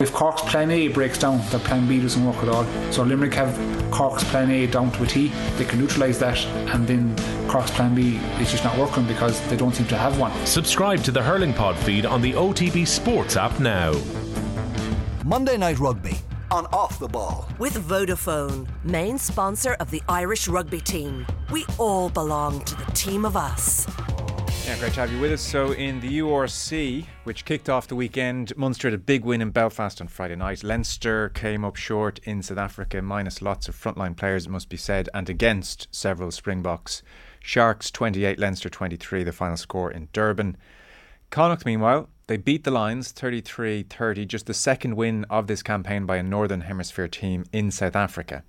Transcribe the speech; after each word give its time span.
If 0.00 0.12
Cork's 0.12 0.42
plan 0.42 0.70
A 0.70 0.86
breaks 0.86 1.18
down, 1.18 1.44
their 1.50 1.58
plan 1.58 1.88
B 1.88 2.00
doesn't 2.00 2.24
work 2.24 2.36
at 2.36 2.48
all. 2.48 2.64
So 2.92 3.02
Limerick 3.02 3.34
have 3.34 3.52
Cork's 3.90 4.22
plan 4.22 4.48
A 4.48 4.64
down 4.68 4.92
to 4.92 5.02
a 5.02 5.06
T. 5.08 5.32
They 5.56 5.64
can 5.64 5.80
neutralise 5.80 6.20
that, 6.20 6.38
and 6.72 6.86
then 6.86 7.16
Cork's 7.48 7.72
plan 7.72 7.96
B 7.96 8.20
is 8.40 8.48
just 8.48 8.62
not 8.62 8.78
working 8.78 9.04
because 9.08 9.40
they 9.48 9.56
don't 9.56 9.74
seem 9.74 9.88
to 9.88 9.96
have 9.96 10.16
one. 10.16 10.30
Subscribe 10.46 11.02
to 11.02 11.10
the 11.10 11.20
Hurling 11.20 11.52
Pod 11.52 11.76
feed 11.78 12.06
on 12.06 12.22
the 12.22 12.32
OTB 12.34 12.86
Sports 12.86 13.36
app 13.36 13.58
now. 13.58 13.92
Monday 15.24 15.56
Night 15.56 15.80
Rugby 15.80 16.16
on 16.52 16.66
Off 16.66 17.00
the 17.00 17.08
Ball. 17.08 17.48
With 17.58 17.74
Vodafone, 17.88 18.68
main 18.84 19.18
sponsor 19.18 19.72
of 19.80 19.90
the 19.90 20.00
Irish 20.08 20.46
rugby 20.46 20.80
team. 20.80 21.26
We 21.50 21.66
all 21.76 22.08
belong 22.08 22.60
to 22.66 22.76
the 22.76 22.92
team 22.92 23.24
of 23.24 23.36
us. 23.36 23.84
Yeah, 24.68 24.78
great 24.80 24.92
to 24.92 25.00
have 25.00 25.10
you 25.10 25.18
with 25.18 25.32
us. 25.32 25.40
So, 25.40 25.72
in 25.72 25.98
the 26.00 26.18
URC, 26.18 27.06
which 27.24 27.46
kicked 27.46 27.70
off 27.70 27.88
the 27.88 27.96
weekend, 27.96 28.54
Munster 28.54 28.88
had 28.88 28.94
a 28.94 28.98
big 28.98 29.24
win 29.24 29.40
in 29.40 29.48
Belfast 29.48 29.98
on 29.98 30.08
Friday 30.08 30.36
night. 30.36 30.62
Leinster 30.62 31.30
came 31.30 31.64
up 31.64 31.76
short 31.76 32.18
in 32.24 32.42
South 32.42 32.58
Africa, 32.58 33.00
minus 33.00 33.40
lots 33.40 33.70
of 33.70 33.74
frontline 33.74 34.14
players, 34.14 34.44
it 34.44 34.50
must 34.50 34.68
be 34.68 34.76
said, 34.76 35.08
and 35.14 35.30
against 35.30 35.88
several 35.90 36.30
Springboks. 36.30 37.02
Sharks 37.40 37.90
28, 37.90 38.38
Leinster 38.38 38.68
23, 38.68 39.24
the 39.24 39.32
final 39.32 39.56
score 39.56 39.90
in 39.90 40.08
Durban. 40.12 40.58
Connacht, 41.30 41.64
meanwhile, 41.64 42.10
they 42.26 42.36
beat 42.36 42.64
the 42.64 42.70
Lions 42.70 43.10
33 43.10 43.84
30, 43.84 44.26
just 44.26 44.44
the 44.44 44.52
second 44.52 44.96
win 44.96 45.24
of 45.30 45.46
this 45.46 45.62
campaign 45.62 46.04
by 46.04 46.18
a 46.18 46.22
Northern 46.22 46.60
Hemisphere 46.60 47.08
team 47.08 47.46
in 47.52 47.70
South 47.70 47.96
Africa. 47.96 48.44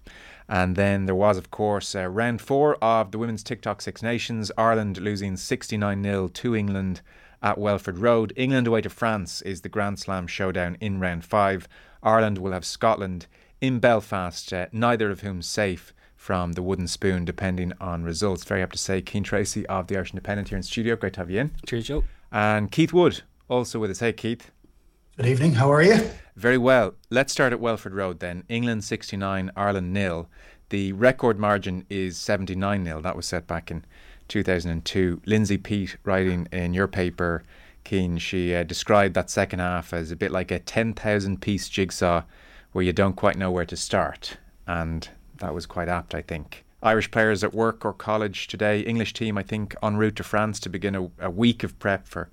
And 0.49 0.75
then 0.75 1.05
there 1.05 1.15
was, 1.15 1.37
of 1.37 1.51
course, 1.51 1.93
uh, 1.93 2.07
round 2.07 2.41
four 2.41 2.75
of 2.83 3.11
the 3.11 3.19
Women's 3.19 3.43
TikTok 3.43 3.81
Six 3.81 4.01
Nations. 4.01 4.51
Ireland 4.57 4.97
losing 4.97 5.37
69 5.37 6.03
0 6.03 6.27
to 6.27 6.55
England 6.55 7.01
at 7.43 7.59
Welford 7.59 7.99
Road. 7.99 8.33
England 8.35 8.65
away 8.65 8.81
to 8.81 8.89
France 8.89 9.43
is 9.43 9.61
the 9.61 9.69
Grand 9.69 9.99
Slam 9.99 10.25
showdown 10.25 10.75
in 10.81 10.99
round 10.99 11.23
five. 11.23 11.67
Ireland 12.01 12.39
will 12.39 12.51
have 12.51 12.65
Scotland 12.65 13.27
in 13.61 13.77
Belfast, 13.79 14.51
uh, 14.51 14.65
neither 14.71 15.11
of 15.11 15.21
whom 15.21 15.43
safe 15.43 15.93
from 16.15 16.53
the 16.53 16.63
wooden 16.63 16.87
spoon, 16.87 17.25
depending 17.25 17.71
on 17.79 18.03
results. 18.03 18.43
Very 18.43 18.61
happy 18.61 18.71
to 18.71 18.77
say, 18.77 19.01
Cian 19.01 19.23
Tracy 19.23 19.67
of 19.67 19.85
the 19.85 19.97
Irish 19.97 20.11
Independent 20.11 20.49
here 20.49 20.57
in 20.57 20.63
studio. 20.63 20.95
Great 20.95 21.13
to 21.13 21.19
have 21.21 21.29
you 21.29 21.41
in. 21.41 21.51
Cheers, 21.67 21.85
Joe. 21.85 22.03
And 22.31 22.71
Keith 22.71 22.91
Wood, 22.91 23.21
also 23.47 23.79
with 23.79 23.91
us. 23.91 23.99
Hey, 23.99 24.13
Keith. 24.13 24.51
Good 25.19 25.27
evening. 25.27 25.55
How 25.55 25.69
are 25.69 25.81
you? 25.81 26.09
Very 26.37 26.57
well. 26.57 26.93
Let's 27.09 27.33
start 27.33 27.51
at 27.51 27.59
Welford 27.59 27.93
Road 27.93 28.21
then. 28.21 28.45
England 28.47 28.85
69, 28.85 29.51
Ireland 29.53 29.91
nil. 29.91 30.29
The 30.69 30.93
record 30.93 31.37
margin 31.37 31.85
is 31.89 32.17
79 32.17 32.85
0. 32.85 33.01
That 33.01 33.17
was 33.17 33.25
set 33.25 33.45
back 33.45 33.69
in 33.69 33.83
2002. 34.29 35.21
Lindsay 35.25 35.57
Peat, 35.57 35.97
writing 36.05 36.47
in 36.53 36.73
your 36.73 36.87
paper, 36.87 37.43
Cian, 37.83 38.17
she 38.17 38.55
uh, 38.55 38.63
described 38.63 39.13
that 39.15 39.29
second 39.29 39.59
half 39.59 39.91
as 39.91 40.09
a 40.09 40.15
bit 40.15 40.31
like 40.31 40.51
a 40.51 40.59
10,000 40.59 41.41
piece 41.41 41.67
jigsaw 41.67 42.23
where 42.71 42.85
you 42.85 42.93
don't 42.93 43.17
quite 43.17 43.37
know 43.37 43.51
where 43.51 43.65
to 43.65 43.75
start. 43.75 44.37
And 44.67 45.09
that 45.39 45.53
was 45.53 45.65
quite 45.65 45.89
apt, 45.89 46.15
I 46.15 46.21
think. 46.21 46.63
Irish 46.81 47.11
players 47.11 47.43
at 47.43 47.53
work 47.53 47.83
or 47.83 47.91
college 47.91 48.47
today, 48.47 48.79
English 48.79 49.11
team, 49.11 49.37
I 49.37 49.43
think, 49.43 49.75
en 49.83 49.97
route 49.97 50.15
to 50.15 50.23
France 50.23 50.61
to 50.61 50.69
begin 50.69 50.95
a, 50.95 51.09
a 51.19 51.29
week 51.29 51.65
of 51.65 51.77
prep 51.77 52.07
for 52.07 52.29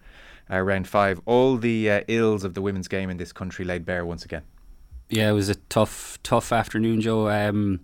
uh, 0.50 0.60
round 0.60 0.88
five. 0.88 1.20
All 1.26 1.56
the 1.56 1.90
uh, 1.90 2.00
ills 2.08 2.44
of 2.44 2.54
the 2.54 2.62
women's 2.62 2.88
game 2.88 3.10
in 3.10 3.16
this 3.16 3.32
country 3.32 3.64
laid 3.64 3.84
bare 3.84 4.04
once 4.04 4.24
again. 4.24 4.42
Yeah, 5.08 5.30
it 5.30 5.34
was 5.34 5.48
a 5.48 5.54
tough, 5.54 6.18
tough 6.22 6.52
afternoon, 6.52 7.00
Joe. 7.00 7.28
Um, 7.28 7.80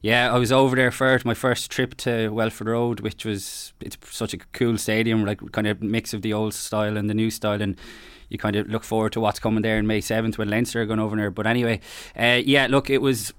yeah, 0.00 0.32
I 0.34 0.38
was 0.38 0.52
over 0.52 0.76
there 0.76 0.90
for 0.90 1.18
my 1.24 1.32
first 1.32 1.70
trip 1.70 1.96
to 1.98 2.28
Welford 2.28 2.68
Road, 2.68 3.00
which 3.00 3.24
was 3.24 3.72
it's 3.80 3.96
such 4.10 4.34
a 4.34 4.38
cool 4.52 4.76
stadium, 4.76 5.24
like 5.24 5.40
kind 5.52 5.66
of 5.66 5.82
mix 5.82 6.12
of 6.12 6.22
the 6.22 6.32
old 6.32 6.52
style 6.52 6.96
and 6.96 7.08
the 7.08 7.14
new 7.14 7.30
style, 7.30 7.62
and 7.62 7.76
you 8.28 8.36
kind 8.36 8.56
of 8.56 8.68
look 8.68 8.84
forward 8.84 9.12
to 9.12 9.20
what's 9.20 9.38
coming 9.38 9.62
there 9.62 9.78
in 9.78 9.86
May 9.86 10.00
seventh 10.00 10.36
when 10.36 10.48
Leinster 10.48 10.82
are 10.82 10.86
going 10.86 10.98
over 10.98 11.16
there. 11.16 11.30
But 11.30 11.46
anyway, 11.46 11.80
uh, 12.18 12.42
yeah, 12.44 12.66
look, 12.66 12.90
it 12.90 13.00
was 13.00 13.32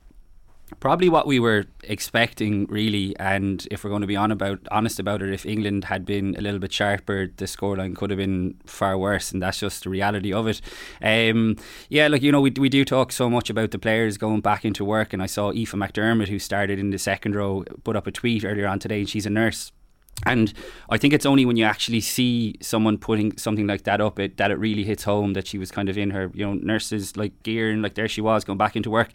probably 0.79 1.09
what 1.09 1.27
we 1.27 1.39
were 1.39 1.65
expecting 1.83 2.65
really 2.67 3.15
and 3.19 3.67
if 3.69 3.83
we're 3.83 3.89
going 3.89 4.01
to 4.01 4.07
be 4.07 4.15
on 4.15 4.31
about 4.31 4.59
honest 4.71 4.99
about 4.99 5.21
it 5.21 5.31
if 5.31 5.45
England 5.45 5.85
had 5.85 6.05
been 6.05 6.35
a 6.37 6.41
little 6.41 6.59
bit 6.59 6.73
sharper 6.73 7.27
the 7.37 7.45
scoreline 7.45 7.95
could 7.95 8.09
have 8.09 8.17
been 8.17 8.55
far 8.65 8.97
worse 8.97 9.31
and 9.31 9.41
that's 9.41 9.59
just 9.59 9.83
the 9.83 9.89
reality 9.89 10.33
of 10.33 10.47
it. 10.47 10.61
Um, 11.01 11.57
yeah 11.89 12.07
like 12.07 12.21
you 12.21 12.31
know 12.31 12.41
we, 12.41 12.51
we 12.51 12.69
do 12.69 12.83
talk 12.83 13.11
so 13.11 13.29
much 13.29 13.49
about 13.49 13.71
the 13.71 13.79
players 13.79 14.17
going 14.17 14.41
back 14.41 14.65
into 14.65 14.83
work 14.83 15.13
and 15.13 15.21
I 15.21 15.27
saw 15.27 15.51
Aoife 15.51 15.73
McDermott 15.73 16.29
who 16.29 16.39
started 16.39 16.79
in 16.79 16.89
the 16.89 16.99
second 16.99 17.35
row 17.35 17.63
put 17.83 17.95
up 17.95 18.07
a 18.07 18.11
tweet 18.11 18.43
earlier 18.43 18.67
on 18.67 18.79
today 18.79 18.99
and 18.99 19.09
she's 19.09 19.25
a 19.25 19.31
nurse. 19.31 19.71
And 20.25 20.53
I 20.89 20.97
think 20.97 21.13
it's 21.13 21.25
only 21.25 21.45
when 21.45 21.57
you 21.57 21.65
actually 21.65 21.99
see 21.99 22.55
someone 22.61 22.97
putting 22.97 23.37
something 23.37 23.67
like 23.67 23.83
that 23.83 23.99
up 23.99 24.17
it 24.17 24.37
that 24.37 24.49
it 24.49 24.55
really 24.55 24.83
hits 24.83 25.03
home 25.03 25.33
that 25.33 25.45
she 25.45 25.57
was 25.57 25.71
kind 25.71 25.89
of 25.89 25.97
in 25.97 26.11
her 26.11 26.31
you 26.33 26.45
know 26.45 26.53
nurses 26.53 27.17
like 27.17 27.43
gear 27.43 27.69
and 27.69 27.81
like 27.81 27.95
there 27.95 28.07
she 28.07 28.21
was 28.21 28.45
going 28.45 28.57
back 28.57 28.75
into 28.77 28.89
work 28.89 29.11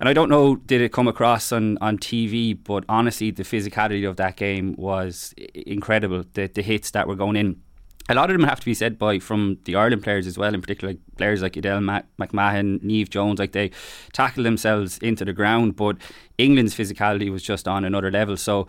and 0.00 0.08
I 0.08 0.14
don't 0.14 0.30
know, 0.30 0.56
did 0.56 0.80
it 0.80 0.92
come 0.92 1.06
across 1.06 1.52
on, 1.52 1.76
on 1.82 1.98
TV, 1.98 2.58
but 2.60 2.84
honestly, 2.88 3.30
the 3.30 3.42
physicality 3.42 4.08
of 4.08 4.16
that 4.16 4.36
game 4.36 4.74
was 4.78 5.34
incredible. 5.54 6.24
The, 6.32 6.46
the 6.46 6.62
hits 6.62 6.90
that 6.92 7.06
were 7.06 7.14
going 7.14 7.36
in. 7.36 7.60
A 8.08 8.14
lot 8.14 8.30
of 8.30 8.34
them 8.36 8.48
have 8.48 8.58
to 8.58 8.64
be 8.64 8.72
said 8.72 8.98
by 8.98 9.18
from 9.18 9.58
the 9.64 9.76
Ireland 9.76 10.02
players 10.02 10.26
as 10.26 10.38
well, 10.38 10.54
in 10.54 10.62
particular 10.62 10.94
like 10.94 11.00
players 11.18 11.42
like 11.42 11.56
Edel 11.58 11.80
McMahon, 11.80 12.82
Neve 12.82 13.10
Jones, 13.10 13.38
like 13.38 13.52
they 13.52 13.70
tackle 14.14 14.42
themselves 14.42 14.96
into 14.98 15.24
the 15.24 15.34
ground. 15.34 15.76
But 15.76 15.98
England's 16.38 16.74
physicality 16.74 17.30
was 17.30 17.42
just 17.42 17.68
on 17.68 17.84
another 17.84 18.10
level. 18.10 18.38
So, 18.38 18.66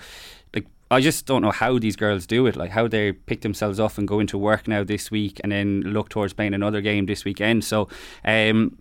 like 0.53 0.67
I 0.91 0.99
just 0.99 1.25
don't 1.25 1.41
know 1.41 1.51
how 1.51 1.79
these 1.79 1.95
girls 1.95 2.27
do 2.27 2.45
it, 2.45 2.57
like 2.57 2.71
how 2.71 2.89
they 2.89 3.13
pick 3.13 3.41
themselves 3.41 3.79
up 3.79 3.97
and 3.97 4.05
go 4.07 4.19
into 4.19 4.37
work 4.37 4.67
now 4.67 4.83
this 4.83 5.09
week 5.09 5.39
and 5.43 5.51
then 5.53 5.81
look 5.81 6.09
towards 6.09 6.33
playing 6.33 6.53
another 6.53 6.81
game 6.81 7.05
this 7.05 7.23
weekend. 7.23 7.63
So, 7.63 7.87
um, 8.25 8.77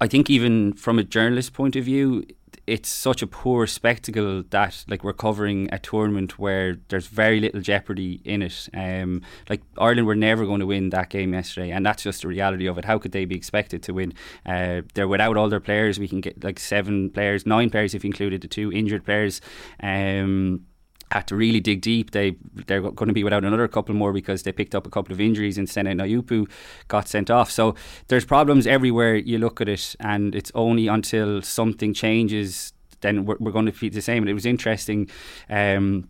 I 0.00 0.06
think 0.06 0.30
even 0.30 0.72
from 0.74 0.98
a 0.98 1.04
journalist 1.04 1.52
point 1.52 1.76
of 1.76 1.84
view, 1.84 2.24
it's 2.66 2.88
such 2.88 3.20
a 3.20 3.26
poor 3.26 3.66
spectacle 3.66 4.44
that 4.50 4.84
like 4.86 5.02
we're 5.02 5.12
covering 5.12 5.68
a 5.72 5.78
tournament 5.78 6.38
where 6.38 6.78
there's 6.88 7.08
very 7.08 7.40
little 7.40 7.60
jeopardy 7.60 8.20
in 8.24 8.42
it. 8.42 8.68
Um, 8.72 9.22
like 9.48 9.62
Ireland 9.76 10.06
were 10.06 10.14
never 10.14 10.46
going 10.46 10.60
to 10.60 10.66
win 10.66 10.90
that 10.90 11.10
game 11.10 11.32
yesterday, 11.34 11.70
and 11.72 11.84
that's 11.84 12.04
just 12.04 12.22
the 12.22 12.28
reality 12.28 12.66
of 12.66 12.78
it. 12.78 12.84
How 12.84 12.98
could 12.98 13.10
they 13.12 13.24
be 13.24 13.34
expected 13.34 13.82
to 13.84 13.94
win? 13.94 14.12
Uh, 14.46 14.82
they're 14.94 15.08
without 15.08 15.36
all 15.36 15.48
their 15.48 15.60
players. 15.60 15.98
We 15.98 16.06
can 16.06 16.20
get 16.20 16.44
like 16.44 16.60
seven 16.60 17.10
players, 17.10 17.44
nine 17.44 17.70
players 17.70 17.94
if 17.94 18.04
you 18.04 18.08
included 18.08 18.40
the 18.42 18.48
two 18.48 18.70
injured 18.72 19.04
players. 19.04 19.40
Um, 19.82 20.66
had 21.10 21.26
to 21.28 21.36
really 21.36 21.60
dig 21.60 21.80
deep. 21.80 22.12
They 22.12 22.36
they're 22.66 22.80
going 22.80 23.08
to 23.08 23.12
be 23.14 23.24
without 23.24 23.44
another 23.44 23.68
couple 23.68 23.94
more 23.94 24.12
because 24.12 24.42
they 24.42 24.52
picked 24.52 24.74
up 24.74 24.86
a 24.86 24.90
couple 24.90 25.12
of 25.12 25.20
injuries 25.20 25.58
and 25.58 25.68
Sene 25.68 25.86
Naoupu 25.86 26.48
got 26.88 27.08
sent 27.08 27.30
off. 27.30 27.50
So 27.50 27.74
there's 28.08 28.24
problems 28.24 28.66
everywhere 28.66 29.16
you 29.16 29.38
look 29.38 29.60
at 29.60 29.68
it, 29.68 29.96
and 30.00 30.34
it's 30.34 30.52
only 30.54 30.86
until 30.86 31.42
something 31.42 31.94
changes 31.94 32.72
then 33.00 33.24
we're, 33.24 33.36
we're 33.40 33.52
going 33.52 33.66
to 33.66 33.72
be 33.72 33.88
the 33.88 34.02
same. 34.02 34.22
And 34.22 34.30
it 34.30 34.34
was 34.34 34.46
interesting. 34.46 35.08
Um, 35.48 36.08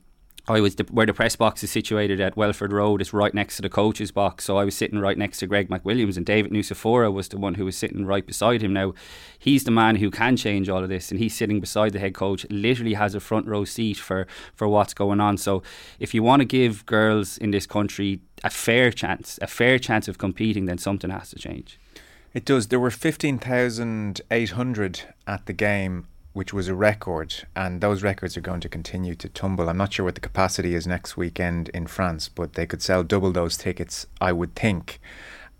I 0.50 0.60
was 0.60 0.74
the, 0.74 0.84
where 0.90 1.06
the 1.06 1.14
press 1.14 1.36
box 1.36 1.62
is 1.62 1.70
situated 1.70 2.20
at 2.20 2.36
Welford 2.36 2.72
Road. 2.72 3.00
It's 3.00 3.12
right 3.12 3.32
next 3.32 3.54
to 3.56 3.62
the 3.62 3.68
coach's 3.68 4.10
box. 4.10 4.42
So 4.44 4.56
I 4.56 4.64
was 4.64 4.76
sitting 4.76 4.98
right 4.98 5.16
next 5.16 5.38
to 5.38 5.46
Greg 5.46 5.68
McWilliams, 5.68 6.16
and 6.16 6.26
David 6.26 6.50
Nucifora 6.50 7.12
was 7.12 7.28
the 7.28 7.38
one 7.38 7.54
who 7.54 7.64
was 7.64 7.76
sitting 7.76 8.04
right 8.04 8.26
beside 8.26 8.60
him. 8.60 8.72
Now, 8.72 8.92
he's 9.38 9.62
the 9.62 9.70
man 9.70 9.94
who 9.96 10.10
can 10.10 10.36
change 10.36 10.68
all 10.68 10.82
of 10.82 10.88
this, 10.88 11.12
and 11.12 11.20
he's 11.20 11.36
sitting 11.36 11.60
beside 11.60 11.92
the 11.92 12.00
head 12.00 12.14
coach. 12.14 12.44
Literally 12.50 12.94
has 12.94 13.14
a 13.14 13.20
front 13.20 13.46
row 13.46 13.64
seat 13.64 13.98
for 13.98 14.26
for 14.56 14.66
what's 14.66 14.92
going 14.92 15.20
on. 15.20 15.36
So, 15.36 15.62
if 16.00 16.14
you 16.14 16.24
want 16.24 16.40
to 16.40 16.46
give 16.46 16.84
girls 16.84 17.38
in 17.38 17.52
this 17.52 17.66
country 17.66 18.20
a 18.42 18.50
fair 18.50 18.90
chance, 18.90 19.38
a 19.40 19.46
fair 19.46 19.78
chance 19.78 20.08
of 20.08 20.18
competing, 20.18 20.64
then 20.64 20.78
something 20.78 21.10
has 21.10 21.30
to 21.30 21.36
change. 21.36 21.78
It 22.34 22.44
does. 22.44 22.66
There 22.68 22.80
were 22.80 22.90
15,800 22.90 25.02
at 25.28 25.46
the 25.46 25.52
game 25.52 26.08
which 26.32 26.52
was 26.52 26.68
a 26.68 26.74
record, 26.74 27.34
and 27.56 27.80
those 27.80 28.02
records 28.02 28.36
are 28.36 28.41
going 28.41 28.60
to 28.60 28.68
continue 28.68 29.14
to 29.16 29.28
tumble. 29.28 29.68
I'm 29.68 29.76
not 29.76 29.92
sure 29.92 30.04
what 30.04 30.14
the 30.14 30.20
capacity 30.20 30.74
is 30.74 30.86
next 30.86 31.16
weekend 31.16 31.68
in 31.70 31.86
France, 31.86 32.28
but 32.28 32.54
they 32.54 32.66
could 32.66 32.82
sell 32.82 33.02
double 33.02 33.32
those 33.32 33.56
tickets, 33.56 34.06
I 34.20 34.32
would 34.32 34.54
think. 34.54 35.00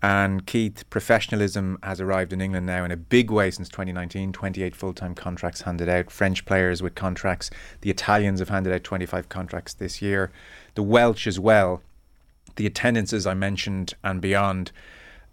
And 0.01 0.47
Keith, 0.47 0.89
professionalism 0.89 1.77
has 1.83 2.01
arrived 2.01 2.33
in 2.33 2.41
England 2.41 2.65
now 2.65 2.83
in 2.83 2.91
a 2.91 2.97
big 2.97 3.29
way 3.29 3.51
since 3.51 3.69
2019. 3.69 4.31
28 4.31 4.75
full 4.75 4.93
time 4.93 5.13
contracts 5.13 5.61
handed 5.61 5.89
out, 5.89 6.09
French 6.09 6.45
players 6.45 6.81
with 6.81 6.95
contracts. 6.95 7.51
The 7.81 7.91
Italians 7.91 8.39
have 8.39 8.49
handed 8.49 8.73
out 8.73 8.83
25 8.83 9.29
contracts 9.29 9.73
this 9.73 10.01
year. 10.01 10.31
The 10.73 10.83
Welsh 10.83 11.27
as 11.27 11.39
well. 11.39 11.83
The 12.55 12.65
attendances 12.65 13.27
I 13.27 13.35
mentioned 13.35 13.93
and 14.03 14.21
beyond. 14.21 14.71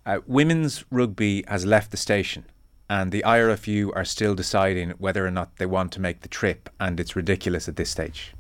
Uh, 0.05 0.19
women's 0.27 0.85
rugby 0.91 1.45
has 1.49 1.65
left 1.65 1.91
the 1.91 1.97
station 1.97 2.45
and 2.89 3.13
the 3.13 3.23
IRFU 3.27 3.91
are 3.95 4.05
still 4.05 4.35
deciding 4.35 4.91
whether 4.91 5.27
or 5.27 5.31
not 5.31 5.57
they 5.57 5.67
want 5.67 5.93
to 5.93 6.01
make 6.01 6.23
the 6.23 6.29
trip, 6.29 6.71
and 6.81 6.99
it's 6.99 7.15
ridiculous 7.15 7.69
at 7.69 7.77
this 7.77 7.91
stage. 7.91 8.35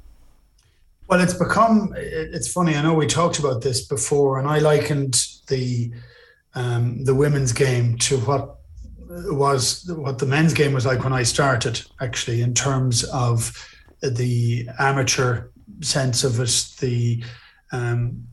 Well, 1.09 1.21
it's 1.21 1.35
become. 1.35 1.95
It's 1.97 2.53
funny. 2.53 2.75
I 2.75 2.83
know 2.83 2.95
we 2.95 3.06
talked 3.06 3.39
about 3.39 3.62
this 3.62 3.87
before, 3.87 4.39
and 4.39 4.47
I 4.47 4.59
likened 4.59 5.27
the 5.49 5.91
um, 6.55 7.05
the 7.05 7.15
women's 7.15 7.53
game 7.53 7.97
to 7.99 8.19
what 8.19 8.56
was 9.09 9.91
what 9.97 10.19
the 10.19 10.27
men's 10.27 10.53
game 10.53 10.73
was 10.73 10.85
like 10.85 11.05
when 11.05 11.12
I 11.12 11.23
started. 11.23 11.83
Actually, 12.00 12.43
in 12.43 12.53
terms 12.53 13.05
of 13.05 13.53
the 14.03 14.69
amateur 14.79 15.49
sense 15.81 16.25
of 16.25 16.41
it, 16.41 16.69
the 16.81 17.25
um, 17.73 18.27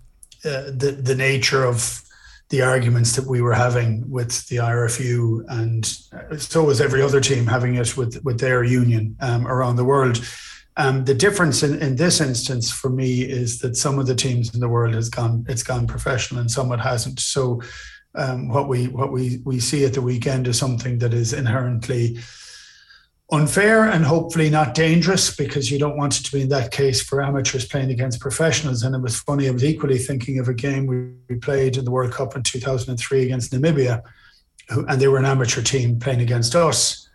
uh, 0.44 0.72
the 0.76 0.98
the 1.02 1.16
nature 1.16 1.64
of 1.64 2.02
the 2.50 2.62
arguments 2.62 3.16
that 3.16 3.28
we 3.28 3.42
were 3.42 3.54
having 3.54 4.10
with 4.10 4.48
the 4.48 4.58
IRFU, 4.58 5.46
and 5.50 5.86
so 6.40 6.64
was 6.64 6.80
every 6.80 7.02
other 7.02 7.20
team 7.20 7.48
having 7.48 7.76
it 7.76 7.98
with 7.98 8.24
with 8.24 8.40
their 8.40 8.64
union 8.64 9.16
um, 9.20 9.48
around 9.48 9.76
the 9.76 9.86
world. 9.86 10.24
Um, 10.78 11.06
the 11.06 11.14
difference 11.14 11.64
in, 11.64 11.82
in 11.82 11.96
this 11.96 12.20
instance 12.20 12.70
for 12.70 12.90
me 12.90 13.22
is 13.22 13.60
that 13.60 13.78
some 13.78 13.98
of 13.98 14.08
the 14.08 14.16
teams 14.16 14.54
in 14.54 14.60
the 14.60 14.68
world 14.68 14.94
has 14.94 15.10
gone 15.10 15.46
it's 15.48 15.64
gone 15.64 15.88
professional 15.88 16.42
and 16.42 16.52
some 16.52 16.72
it 16.72 16.80
hasn't. 16.80 17.20
So 17.20 17.62
um, 18.14 18.50
what 18.50 18.68
we 18.68 18.88
what 18.88 19.12
we 19.12 19.42
we 19.44 19.60
see 19.60 19.86
at 19.86 19.94
the 19.94 20.02
weekend 20.02 20.48
is 20.48 20.58
something 20.58 21.00
that 21.00 21.14
is 21.14 21.34
inherently 21.34 22.18
unfair 23.32 23.86
and 23.86 24.06
hopefully 24.06 24.50
not 24.50 24.76
dangerous 24.76 25.36
because 25.36 25.72
you 25.72 25.80
don't 25.80 25.98
want 25.98 26.20
it 26.20 26.24
to 26.24 26.32
be 26.32 26.42
in 26.44 26.50
that 26.50 26.72
case 26.72 27.02
for 27.02 27.24
amateurs 27.24 27.66
playing 27.66 27.90
against 27.90 28.20
professionals. 28.20 28.84
And 28.84 28.96
it 28.96 29.02
was 29.02 29.20
funny, 29.20 29.48
I 29.48 29.52
was 29.52 29.64
equally 29.64 29.98
thinking 29.98 30.40
of 30.40 30.48
a 30.48 30.54
game 30.54 30.86
we, 30.86 31.36
played 31.42 31.76
in 31.76 31.86
the 31.86 31.92
World 31.92 32.14
Cup 32.14 32.36
in 32.36 32.44
2003 32.44 33.24
against 33.24 33.52
Namibia, 33.52 34.02
and 34.70 35.02
they 35.02 35.08
were 35.08 35.18
an 35.18 35.26
amateur 35.26 35.62
team 35.62 36.00
playing 36.00 36.22
against 36.22 36.56
us. 36.56 37.10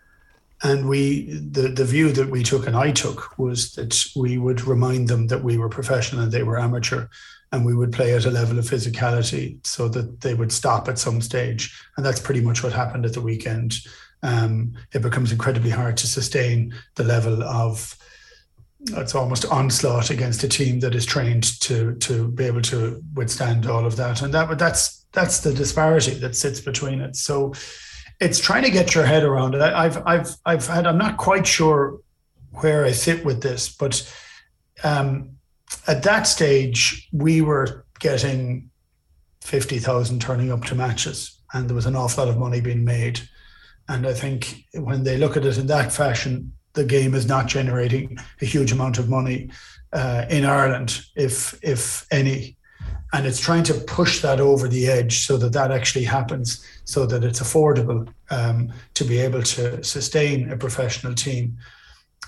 And 0.63 0.87
we, 0.87 1.31
the, 1.31 1.69
the 1.69 1.85
view 1.85 2.11
that 2.11 2.29
we 2.29 2.43
took 2.43 2.67
and 2.67 2.75
I 2.75 2.91
took 2.91 3.37
was 3.39 3.73
that 3.73 4.05
we 4.15 4.37
would 4.37 4.61
remind 4.61 5.07
them 5.07 5.27
that 5.27 5.43
we 5.43 5.57
were 5.57 5.69
professional 5.69 6.21
and 6.21 6.31
they 6.31 6.43
were 6.43 6.59
amateur, 6.59 7.07
and 7.51 7.65
we 7.65 7.73
would 7.73 7.91
play 7.91 8.13
at 8.13 8.25
a 8.25 8.31
level 8.31 8.59
of 8.59 8.65
physicality 8.65 9.65
so 9.65 9.87
that 9.87 10.21
they 10.21 10.35
would 10.35 10.51
stop 10.51 10.87
at 10.87 10.99
some 10.99 11.19
stage. 11.19 11.75
And 11.97 12.05
that's 12.05 12.19
pretty 12.19 12.41
much 12.41 12.63
what 12.63 12.73
happened 12.73 13.05
at 13.05 13.13
the 13.13 13.21
weekend 13.21 13.75
um, 14.23 14.73
it 14.93 15.01
becomes 15.01 15.31
incredibly 15.31 15.71
hard 15.71 15.97
to 15.97 16.07
sustain 16.07 16.73
the 16.95 17.03
level 17.03 17.43
of 17.43 17.97
it's 18.93 19.13
almost 19.13 19.45
onslaught 19.45 20.09
against 20.09 20.43
a 20.43 20.47
team 20.47 20.79
that 20.79 20.95
is 20.95 21.05
trained 21.05 21.59
to 21.61 21.93
to 21.95 22.27
be 22.29 22.45
able 22.45 22.61
to 22.63 23.03
withstand 23.13 23.67
all 23.67 23.85
of 23.85 23.95
that. 23.97 24.21
And 24.21 24.33
that 24.33 24.57
that's 24.57 25.05
that's 25.11 25.39
the 25.39 25.53
disparity 25.53 26.15
that 26.15 26.35
sits 26.35 26.59
between 26.59 26.99
it. 27.01 27.15
So 27.15 27.53
it's 28.19 28.39
trying 28.39 28.63
to 28.63 28.71
get 28.71 28.95
your 28.95 29.05
head 29.05 29.23
around 29.23 29.55
it. 29.55 29.61
I've 29.61 30.01
i've 30.05 30.35
i've 30.45 30.65
had 30.67 30.87
i'm 30.87 30.97
not 30.97 31.17
quite 31.17 31.45
sure 31.45 31.99
where 32.61 32.85
i 32.85 32.91
sit 32.91 33.25
with 33.25 33.41
this 33.41 33.75
but 33.75 33.93
um, 34.83 35.31
at 35.87 36.03
that 36.03 36.23
stage 36.23 37.07
we 37.11 37.41
were 37.41 37.85
getting 37.99 38.69
50,000 39.41 40.21
turning 40.21 40.51
up 40.51 40.65
to 40.65 40.75
matches 40.75 41.39
and 41.53 41.69
there 41.69 41.75
was 41.75 41.85
an 41.85 41.95
awful 41.95 42.23
lot 42.23 42.31
of 42.31 42.39
money 42.39 42.61
being 42.61 42.83
made 42.83 43.21
and 43.87 44.07
I 44.07 44.13
think 44.13 44.65
when 44.73 45.03
they 45.03 45.17
look 45.17 45.37
at 45.37 45.45
it 45.45 45.57
in 45.57 45.67
that 45.67 45.91
fashion, 45.91 46.53
the 46.73 46.85
game 46.85 47.13
is 47.13 47.27
not 47.27 47.47
generating 47.47 48.17
a 48.41 48.45
huge 48.45 48.71
amount 48.71 48.97
of 48.97 49.09
money 49.09 49.49
uh, 49.93 50.25
in 50.29 50.45
Ireland, 50.45 51.05
if 51.15 51.59
if 51.61 52.05
any. 52.11 52.57
And 53.13 53.25
it's 53.25 53.41
trying 53.41 53.63
to 53.63 53.73
push 53.73 54.21
that 54.21 54.39
over 54.39 54.69
the 54.69 54.87
edge 54.87 55.25
so 55.25 55.35
that 55.37 55.51
that 55.51 55.71
actually 55.71 56.05
happens, 56.05 56.65
so 56.85 57.05
that 57.05 57.25
it's 57.25 57.41
affordable 57.41 58.07
um, 58.29 58.71
to 58.93 59.03
be 59.03 59.19
able 59.19 59.43
to 59.43 59.83
sustain 59.83 60.49
a 60.49 60.57
professional 60.57 61.13
team. 61.13 61.57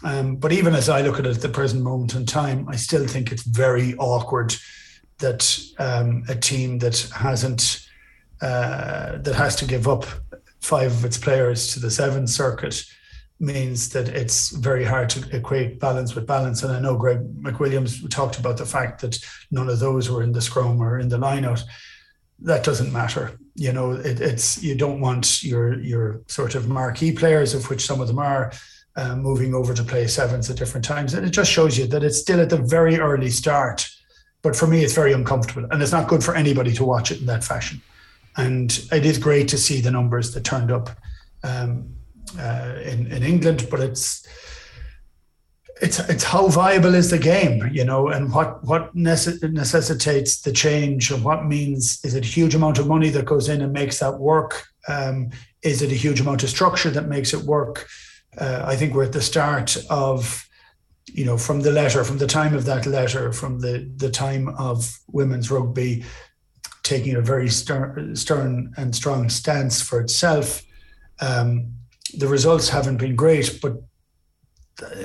Um, 0.04 0.36
but 0.36 0.52
even 0.52 0.76
as 0.76 0.90
I 0.90 1.02
look 1.02 1.20
at 1.20 1.26
it 1.26 1.38
at 1.38 1.42
the 1.42 1.48
present 1.48 1.84
moment 1.84 2.16
in 2.16 2.26
time, 2.26 2.68
I 2.68 2.76
still 2.76 3.08
think 3.08 3.32
it's 3.32 3.44
very 3.44 3.96
awkward 3.96 4.54
that 5.20 5.58
um, 5.80 6.24
a 6.28 6.36
team 6.36 6.80
that 6.80 7.00
hasn't 7.16 7.88
uh, 8.42 9.18
that 9.20 9.36
has 9.36 9.56
to 9.56 9.66
give 9.66 9.88
up 9.88 10.06
five 10.64 10.92
of 10.92 11.06
its 11.06 11.18
players 11.18 11.74
to 11.74 11.80
the 11.80 11.92
seven 11.92 12.26
circuit 12.26 12.84
means 13.40 13.90
that 13.90 14.08
it's 14.08 14.52
very 14.52 14.86
hard 14.86 15.10
to 15.10 15.36
equate 15.36 15.80
balance 15.80 16.16
with 16.16 16.26
balance. 16.26 16.64
And 16.64 16.72
I 16.72 16.80
know 16.80 16.96
Greg 16.96 17.20
McWilliams 17.42 18.10
talked 18.10 18.40
about 18.40 18.58
the 18.58 18.66
fact 18.66 19.02
that 19.02 19.20
none 19.52 19.70
of 19.70 19.80
those 19.80 20.10
were 20.10 20.24
in 20.24 20.32
the 20.32 20.42
scrum 20.42 20.82
or 20.82 21.00
in 21.00 21.10
the 21.10 21.18
lineout. 21.18 21.64
That 22.40 22.64
doesn't 22.64 22.94
matter. 22.94 23.38
You 23.56 23.74
know, 23.74 23.92
it, 23.92 24.22
it's 24.22 24.64
you 24.64 24.76
don't 24.76 25.02
want 25.02 25.44
your 25.44 25.80
your 25.80 26.22
sort 26.28 26.56
of 26.56 26.70
marquee 26.70 27.12
players, 27.12 27.54
of 27.54 27.70
which 27.70 27.86
some 27.86 28.02
of 28.02 28.08
them 28.08 28.20
are, 28.20 28.52
uh, 28.96 29.16
moving 29.16 29.54
over 29.54 29.74
to 29.74 29.84
play 29.84 30.08
sevens 30.08 30.50
at 30.50 30.58
different 30.58 30.86
times. 30.86 31.14
And 31.14 31.26
it 31.26 31.32
just 31.32 31.52
shows 31.52 31.78
you 31.78 31.88
that 31.88 32.04
it's 32.04 32.20
still 32.20 32.40
at 32.40 32.50
the 32.50 32.58
very 32.58 33.00
early 33.00 33.30
start. 33.30 33.90
But 34.42 34.56
for 34.56 34.68
me, 34.68 34.84
it's 34.84 34.96
very 34.96 35.14
uncomfortable, 35.14 35.68
and 35.72 35.82
it's 35.82 35.92
not 35.92 36.08
good 36.08 36.24
for 36.24 36.36
anybody 36.36 36.74
to 36.74 36.84
watch 36.84 37.12
it 37.12 37.20
in 37.20 37.26
that 37.28 37.44
fashion 37.44 37.82
and 38.38 38.86
it 38.92 39.06
is 39.06 39.18
great 39.18 39.48
to 39.50 39.58
see 39.58 39.82
the 39.82 39.92
numbers 39.92 40.34
that 40.34 40.44
turned 40.44 40.72
up 40.72 40.90
um, 41.44 41.90
uh, 42.40 42.76
in 42.84 43.08
in 43.12 43.24
England. 43.24 43.68
But 43.70 43.80
it's 43.80 44.28
it's 45.82 46.00
it's 46.00 46.24
how 46.24 46.48
viable 46.48 46.96
is 46.96 47.10
the 47.10 47.18
game, 47.18 47.70
you 47.72 47.84
know, 47.84 48.10
and 48.10 48.34
what 48.34 48.64
what 48.64 48.96
necessitates 48.96 50.42
the 50.42 50.52
change, 50.52 51.12
and 51.12 51.24
what 51.24 51.46
means 51.46 52.00
is 52.04 52.16
it 52.16 52.26
a 52.26 52.28
huge 52.28 52.56
amount 52.56 52.80
of 52.80 52.88
money 52.88 53.10
that 53.10 53.26
goes 53.26 53.50
in 53.50 53.62
and 53.62 53.74
makes 53.74 54.00
that 54.00 54.20
work? 54.20 54.64
Um, 54.88 55.32
is 55.62 55.82
it 55.82 55.92
a 55.92 55.96
huge 55.96 56.20
amount 56.20 56.44
of 56.44 56.50
structure 56.50 56.90
that 56.92 57.08
makes 57.08 57.34
it 57.34 57.42
work? 57.42 57.88
Uh, 58.38 58.64
I 58.66 58.76
think 58.76 58.94
we're 58.94 59.06
at 59.06 59.14
the 59.14 59.22
start 59.22 59.78
of 59.90 60.48
you 61.08 61.26
know, 61.26 61.38
from 61.38 61.62
the 61.62 61.72
letter, 61.72 62.04
from 62.04 62.18
the 62.18 62.28
time 62.28 62.54
of 62.54 62.66
that 62.66 62.86
letter, 62.86 63.32
from 63.32 63.60
the 63.60 63.92
the 63.98 64.10
time 64.10 64.50
of 64.58 65.00
women's 65.12 65.52
rugby, 65.52 66.04
taking 66.84 67.16
a 67.16 67.22
very 67.22 67.50
stern, 67.50 68.16
stern 68.16 68.74
and 68.78 68.96
strong 68.96 69.30
stance 69.30 69.82
for 69.82 70.00
itself. 70.02 70.62
Um, 71.22 71.74
the 72.18 72.28
results 72.28 72.70
haven't 72.70 72.98
been 72.98 73.16
great, 73.16 73.60
but 73.62 73.82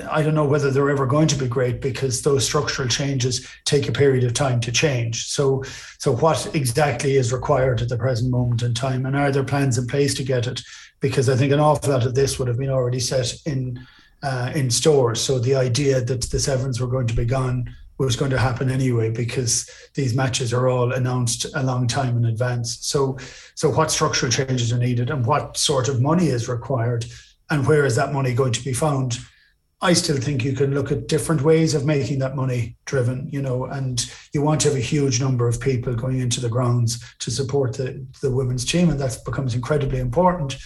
I 0.09 0.23
don't 0.23 0.33
know 0.33 0.45
whether 0.45 0.71
they're 0.71 0.89
ever 0.89 1.05
going 1.05 1.27
to 1.27 1.35
be 1.37 1.47
great 1.47 1.79
because 1.79 2.21
those 2.21 2.45
structural 2.45 2.87
changes 2.87 3.47
take 3.65 3.87
a 3.87 3.91
period 3.91 4.23
of 4.23 4.33
time 4.33 4.59
to 4.61 4.71
change. 4.71 5.27
So, 5.27 5.63
so 5.99 6.15
what 6.15 6.53
exactly 6.55 7.15
is 7.15 7.31
required 7.31 7.81
at 7.81 7.89
the 7.89 7.97
present 7.97 8.31
moment 8.31 8.63
in 8.63 8.73
time, 8.73 9.05
and 9.05 9.15
are 9.15 9.31
there 9.31 9.43
plans 9.43 9.77
in 9.77 9.87
place 9.87 10.13
to 10.15 10.23
get 10.23 10.47
it? 10.47 10.61
Because 10.99 11.29
I 11.29 11.35
think 11.35 11.53
an 11.53 11.59
awful 11.59 11.93
lot 11.93 12.05
of 12.05 12.15
this 12.15 12.39
would 12.39 12.47
have 12.47 12.57
been 12.57 12.69
already 12.69 12.99
set 12.99 13.33
in 13.45 13.79
uh, 14.23 14.51
in 14.53 14.69
stores. 14.69 15.21
So 15.21 15.39
the 15.39 15.55
idea 15.55 16.01
that 16.01 16.29
the 16.29 16.39
sevens 16.39 16.81
were 16.81 16.87
going 16.87 17.07
to 17.07 17.15
be 17.15 17.25
gone 17.25 17.73
was 18.05 18.15
going 18.15 18.31
to 18.31 18.39
happen 18.39 18.69
anyway 18.69 19.09
because 19.09 19.69
these 19.93 20.15
matches 20.15 20.53
are 20.53 20.69
all 20.69 20.93
announced 20.93 21.45
a 21.53 21.63
long 21.63 21.85
time 21.85 22.17
in 22.17 22.25
advance. 22.25 22.77
So, 22.81 23.17
so 23.55 23.69
what 23.69 23.91
structural 23.91 24.31
changes 24.31 24.71
are 24.71 24.77
needed 24.77 25.09
and 25.09 25.25
what 25.25 25.57
sort 25.57 25.89
of 25.89 26.01
money 26.01 26.27
is 26.27 26.47
required, 26.47 27.05
and 27.49 27.67
where 27.67 27.85
is 27.85 27.95
that 27.95 28.13
money 28.13 28.33
going 28.33 28.53
to 28.53 28.63
be 28.63 28.73
found? 28.73 29.19
I 29.81 29.93
still 29.93 30.17
think 30.17 30.43
you 30.43 30.53
can 30.53 30.73
look 30.73 30.91
at 30.91 31.07
different 31.07 31.41
ways 31.41 31.73
of 31.73 31.85
making 31.85 32.19
that 32.19 32.35
money 32.35 32.75
driven, 32.85 33.29
you 33.31 33.41
know, 33.41 33.65
and 33.65 34.05
you 34.33 34.41
want 34.41 34.61
to 34.61 34.69
have 34.69 34.77
a 34.77 34.81
huge 34.81 35.21
number 35.21 35.47
of 35.47 35.61
people 35.61 35.95
going 35.95 36.19
into 36.19 36.41
the 36.41 36.49
grounds 36.49 37.01
to 37.19 37.31
support 37.31 37.77
the, 37.77 38.05
the 38.21 38.31
women's 38.31 38.65
team, 38.65 38.89
and 38.89 38.99
that 38.99 39.17
becomes 39.25 39.55
incredibly 39.55 39.99
important. 39.99 40.57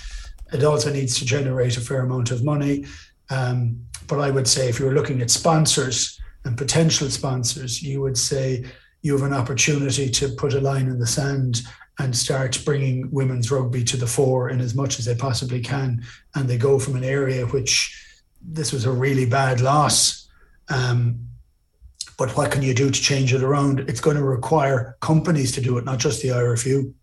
It 0.51 0.63
also 0.63 0.91
needs 0.91 1.17
to 1.19 1.25
generate 1.25 1.77
a 1.77 1.81
fair 1.81 2.01
amount 2.01 2.31
of 2.31 2.43
money. 2.43 2.85
Um, 3.29 3.85
but 4.07 4.19
I 4.19 4.31
would 4.31 4.47
say 4.47 4.67
if 4.67 4.79
you're 4.79 4.93
looking 4.93 5.21
at 5.21 5.31
sponsors, 5.31 6.19
and 6.45 6.57
potential 6.57 7.09
sponsors, 7.09 7.81
you 7.81 8.01
would 8.01 8.17
say 8.17 8.65
you 9.01 9.13
have 9.13 9.23
an 9.23 9.33
opportunity 9.33 10.09
to 10.09 10.29
put 10.29 10.53
a 10.53 10.61
line 10.61 10.87
in 10.87 10.99
the 10.99 11.07
sand 11.07 11.61
and 11.99 12.15
start 12.15 12.59
bringing 12.65 13.09
women's 13.11 13.51
rugby 13.51 13.83
to 13.83 13.97
the 13.97 14.07
fore 14.07 14.49
in 14.49 14.59
as 14.59 14.73
much 14.73 14.97
as 14.97 15.05
they 15.05 15.15
possibly 15.15 15.61
can. 15.61 16.03
And 16.35 16.49
they 16.49 16.57
go 16.57 16.79
from 16.79 16.95
an 16.95 17.03
area 17.03 17.45
which 17.45 17.99
this 18.41 18.73
was 18.73 18.85
a 18.85 18.91
really 18.91 19.25
bad 19.25 19.61
loss. 19.61 20.27
Um, 20.69 21.27
but 22.17 22.35
what 22.35 22.51
can 22.51 22.61
you 22.61 22.73
do 22.73 22.89
to 22.89 23.01
change 23.01 23.33
it 23.33 23.43
around? 23.43 23.81
It's 23.81 24.01
going 24.01 24.17
to 24.17 24.23
require 24.23 24.97
companies 25.01 25.51
to 25.53 25.61
do 25.61 25.77
it, 25.77 25.85
not 25.85 25.99
just 25.99 26.21
the 26.21 26.29
IRFU. 26.29 26.93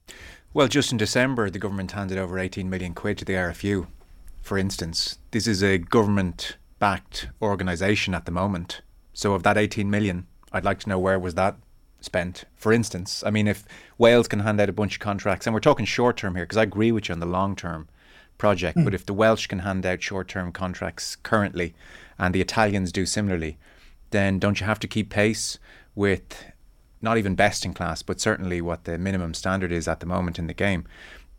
Well, 0.53 0.69
just 0.69 0.91
in 0.91 0.99
December, 0.99 1.51
the 1.51 1.59
government 1.59 1.93
handed 1.93 2.19
over 2.19 2.39
18 2.39 2.69
million 2.69 2.95
quid 2.95 3.19
to 3.19 3.25
the 3.25 3.35
IRFU, 3.35 3.87
for 4.43 4.59
instance. 4.59 5.19
This 5.31 5.47
is 5.47 5.63
a 5.63 5.79
government 5.79 6.57
backed 6.81 7.29
organisation 7.41 8.15
at 8.15 8.25
the 8.25 8.33
moment. 8.33 8.81
So 9.13 9.35
of 9.35 9.43
that 9.43 9.59
18 9.59 9.91
million, 9.91 10.27
I'd 10.53 10.65
like 10.65 10.81
to 10.81 10.89
know 10.89 10.99
where 10.99 11.19
was 11.19 11.35
that 11.35 11.57
spent. 12.01 12.45
For 12.57 12.73
instance, 12.73 13.23
I 13.25 13.31
mean, 13.31 13.47
if 13.47 13.65
Wales 13.99 14.29
can 14.29 14.41
hand 14.41 14.61
out 14.61 14.69
a 14.69 14.73
bunch 14.73 14.95
of 14.95 15.01
contracts, 15.01 15.47
and 15.47 15.55
we're 15.55 15.61
talking 15.61 15.87
short 15.87 16.17
term 16.17 16.35
here, 16.35 16.45
because 16.45 16.57
I 16.57 16.63
agree 16.63 16.93
with 16.93 17.09
you 17.09 17.13
on 17.13 17.21
the 17.21 17.27
long 17.27 17.57
term 17.57 17.89
project, 18.39 18.79
mm. 18.79 18.85
but 18.85 18.95
if 18.95 19.07
the 19.07 19.13
Welsh 19.13 19.47
can 19.47 19.61
hand 19.61 19.85
out 19.85 20.03
short 20.03 20.29
term 20.29 20.53
contracts 20.53 21.17
currently, 21.17 21.75
and 22.19 22.35
the 22.35 22.41
Italians 22.41 22.93
do 22.93 23.07
similarly, 23.07 23.59
then 24.11 24.39
don't 24.39 24.61
you 24.61 24.67
have 24.67 24.81
to 24.81 24.89
keep 24.89 25.11
pace 25.11 25.59
with 25.95 26.45
not 27.03 27.17
even 27.17 27.35
best 27.35 27.65
in 27.65 27.73
class, 27.73 28.03
but 28.03 28.21
certainly 28.21 28.61
what 28.61 28.85
the 28.85 28.99
minimum 28.99 29.35
standard 29.35 29.73
is 29.73 29.89
at 29.89 30.01
the 30.01 30.07
moment 30.07 30.39
in 30.39 30.47
the 30.47 30.55
game? 30.55 30.85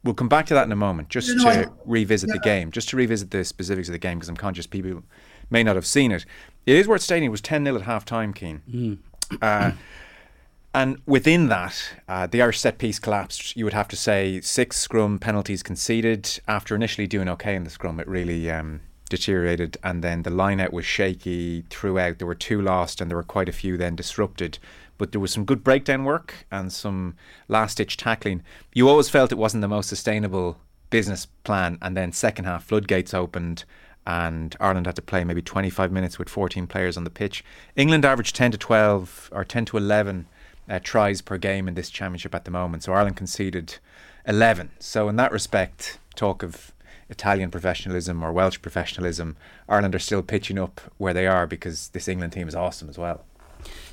We'll 0.03 0.15
come 0.15 0.29
back 0.29 0.47
to 0.47 0.55
that 0.55 0.65
in 0.65 0.71
a 0.71 0.75
moment, 0.75 1.09
just 1.09 1.27
you 1.27 1.35
know, 1.35 1.63
to 1.63 1.71
revisit 1.85 2.29
yeah. 2.29 2.33
the 2.33 2.39
game, 2.39 2.71
just 2.71 2.89
to 2.89 2.97
revisit 2.97 3.29
the 3.29 3.45
specifics 3.45 3.87
of 3.87 3.91
the 3.93 3.99
game, 3.99 4.17
because 4.17 4.29
I'm 4.29 4.37
conscious 4.37 4.65
people 4.65 5.03
may 5.51 5.61
not 5.63 5.75
have 5.75 5.85
seen 5.85 6.11
it. 6.11 6.25
It 6.65 6.75
is 6.75 6.87
worth 6.87 7.01
stating 7.01 7.27
it 7.27 7.31
was 7.31 7.41
10 7.41 7.65
0 7.65 7.75
at 7.75 7.83
half 7.83 8.05
time, 8.05 8.33
Cian. 8.33 8.61
Mm. 8.69 8.97
Uh, 9.41 9.71
and 10.73 11.01
within 11.05 11.47
that, 11.47 11.81
uh, 12.07 12.27
the 12.27 12.41
Irish 12.41 12.59
set 12.59 12.77
piece 12.77 12.99
collapsed. 12.99 13.57
You 13.57 13.65
would 13.65 13.73
have 13.73 13.89
to 13.89 13.95
say 13.95 14.39
six 14.41 14.77
scrum 14.77 15.19
penalties 15.19 15.63
conceded 15.63 16.39
after 16.47 16.75
initially 16.75 17.07
doing 17.07 17.27
okay 17.29 17.55
in 17.55 17.63
the 17.63 17.69
scrum. 17.69 17.99
It 17.99 18.07
really 18.07 18.49
um, 18.49 18.81
deteriorated, 19.09 19.77
and 19.83 20.03
then 20.03 20.23
the 20.23 20.29
line 20.29 20.61
out 20.61 20.71
was 20.71 20.85
shaky 20.85 21.65
throughout. 21.69 22.19
There 22.19 22.27
were 22.27 22.35
two 22.35 22.61
lost, 22.61 23.01
and 23.01 23.11
there 23.11 23.17
were 23.17 23.23
quite 23.23 23.49
a 23.49 23.53
few 23.53 23.75
then 23.75 23.95
disrupted. 23.95 24.59
But 24.97 25.11
there 25.11 25.19
was 25.19 25.33
some 25.33 25.45
good 25.45 25.63
breakdown 25.63 26.05
work 26.05 26.45
and 26.51 26.71
some 26.71 27.15
last 27.47 27.77
ditch 27.77 27.97
tackling. 27.97 28.43
You 28.73 28.87
always 28.87 29.09
felt 29.09 29.31
it 29.31 29.37
wasn't 29.37 29.61
the 29.61 29.67
most 29.67 29.89
sustainable 29.89 30.57
business 30.89 31.25
plan, 31.43 31.77
and 31.81 31.97
then 31.97 32.13
second 32.13 32.45
half 32.45 32.63
floodgates 32.63 33.13
opened. 33.13 33.65
And 34.05 34.55
Ireland 34.59 34.87
had 34.87 34.95
to 34.95 35.01
play 35.01 35.23
maybe 35.23 35.41
25 35.41 35.91
minutes 35.91 36.17
with 36.17 36.27
14 36.29 36.67
players 36.67 36.97
on 36.97 37.03
the 37.03 37.09
pitch. 37.09 37.43
England 37.75 38.03
averaged 38.03 38.35
10 38.35 38.51
to 38.51 38.57
12 38.57 39.29
or 39.31 39.45
10 39.45 39.65
to 39.65 39.77
11 39.77 40.25
uh, 40.69 40.79
tries 40.83 41.21
per 41.21 41.37
game 41.37 41.67
in 41.67 41.75
this 41.75 41.89
championship 41.89 42.33
at 42.33 42.45
the 42.45 42.51
moment. 42.51 42.83
So 42.83 42.93
Ireland 42.93 43.17
conceded 43.17 43.77
11. 44.25 44.71
So 44.79 45.09
in 45.09 45.15
that 45.17 45.31
respect, 45.31 45.99
talk 46.15 46.43
of 46.43 46.71
Italian 47.09 47.51
professionalism 47.51 48.23
or 48.23 48.31
Welsh 48.31 48.61
professionalism, 48.61 49.35
Ireland 49.67 49.93
are 49.95 49.99
still 49.99 50.23
pitching 50.23 50.57
up 50.57 50.81
where 50.97 51.13
they 51.13 51.27
are 51.27 51.45
because 51.45 51.89
this 51.89 52.07
England 52.07 52.33
team 52.33 52.47
is 52.47 52.55
awesome 52.55 52.89
as 52.89 52.97
well. 52.97 53.25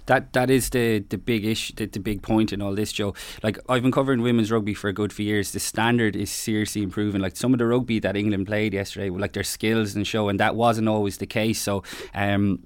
That 0.08 0.32
that 0.32 0.48
is 0.50 0.70
the 0.70 1.00
the 1.00 1.18
big 1.18 1.44
issue, 1.44 1.74
the, 1.76 1.84
the 1.86 2.00
big 2.00 2.22
point 2.22 2.52
in 2.52 2.62
all 2.62 2.74
this, 2.74 2.92
Joe. 2.92 3.14
Like 3.42 3.58
I've 3.68 3.82
been 3.82 3.92
covering 3.92 4.22
women's 4.22 4.50
rugby 4.50 4.72
for 4.72 4.88
a 4.88 4.92
good 4.92 5.12
few 5.12 5.26
years. 5.26 5.52
The 5.52 5.60
standard 5.60 6.16
is 6.16 6.30
seriously 6.30 6.82
improving. 6.82 7.20
Like 7.20 7.36
some 7.36 7.52
of 7.52 7.58
the 7.58 7.66
rugby 7.66 8.00
that 8.00 8.16
England 8.16 8.46
played 8.46 8.72
yesterday, 8.72 9.10
like 9.10 9.34
their 9.34 9.44
skills 9.44 9.94
and 9.94 10.06
show, 10.06 10.30
and 10.30 10.40
that 10.40 10.56
wasn't 10.56 10.88
always 10.88 11.18
the 11.18 11.26
case. 11.26 11.60
So. 11.60 11.84
Um, 12.14 12.64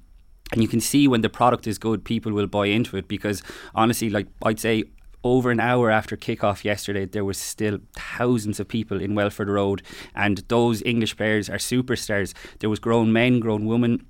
and 0.53 0.61
you 0.61 0.69
can 0.69 0.81
see 0.81 1.09
when 1.09 1.23
the 1.23 1.31
product 1.31 1.67
is 1.67 1.79
good, 1.79 2.05
people 2.05 2.31
will 2.33 2.47
buy 2.47 2.67
into 2.67 2.99
it 2.99 3.09
because 3.09 3.43
honestly, 3.75 4.11
like 4.11 4.27
I'd 4.43 4.61
say 4.61 4.85
over 5.25 5.51
an 5.51 5.61
hour 5.61 5.91
after 5.91 6.15
kickoff 6.15 6.63
yesterday, 6.63 7.07
there 7.07 7.25
was 7.25 7.39
still 7.39 7.79
thousands 7.95 8.61
of 8.61 8.69
people 8.69 9.01
in 9.01 9.15
Welford 9.15 9.49
Road, 9.49 9.83
and 10.15 10.39
those 10.49 10.83
English 10.83 11.17
players 11.17 11.49
are 11.49 11.57
superstars. 11.57 12.35
There 12.59 12.69
was 12.69 12.81
grown 12.81 13.15
men, 13.15 13.41
grown 13.41 13.65
women 13.65 14.05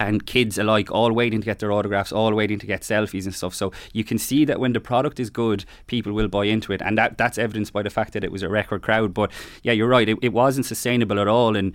and 0.00 0.26
kids 0.26 0.58
alike 0.58 0.90
all 0.90 1.12
waiting 1.12 1.40
to 1.40 1.44
get 1.44 1.58
their 1.58 1.70
autographs, 1.70 2.10
all 2.10 2.34
waiting 2.34 2.58
to 2.58 2.66
get 2.66 2.80
selfies 2.80 3.26
and 3.26 3.34
stuff. 3.34 3.54
So 3.54 3.70
you 3.92 4.02
can 4.02 4.18
see 4.18 4.44
that 4.46 4.58
when 4.58 4.72
the 4.72 4.80
product 4.80 5.20
is 5.20 5.30
good, 5.30 5.66
people 5.86 6.12
will 6.12 6.26
buy 6.26 6.46
into 6.46 6.72
it, 6.72 6.82
and 6.82 6.98
that 6.98 7.18
that's 7.18 7.38
evidenced 7.38 7.72
by 7.72 7.82
the 7.82 7.90
fact 7.90 8.14
that 8.14 8.24
it 8.24 8.32
was 8.32 8.42
a 8.42 8.48
record 8.48 8.82
crowd. 8.82 9.14
But 9.14 9.30
yeah, 9.62 9.72
you're 9.72 9.88
right, 9.88 10.08
it, 10.08 10.18
it 10.22 10.32
wasn't 10.32 10.66
sustainable 10.66 11.20
at 11.20 11.28
all, 11.28 11.54
and 11.54 11.74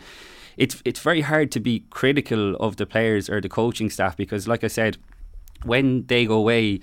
it's 0.58 0.82
it's 0.84 1.00
very 1.00 1.22
hard 1.22 1.52
to 1.52 1.60
be 1.60 1.86
critical 1.92 2.56
of 2.56 2.78
the 2.78 2.86
players 2.86 3.30
or 3.30 3.40
the 3.40 3.50
coaching 3.50 3.90
staff 3.90 4.18
because, 4.18 4.48
like 4.48 4.64
I 4.64 4.68
said 4.68 4.98
when 5.64 6.06
they 6.06 6.26
go 6.26 6.36
away, 6.36 6.80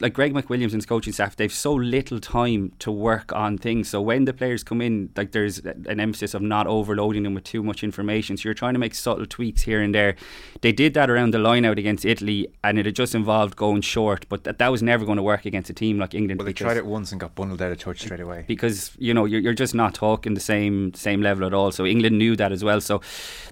like 0.00 0.12
Greg 0.12 0.34
McWilliams 0.34 0.64
and 0.64 0.74
his 0.74 0.86
coaching 0.86 1.12
staff, 1.12 1.36
they've 1.36 1.52
so 1.52 1.72
little 1.72 2.18
time 2.18 2.72
to 2.80 2.90
work 2.90 3.32
on 3.32 3.56
things. 3.58 3.88
So 3.88 4.00
when 4.00 4.24
the 4.24 4.32
players 4.32 4.64
come 4.64 4.80
in, 4.80 5.10
like 5.16 5.32
there's 5.32 5.58
an 5.58 6.00
emphasis 6.00 6.34
of 6.34 6.42
not 6.42 6.66
overloading 6.66 7.22
them 7.22 7.34
with 7.34 7.44
too 7.44 7.62
much 7.62 7.84
information. 7.84 8.36
So 8.36 8.48
you're 8.48 8.54
trying 8.54 8.74
to 8.74 8.80
make 8.80 8.94
subtle 8.94 9.26
tweaks 9.26 9.62
here 9.62 9.80
and 9.80 9.94
there. 9.94 10.16
They 10.60 10.72
did 10.72 10.94
that 10.94 11.08
around 11.08 11.34
the 11.34 11.38
line 11.38 11.64
out 11.64 11.78
against 11.78 12.04
Italy, 12.04 12.48
and 12.64 12.78
it 12.78 12.86
had 12.86 12.96
just 12.96 13.14
involved 13.14 13.56
going 13.56 13.82
short. 13.82 14.26
But 14.28 14.44
that, 14.44 14.58
that 14.58 14.72
was 14.72 14.82
never 14.82 15.04
going 15.04 15.16
to 15.16 15.22
work 15.22 15.46
against 15.46 15.70
a 15.70 15.74
team 15.74 15.98
like 15.98 16.14
England. 16.14 16.40
Well, 16.40 16.46
they 16.46 16.52
tried 16.52 16.76
it 16.76 16.86
once 16.86 17.12
and 17.12 17.20
got 17.20 17.34
bundled 17.34 17.62
out 17.62 17.72
of 17.72 17.78
touch 17.78 18.00
straight 18.00 18.20
away. 18.20 18.44
Because 18.46 18.92
you 18.98 19.14
know 19.14 19.24
you're, 19.24 19.40
you're 19.40 19.54
just 19.54 19.74
not 19.74 19.94
talking 19.94 20.34
the 20.34 20.40
same 20.40 20.94
same 20.94 21.22
level 21.22 21.46
at 21.46 21.54
all. 21.54 21.70
So 21.70 21.86
England 21.86 22.18
knew 22.18 22.34
that 22.36 22.50
as 22.50 22.64
well. 22.64 22.80
So 22.80 23.00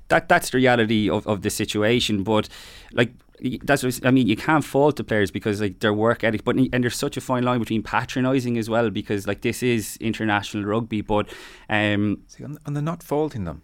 that 0.09 0.29
that's 0.29 0.51
the 0.51 0.57
reality 0.57 1.09
of, 1.09 1.27
of 1.27 1.43
the 1.43 1.51
situation. 1.51 2.25
But 2.25 2.49
like 2.93 3.13
that's 3.41 3.83
what 3.83 4.01
I 4.05 4.11
mean. 4.11 4.27
You 4.27 4.37
can't 4.37 4.65
fault 4.65 4.97
the 4.97 5.05
players 5.05 5.31
because 5.31 5.61
like 5.61 5.81
their 5.81 5.93
work 5.93 6.23
ethic, 6.25 6.45
but 6.45 6.57
and 6.57 6.85
there's 6.85 6.97
such 6.97 7.17
a 7.17 7.21
fine 7.21 7.43
line 7.43 7.59
between 7.59 7.83
patronising 7.83 8.57
as 8.59 8.71
well 8.71 8.91
because 8.91 9.27
like 9.27 9.43
this 9.43 9.63
is 9.63 9.97
international 9.99 10.65
rugby. 10.65 11.01
But 11.01 11.29
um, 11.69 12.23
See, 12.29 12.45
on, 12.45 12.59
on 12.65 12.75
the 12.75 12.83
not 12.83 13.03
faulting 13.03 13.45
them, 13.45 13.63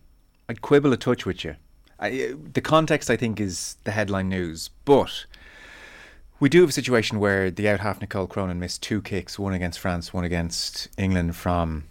I'd 0.48 0.60
quibble 0.60 0.92
a 0.92 0.96
touch 0.96 1.24
with 1.24 1.44
you. 1.44 1.56
I, 1.98 2.34
the 2.52 2.60
context, 2.60 3.10
I 3.10 3.16
think, 3.16 3.40
is 3.40 3.76
the 3.84 3.90
headline 3.90 4.28
news, 4.28 4.70
but 4.84 5.26
we 6.40 6.48
do 6.48 6.62
have 6.62 6.70
a 6.70 6.72
situation 6.72 7.20
where 7.20 7.50
the 7.50 7.68
out 7.68 7.80
half 7.80 8.00
Nicole 8.00 8.26
Cronin 8.26 8.58
missed 8.58 8.82
two 8.82 9.02
kicks, 9.02 9.38
one 9.38 9.52
against 9.52 9.78
France, 9.78 10.12
one 10.12 10.24
against 10.24 10.88
England 10.96 11.36
from 11.36 11.84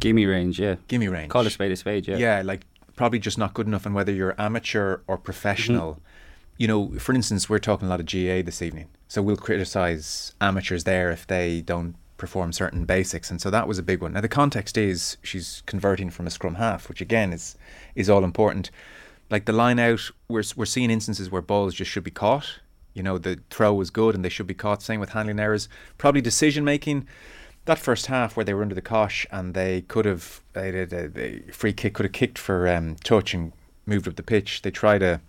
gimme 0.00 0.26
range, 0.26 0.60
yeah, 0.60 0.74
gimme 0.88 1.08
range. 1.08 1.30
Call 1.30 1.46
a 1.46 1.50
spade 1.50 1.72
a 1.72 1.76
spade, 1.76 2.06
yeah. 2.06 2.16
Yeah, 2.16 2.42
like 2.44 2.62
probably 2.96 3.20
just 3.20 3.38
not 3.38 3.54
good 3.54 3.66
enough, 3.66 3.86
and 3.86 3.94
whether 3.94 4.12
you're 4.12 4.34
amateur 4.38 5.00
or 5.06 5.16
professional. 5.16 5.92
Mm-hmm 5.92 6.06
you 6.56 6.68
know, 6.68 6.98
for 6.98 7.14
instance, 7.14 7.48
we're 7.48 7.58
talking 7.58 7.86
a 7.86 7.90
lot 7.90 8.00
of 8.00 8.06
GA 8.06 8.42
this 8.42 8.62
evening, 8.62 8.88
so 9.08 9.22
we'll 9.22 9.36
criticise 9.36 10.34
amateurs 10.40 10.84
there 10.84 11.10
if 11.10 11.26
they 11.26 11.60
don't 11.60 11.94
perform 12.16 12.52
certain 12.52 12.84
basics, 12.84 13.30
and 13.30 13.40
so 13.40 13.50
that 13.50 13.66
was 13.66 13.78
a 13.78 13.82
big 13.82 14.00
one. 14.00 14.12
Now 14.12 14.20
the 14.20 14.28
context 14.28 14.78
is 14.78 15.16
she's 15.22 15.62
converting 15.66 16.10
from 16.10 16.26
a 16.26 16.30
scrum 16.30 16.54
half, 16.54 16.88
which 16.88 17.00
again 17.00 17.32
is 17.32 17.56
is 17.94 18.08
all 18.08 18.24
important. 18.24 18.70
Like 19.30 19.46
the 19.46 19.52
line 19.52 19.78
out, 19.78 20.10
we're 20.28 20.44
we're 20.56 20.66
seeing 20.66 20.90
instances 20.90 21.30
where 21.30 21.42
balls 21.42 21.74
just 21.74 21.90
should 21.90 22.04
be 22.04 22.10
caught. 22.10 22.60
You 22.94 23.02
know, 23.02 23.18
the 23.18 23.40
throw 23.50 23.72
was 23.74 23.90
good 23.90 24.14
and 24.14 24.24
they 24.24 24.28
should 24.28 24.46
be 24.46 24.54
caught. 24.54 24.82
Same 24.82 25.00
with 25.00 25.10
handling 25.10 25.40
errors. 25.40 25.68
Probably 25.98 26.20
decision 26.20 26.64
making. 26.64 27.06
That 27.64 27.78
first 27.78 28.06
half 28.06 28.36
where 28.36 28.44
they 28.44 28.54
were 28.54 28.62
under 28.62 28.74
the 28.74 28.82
cosh 28.82 29.26
and 29.30 29.54
they 29.54 29.82
could 29.82 30.04
have, 30.04 30.42
they 30.52 30.70
did 30.70 30.92
a, 30.92 31.52
free 31.52 31.72
kick, 31.72 31.94
could 31.94 32.04
have 32.04 32.12
kicked 32.12 32.38
for 32.38 32.68
um, 32.68 32.96
touch 32.96 33.34
and 33.34 33.52
moved 33.86 34.08
up 34.08 34.16
the 34.16 34.22
pitch. 34.22 34.62
They 34.62 34.70
tried 34.70 35.02
a 35.02 35.20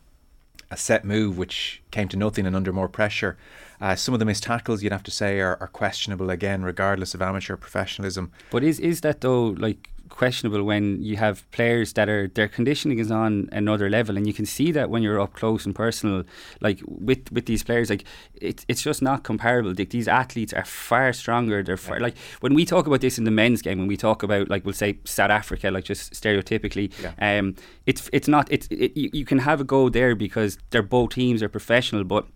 a 0.73 0.77
set 0.77 1.05
move 1.05 1.37
which 1.37 1.81
came 1.91 2.07
to 2.09 2.17
nothing 2.17 2.47
and 2.47 2.55
under 2.55 2.73
more 2.73 2.89
pressure. 2.89 3.37
Uh, 3.79 3.95
some 3.95 4.13
of 4.15 4.19
the 4.19 4.25
missed 4.25 4.43
tackles, 4.43 4.81
you'd 4.81 4.91
have 4.91 5.03
to 5.03 5.11
say, 5.11 5.39
are, 5.39 5.55
are 5.61 5.67
questionable 5.67 6.31
again, 6.31 6.63
regardless 6.63 7.13
of 7.13 7.21
amateur 7.21 7.55
professionalism. 7.55 8.31
But 8.49 8.63
is 8.63 8.79
is 8.79 9.01
that 9.01 9.21
though 9.21 9.45
like 9.45 9.89
questionable 10.13 10.63
when 10.63 11.01
you 11.01 11.17
have 11.17 11.49
players 11.51 11.93
that 11.93 12.07
are 12.07 12.27
their 12.27 12.47
conditioning 12.47 12.99
is 12.99 13.11
on 13.11 13.49
another 13.51 13.89
level, 13.89 14.15
and 14.15 14.25
you 14.27 14.33
can 14.33 14.45
see 14.45 14.71
that 14.71 14.89
when 14.89 15.01
you're 15.03 15.19
up 15.19 15.33
close 15.33 15.65
and 15.65 15.75
personal, 15.75 16.23
like 16.61 16.79
with 16.87 17.31
with 17.31 17.45
these 17.47 17.63
players, 17.63 17.89
like 17.89 18.05
it's 18.35 18.65
it's 18.67 18.81
just 18.81 19.01
not 19.01 19.23
comparable. 19.23 19.73
Like, 19.77 19.89
these 19.89 20.07
athletes 20.07 20.53
are 20.53 20.65
far 20.65 21.11
stronger. 21.13 21.63
They're 21.63 21.77
far, 21.77 21.97
yeah. 21.97 22.03
like 22.03 22.17
when 22.41 22.53
we 22.53 22.63
talk 22.65 22.87
about 22.87 23.01
this 23.01 23.17
in 23.17 23.23
the 23.23 23.31
men's 23.31 23.61
game, 23.61 23.79
when 23.79 23.87
we 23.87 23.97
talk 23.97 24.23
about 24.23 24.49
like 24.49 24.63
we'll 24.65 24.73
say 24.73 24.99
South 25.03 25.31
Africa, 25.31 25.71
like 25.71 25.83
just 25.83 26.13
stereotypically, 26.13 26.91
yeah. 27.01 27.39
um, 27.39 27.55
it's 27.85 28.09
it's 28.13 28.27
not 28.27 28.47
it's 28.51 28.67
it, 28.69 28.95
you, 28.95 29.09
you 29.11 29.25
can 29.25 29.39
have 29.39 29.59
a 29.59 29.63
go 29.63 29.89
there 29.89 30.15
because 30.15 30.57
they're 30.69 30.83
both 30.83 31.11
teams 31.11 31.41
are 31.41 31.49
professional, 31.49 32.03
but 32.03 32.27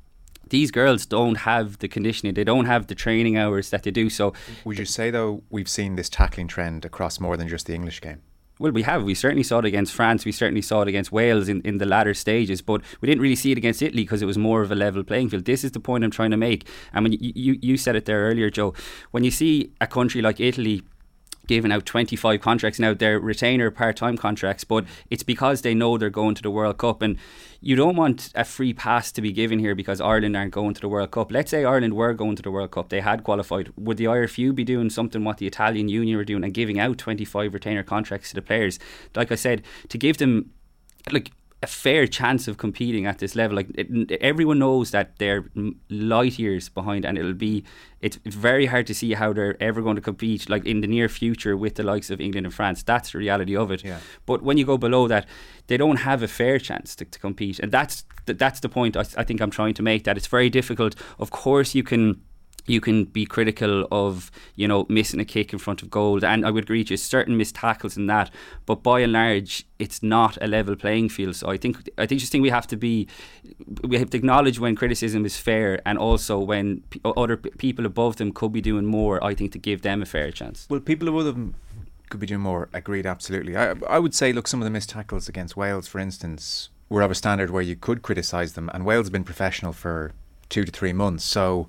these 0.50 0.72
girls 0.72 1.06
don't 1.06 1.36
have 1.36 1.80
the 1.80 1.88
conditioning, 1.88 2.34
they 2.34 2.44
don't 2.44 2.66
have 2.66 2.88
the 2.88 2.96
training 2.96 3.38
hours 3.38 3.70
that 3.70 3.84
they 3.84 3.92
do. 3.92 4.10
So, 4.10 4.34
would 4.66 4.78
you 4.78 4.86
say 4.86 5.12
though 5.12 5.44
we've 5.50 5.70
seen 5.70 5.96
this 5.96 6.10
tackling 6.10 6.48
trend 6.48 6.86
across 6.86 7.20
more 7.20 7.38
than 7.38 7.48
just 7.48 7.68
the 7.68 7.74
English 7.74 8.02
game? 8.02 8.22
Well, 8.60 8.72
we 8.72 8.82
have. 8.84 9.04
We 9.04 9.14
certainly 9.14 9.44
saw 9.44 9.60
it 9.60 9.66
against 9.66 9.94
France. 9.94 10.26
We 10.26 10.32
certainly 10.32 10.64
saw 10.64 10.82
it 10.82 10.88
against 10.88 11.12
Wales 11.12 11.48
in, 11.48 11.62
in 11.62 11.78
the 11.78 11.86
latter 11.86 12.14
stages, 12.14 12.62
but 12.62 12.82
we 13.02 13.08
didn't 13.08 13.22
really 13.22 13.36
see 13.36 13.52
it 13.52 13.58
against 13.58 13.82
Italy 13.82 14.04
because 14.04 14.22
it 14.22 14.26
was 14.26 14.38
more 14.38 14.64
of 14.64 14.72
a 14.72 14.76
level 14.76 15.04
playing 15.04 15.30
field. 15.30 15.46
This 15.46 15.64
is 15.64 15.72
the 15.74 15.80
point 15.80 16.04
I'm 16.04 16.12
trying 16.12 16.32
to 16.32 16.38
make. 16.38 16.68
I 16.94 17.00
mean, 17.00 17.14
you, 17.14 17.34
you, 17.36 17.60
you 17.62 17.78
said 17.78 17.96
it 17.96 18.06
there 18.06 18.22
earlier, 18.22 18.50
Joe. 18.50 18.74
When 19.12 19.24
you 19.24 19.32
see 19.32 19.74
a 19.80 19.86
country 19.86 20.22
like 20.24 20.40
Italy 20.40 20.82
giving 21.48 21.72
out 21.72 21.86
25 21.86 22.42
contracts. 22.42 22.80
Now 22.80 22.94
they're 22.94 23.20
retainer 23.20 23.72
part-time 23.72 24.18
contracts 24.18 24.64
but 24.64 24.86
it's 25.10 25.24
because 25.24 25.62
they 25.62 25.74
know 25.74 25.98
they're 25.98 26.10
going 26.10 26.36
to 26.36 26.42
the 26.42 26.52
World 26.52 26.78
Cup 26.78 27.02
and 27.02 27.18
you 27.60 27.76
don't 27.76 27.96
want 27.96 28.32
a 28.36 28.44
free 28.44 28.74
pass 28.74 29.12
to 29.14 29.22
be 29.22 29.32
given 29.32 29.60
here 29.60 29.74
because 29.74 30.00
Ireland 30.00 30.36
aren't 30.38 30.52
going 30.52 30.74
to 30.76 30.82
the 30.82 30.88
World 30.88 31.12
Cup. 31.12 31.32
Let's 31.32 31.52
say 31.52 31.66
Ireland 31.66 31.96
were 31.96 32.14
going 32.14 32.36
to 32.36 32.44
the 32.44 32.52
World 32.52 32.72
Cup 32.72 32.90
they 32.90 33.02
had 33.02 33.24
qualified. 33.24 33.72
Would 33.78 33.98
the 33.98 34.06
IRFU 34.06 34.54
be 34.54 34.64
doing 34.64 34.90
something 34.90 35.24
what 35.24 35.38
the 35.38 35.48
Italian 35.48 35.90
Union 35.90 36.18
were 36.18 36.24
doing 36.24 36.44
and 36.44 36.54
giving 36.54 36.80
out 36.80 36.98
25 36.98 37.54
retainer 37.54 37.84
contracts 37.84 38.30
to 38.30 38.36
the 38.36 38.42
players? 38.42 38.80
Like 39.16 39.32
I 39.32 39.36
said 39.36 39.64
to 39.90 39.98
give 39.98 40.18
them 40.18 40.52
like 41.12 41.32
a 41.64 41.68
fair 41.68 42.06
chance 42.06 42.48
of 42.48 42.58
competing 42.58 43.08
at 43.08 43.18
this 43.18 43.36
level. 43.36 43.56
Like 43.56 43.70
it, 43.76 44.12
everyone 44.22 44.60
knows 44.60 44.92
that 44.92 45.18
they're 45.18 45.46
light 45.90 46.38
years 46.38 46.70
behind, 46.70 47.06
and 47.06 47.18
it'll 47.18 47.34
be 47.34 47.64
it's 48.00 48.18
very 48.26 48.68
hard 48.68 48.86
to 48.88 48.94
see 48.94 49.14
how 49.14 49.34
they're 49.34 49.62
ever 49.62 49.82
going 49.82 49.96
to 49.96 50.02
compete 50.02 50.50
like 50.50 50.66
in 50.66 50.82
the 50.82 50.88
near 50.88 51.10
future 51.10 51.58
with 51.58 51.76
the 51.76 51.84
likes 51.84 52.12
of 52.12 52.22
England 52.22 52.46
and 52.46 52.54
France. 52.54 52.84
That's 52.84 53.12
the 53.12 53.18
reality 53.18 53.56
of 53.56 53.72
it. 53.72 53.84
Yeah. 53.84 54.00
But 54.28 54.44
when 54.44 54.58
you 54.58 54.66
go 54.66 54.78
below 54.78 55.08
that, 55.08 55.26
they 55.66 55.78
don't 55.78 55.98
have 55.98 56.22
a 56.22 56.28
fair 56.28 56.60
chance 56.60 56.96
to, 56.98 57.06
to 57.06 57.20
compete, 57.20 57.60
and 57.60 57.72
that's 57.72 58.04
that's 58.26 58.60
the 58.60 58.70
point 58.70 58.96
I, 58.96 59.06
I 59.18 59.24
think 59.24 59.42
I'm 59.42 59.52
trying 59.52 59.74
to 59.76 59.84
make. 59.84 60.04
That 60.04 60.16
it's 60.16 60.28
very 60.28 60.50
difficult. 60.50 60.96
Of 61.18 61.32
course, 61.32 61.74
you 61.74 61.84
can 61.84 62.22
you 62.68 62.82
can 62.82 63.06
be 63.06 63.26
critical 63.26 63.88
of 63.92 64.32
you 64.56 64.68
know 64.68 64.86
missing 64.90 65.20
a 65.20 65.26
kick 65.26 65.54
in 65.54 65.60
front 65.60 65.82
of 65.82 65.90
goal, 65.90 66.24
and 66.24 66.46
I 66.46 66.52
would 66.52 66.66
agree 66.66 66.82
with 66.82 66.92
you 66.92 66.98
certain 66.98 67.38
missed 67.38 67.56
tackles 67.56 67.98
in 67.98 68.08
that, 68.08 68.30
but 68.66 68.84
by 68.84 69.00
and 69.00 69.14
large, 69.14 69.66
it's 69.80 70.04
not 70.04 70.38
a 70.42 70.48
level 70.48 70.76
playing 70.76 71.10
field. 71.10 71.36
So 71.36 71.50
I 71.50 71.58
think 71.58 71.90
I 71.98 72.06
think 72.06 72.20
just 72.20 72.32
think 72.32 72.42
we 72.42 72.50
have 72.50 72.68
to 72.68 72.78
be 72.78 73.08
we 73.84 73.98
have 73.98 74.10
to 74.12 74.18
acknowledge 74.18 74.60
when 74.60 74.76
criticism 74.76 75.26
is 75.26 75.38
fair, 75.38 75.82
and 75.86 75.98
also 75.98 76.40
when 76.40 76.82
p- 76.90 77.02
other 77.04 77.38
p- 77.38 77.50
people 77.52 77.86
above 77.86 78.18
them 78.18 78.32
could 78.32 78.54
be 78.54 78.62
doing 78.62 78.86
more. 78.86 79.24
I 79.24 79.34
think 79.34 79.52
to 79.54 79.60
give 79.60 79.82
them 79.82 80.02
a 80.02 80.06
fair 80.06 80.32
chance. 80.32 80.68
Well, 80.70 80.80
people 80.80 81.08
above 81.08 81.26
them 81.26 81.56
could 82.10 82.20
be 82.20 82.28
doing 82.28 82.42
more. 82.42 82.70
Agreed, 82.74 83.06
absolutely. 83.06 83.56
I 83.56 83.76
I 83.90 84.00
would 84.00 84.14
say 84.14 84.34
look, 84.34 84.48
some 84.48 84.62
of 84.62 84.66
the 84.66 84.72
missed 84.72 84.90
tackles 84.90 85.28
against 85.30 85.58
Wales, 85.58 85.88
for 85.88 86.00
instance, 86.00 86.70
were 86.90 87.02
of 87.02 87.12
a 87.12 87.16
standard 87.16 87.50
where 87.50 87.62
you 87.62 87.76
could 87.76 88.02
criticise 88.02 88.54
them, 88.54 88.70
and 88.74 88.86
Wales 88.86 89.08
have 89.08 89.14
been 89.14 89.24
professional 89.24 89.74
for 89.74 90.14
two 90.50 90.64
to 90.64 90.72
three 90.72 90.94
months, 90.94 91.24
so 91.26 91.68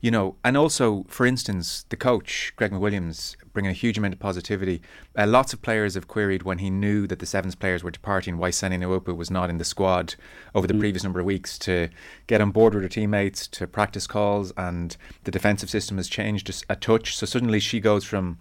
you 0.00 0.10
know, 0.10 0.36
and 0.44 0.56
also, 0.56 1.04
for 1.08 1.26
instance, 1.26 1.84
the 1.88 1.96
coach, 1.96 2.52
Greg 2.56 2.70
McWilliams, 2.70 3.36
bringing 3.52 3.70
a 3.70 3.74
huge 3.74 3.98
amount 3.98 4.14
of 4.14 4.20
positivity. 4.20 4.80
Uh, 5.16 5.26
lots 5.26 5.52
of 5.52 5.60
players 5.60 5.94
have 5.94 6.06
queried 6.06 6.44
when 6.44 6.58
he 6.58 6.70
knew 6.70 7.06
that 7.08 7.18
the 7.18 7.26
Sevens 7.26 7.56
players 7.56 7.82
were 7.82 7.90
departing 7.90 8.38
why 8.38 8.50
Sene 8.50 8.80
Naoupu 8.80 9.16
was 9.16 9.30
not 9.30 9.50
in 9.50 9.58
the 9.58 9.64
squad 9.64 10.14
over 10.54 10.66
the 10.66 10.74
mm. 10.74 10.80
previous 10.80 11.02
number 11.02 11.18
of 11.18 11.26
weeks 11.26 11.58
to 11.58 11.88
get 12.28 12.40
on 12.40 12.52
board 12.52 12.74
with 12.74 12.84
her 12.84 12.88
teammates, 12.88 13.48
to 13.48 13.66
practice 13.66 14.06
calls, 14.06 14.52
and 14.56 14.96
the 15.24 15.32
defensive 15.32 15.70
system 15.70 15.96
has 15.96 16.08
changed 16.08 16.48
a, 16.48 16.72
a 16.72 16.76
touch. 16.76 17.16
So 17.16 17.26
suddenly 17.26 17.58
she 17.58 17.80
goes 17.80 18.04
from 18.04 18.38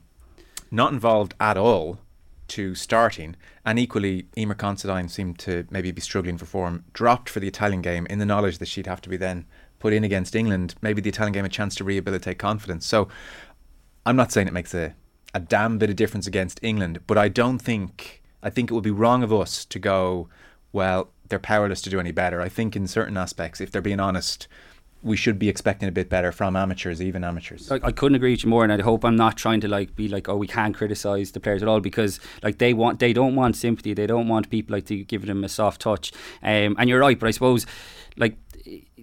not 0.70 0.94
involved 0.94 1.34
at 1.40 1.58
all 1.58 2.00
to 2.50 2.76
starting. 2.76 3.36
And 3.66 3.78
equally, 3.78 4.28
Eimear 4.38 4.58
Considine 4.58 5.10
seemed 5.10 5.40
to 5.40 5.66
maybe 5.70 5.92
be 5.92 6.02
struggling 6.02 6.38
for 6.38 6.46
form, 6.46 6.86
dropped 6.94 7.30
for 7.30 7.40
the 7.40 7.48
Italian 7.48 7.82
game 7.82 8.06
in 8.10 8.20
the 8.20 8.26
knowledge 8.26 8.60
that 8.60 8.68
she'd 8.68 8.88
have 8.88 9.02
to 9.02 9.10
be 9.10 9.18
then 9.18 9.46
put 9.80 9.94
in 9.94 10.04
against 10.04 10.36
England. 10.36 10.76
Maybe 10.82 11.02
the 11.02 11.10
Italian 11.10 11.34
game 11.34 11.46
a 11.46 11.50
chance 11.50 11.76
to 11.76 11.84
rehabilitate 11.84 12.40
confidence. 12.40 12.86
So 12.86 13.08
I'm 14.06 14.16
not 14.16 14.32
saying 14.32 14.48
it 14.48 14.54
makes 14.54 14.74
a, 14.74 14.96
a 15.34 15.40
damn 15.40 15.78
bit 15.78 15.90
of 15.90 15.96
difference 15.96 16.28
against 16.28 16.60
England, 16.64 17.02
but 17.08 17.18
I 17.18 17.28
don't 17.28 17.60
think 17.60 18.22
I 18.44 18.50
think 18.50 18.70
it 18.70 18.74
would 18.74 18.84
be 18.84 18.92
wrong 18.92 19.24
of 19.24 19.34
us 19.34 19.66
to 19.66 19.80
go, 19.80 20.30
well, 20.72 21.10
they're 21.28 21.40
powerless 21.40 21.82
to 21.82 21.90
do 21.90 22.00
any 22.00 22.12
better. 22.12 22.40
I 22.40 22.50
think 22.50 22.76
in 22.76 22.88
certain 22.88 23.18
aspects, 23.18 23.60
if 23.60 23.72
they're 23.72 23.82
being 23.82 24.00
honest, 24.00 24.48
we 25.08 25.18
should 25.18 25.40
be 25.40 25.50
expecting 25.50 25.90
a 25.90 25.92
bit 25.92 26.10
better 26.10 26.32
from 26.32 26.56
amateurs, 26.56 27.02
even 27.02 27.24
amateurs. 27.24 27.72
I, 27.72 27.80
I, 27.84 27.92
couldn't 27.92 28.16
agree 28.16 28.32
with 28.32 28.44
you 28.44 28.50
more, 28.50 28.64
and 28.64 28.72
I 28.72 28.82
hope 28.82 29.04
I'm 29.04 29.16
not 29.16 29.38
trying 29.38 29.62
to 29.62 29.68
like 29.68 29.96
be 29.96 30.08
like, 30.08 30.30
oh, 30.30 30.36
we 30.36 30.48
can't 30.48 30.76
criticize 30.76 31.32
the 31.32 31.40
players 31.40 31.62
at 31.64 31.68
all 31.68 31.80
because 31.80 32.20
like 32.44 32.58
they 32.58 32.74
want, 32.74 33.00
they 33.00 33.14
don't 33.14 33.36
want 33.36 33.56
sympathy, 33.56 33.94
they 33.94 34.08
don't 34.08 34.28
want 34.28 34.50
people 34.50 34.76
like 34.76 34.86
to 34.88 35.04
give 35.04 35.26
them 35.26 35.44
a 35.44 35.50
soft 35.50 35.82
touch. 35.82 36.12
Um, 36.44 36.76
and 36.78 36.90
you're 36.90 37.00
right, 37.00 37.18
but 37.20 37.28
I 37.28 37.32
suppose 37.32 37.66
like 38.18 38.38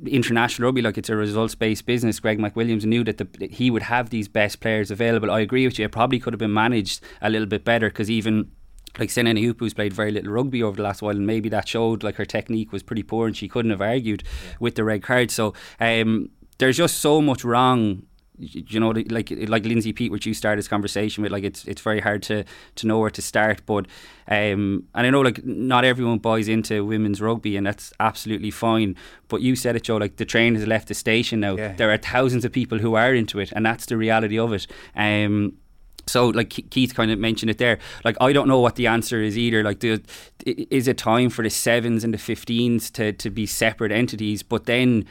international 0.06 0.66
rugby, 0.66 0.82
like 0.82 0.98
it's 0.98 1.08
a 1.08 1.16
results 1.16 1.54
based 1.54 1.86
business. 1.86 2.20
Greg 2.20 2.38
McWilliams 2.38 2.84
knew 2.84 3.04
that, 3.04 3.18
the, 3.18 3.24
that 3.38 3.52
he 3.52 3.70
would 3.70 3.82
have 3.82 4.10
these 4.10 4.28
best 4.28 4.60
players 4.60 4.90
available. 4.90 5.30
I 5.30 5.40
agree 5.40 5.66
with 5.66 5.78
you. 5.78 5.84
It 5.84 5.92
probably 5.92 6.18
could 6.18 6.32
have 6.32 6.38
been 6.38 6.52
managed 6.52 7.02
a 7.22 7.30
little 7.30 7.46
bit 7.46 7.64
better 7.64 7.88
because 7.88 8.10
even 8.10 8.50
like 8.98 9.10
Sene 9.10 9.26
Naoupu's 9.26 9.74
played 9.74 9.92
very 9.92 10.10
little 10.10 10.32
rugby 10.32 10.62
over 10.62 10.76
the 10.76 10.82
last 10.82 11.02
while, 11.02 11.16
and 11.16 11.26
maybe 11.26 11.48
that 11.48 11.68
showed 11.68 12.02
like 12.02 12.16
her 12.16 12.24
technique 12.24 12.72
was 12.72 12.82
pretty 12.82 13.02
poor, 13.02 13.26
and 13.26 13.36
she 13.36 13.48
couldn't 13.48 13.70
have 13.70 13.82
argued 13.82 14.22
yeah. 14.24 14.56
with 14.60 14.74
the 14.74 14.84
red 14.84 15.02
card. 15.02 15.30
So 15.30 15.54
um, 15.80 16.30
there's 16.58 16.76
just 16.76 16.98
so 16.98 17.20
much 17.20 17.44
wrong 17.44 18.02
you 18.36 18.80
know, 18.80 18.90
like 18.90 19.32
like 19.48 19.64
Lindsay 19.64 19.92
Peat, 19.92 20.10
which 20.10 20.26
you 20.26 20.34
started 20.34 20.58
this 20.58 20.68
conversation 20.68 21.22
with, 21.22 21.30
like 21.30 21.44
it's 21.44 21.64
it's 21.66 21.80
very 21.80 22.00
hard 22.00 22.22
to 22.24 22.44
to 22.76 22.86
know 22.86 22.98
where 22.98 23.10
to 23.10 23.22
start. 23.22 23.62
But 23.64 23.86
um, 24.26 24.84
and 24.94 25.06
I 25.06 25.10
know 25.10 25.20
like 25.20 25.44
not 25.44 25.84
everyone 25.84 26.18
buys 26.18 26.48
into 26.48 26.84
women's 26.84 27.20
rugby, 27.20 27.56
and 27.56 27.66
that's 27.66 27.92
absolutely 28.00 28.50
fine. 28.50 28.96
But 29.28 29.42
you 29.42 29.54
said 29.54 29.76
it, 29.76 29.84
Joe. 29.84 29.98
Like 29.98 30.16
the 30.16 30.24
train 30.24 30.56
has 30.56 30.66
left 30.66 30.88
the 30.88 30.94
station 30.94 31.40
now. 31.40 31.56
Yeah. 31.56 31.74
There 31.74 31.92
are 31.92 31.98
thousands 31.98 32.44
of 32.44 32.50
people 32.50 32.78
who 32.78 32.94
are 32.94 33.14
into 33.14 33.38
it, 33.38 33.52
and 33.52 33.64
that's 33.64 33.86
the 33.86 33.96
reality 33.96 34.38
of 34.38 34.52
it. 34.52 34.66
Um, 34.96 35.58
so 36.06 36.28
like 36.28 36.50
Keith 36.70 36.94
kind 36.94 37.10
of 37.10 37.18
mentioned 37.18 37.50
it 37.50 37.58
there. 37.58 37.78
Like 38.04 38.16
I 38.20 38.32
don't 38.32 38.48
know 38.48 38.60
what 38.60 38.76
the 38.76 38.86
answer 38.86 39.22
is 39.22 39.36
either. 39.38 39.62
Like 39.62 39.80
the, 39.80 40.02
is 40.44 40.88
it 40.88 40.98
time 40.98 41.30
for 41.30 41.42
the 41.42 41.50
sevens 41.50 42.04
and 42.04 42.12
the 42.12 42.18
15s 42.18 42.90
to, 42.92 43.12
to 43.12 43.30
be 43.30 43.46
separate 43.46 43.92
entities? 43.92 44.42
But 44.42 44.66
then 44.66 45.06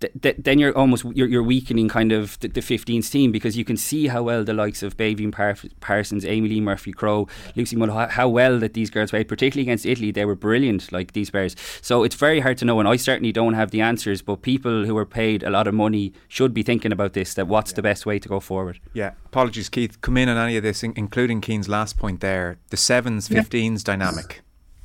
th- 0.00 0.12
th- 0.20 0.36
then 0.38 0.58
you're 0.58 0.76
almost 0.76 1.04
you're, 1.12 1.28
you're 1.28 1.42
weakening 1.42 1.88
kind 1.88 2.12
of 2.12 2.38
the, 2.40 2.48
the 2.48 2.60
15th 2.60 3.10
team 3.10 3.32
because 3.32 3.56
you 3.56 3.64
can 3.64 3.76
see 3.76 4.08
how 4.08 4.22
well 4.22 4.44
the 4.44 4.54
likes 4.54 4.82
of 4.82 4.96
Beibhinn 4.96 5.32
Par- 5.32 5.56
Parsons, 5.80 6.24
Amee-Leigh 6.24 6.60
Murphy 6.60 6.92
Crowe, 6.92 7.28
yeah. 7.46 7.52
Lucy 7.56 7.76
Mull, 7.76 7.90
how, 7.90 8.08
how, 8.08 8.28
well 8.28 8.58
that 8.58 8.74
these 8.74 8.90
girls 8.90 9.10
played, 9.10 9.28
particularly 9.28 9.62
against 9.62 9.86
Italy, 9.86 10.10
they 10.10 10.24
were 10.24 10.34
brilliant, 10.34 10.90
like 10.92 11.12
these 11.12 11.30
players. 11.30 11.54
So 11.82 12.02
it's 12.02 12.14
very 12.14 12.40
hard 12.40 12.58
to 12.58 12.64
know, 12.64 12.80
and 12.80 12.88
I 12.88 12.96
certainly 12.96 13.32
don't 13.32 13.54
have 13.54 13.70
the 13.70 13.80
answers. 13.80 14.22
But 14.22 14.42
people 14.42 14.84
who 14.84 14.96
are 14.96 15.06
paid 15.06 15.42
a 15.42 15.50
lot 15.50 15.66
of 15.66 15.74
money 15.74 16.12
should 16.28 16.54
be 16.54 16.62
thinking 16.62 16.92
about 16.92 17.12
this. 17.12 17.34
That 17.34 17.46
what's 17.48 17.72
yeah. 17.72 17.76
the 17.76 17.82
best 17.82 18.06
way 18.06 18.18
to 18.18 18.28
go 18.28 18.40
forward? 18.40 18.80
Yeah. 18.92 19.12
Apologies, 19.26 19.68
Keith. 19.68 20.00
Come 20.00 20.16
in 20.16 20.28
on 20.28 20.36
any 20.36 20.56
of 20.56 20.62
this, 20.62 20.82
including 20.82 21.40
Cian's 21.40 21.68
last 21.68 21.98
point 21.98 22.20
there. 22.20 22.58
The 22.70 22.76
sevens, 22.76 23.28
15s 23.28 23.78
yeah. 23.78 23.78
dynamic. 23.84 24.42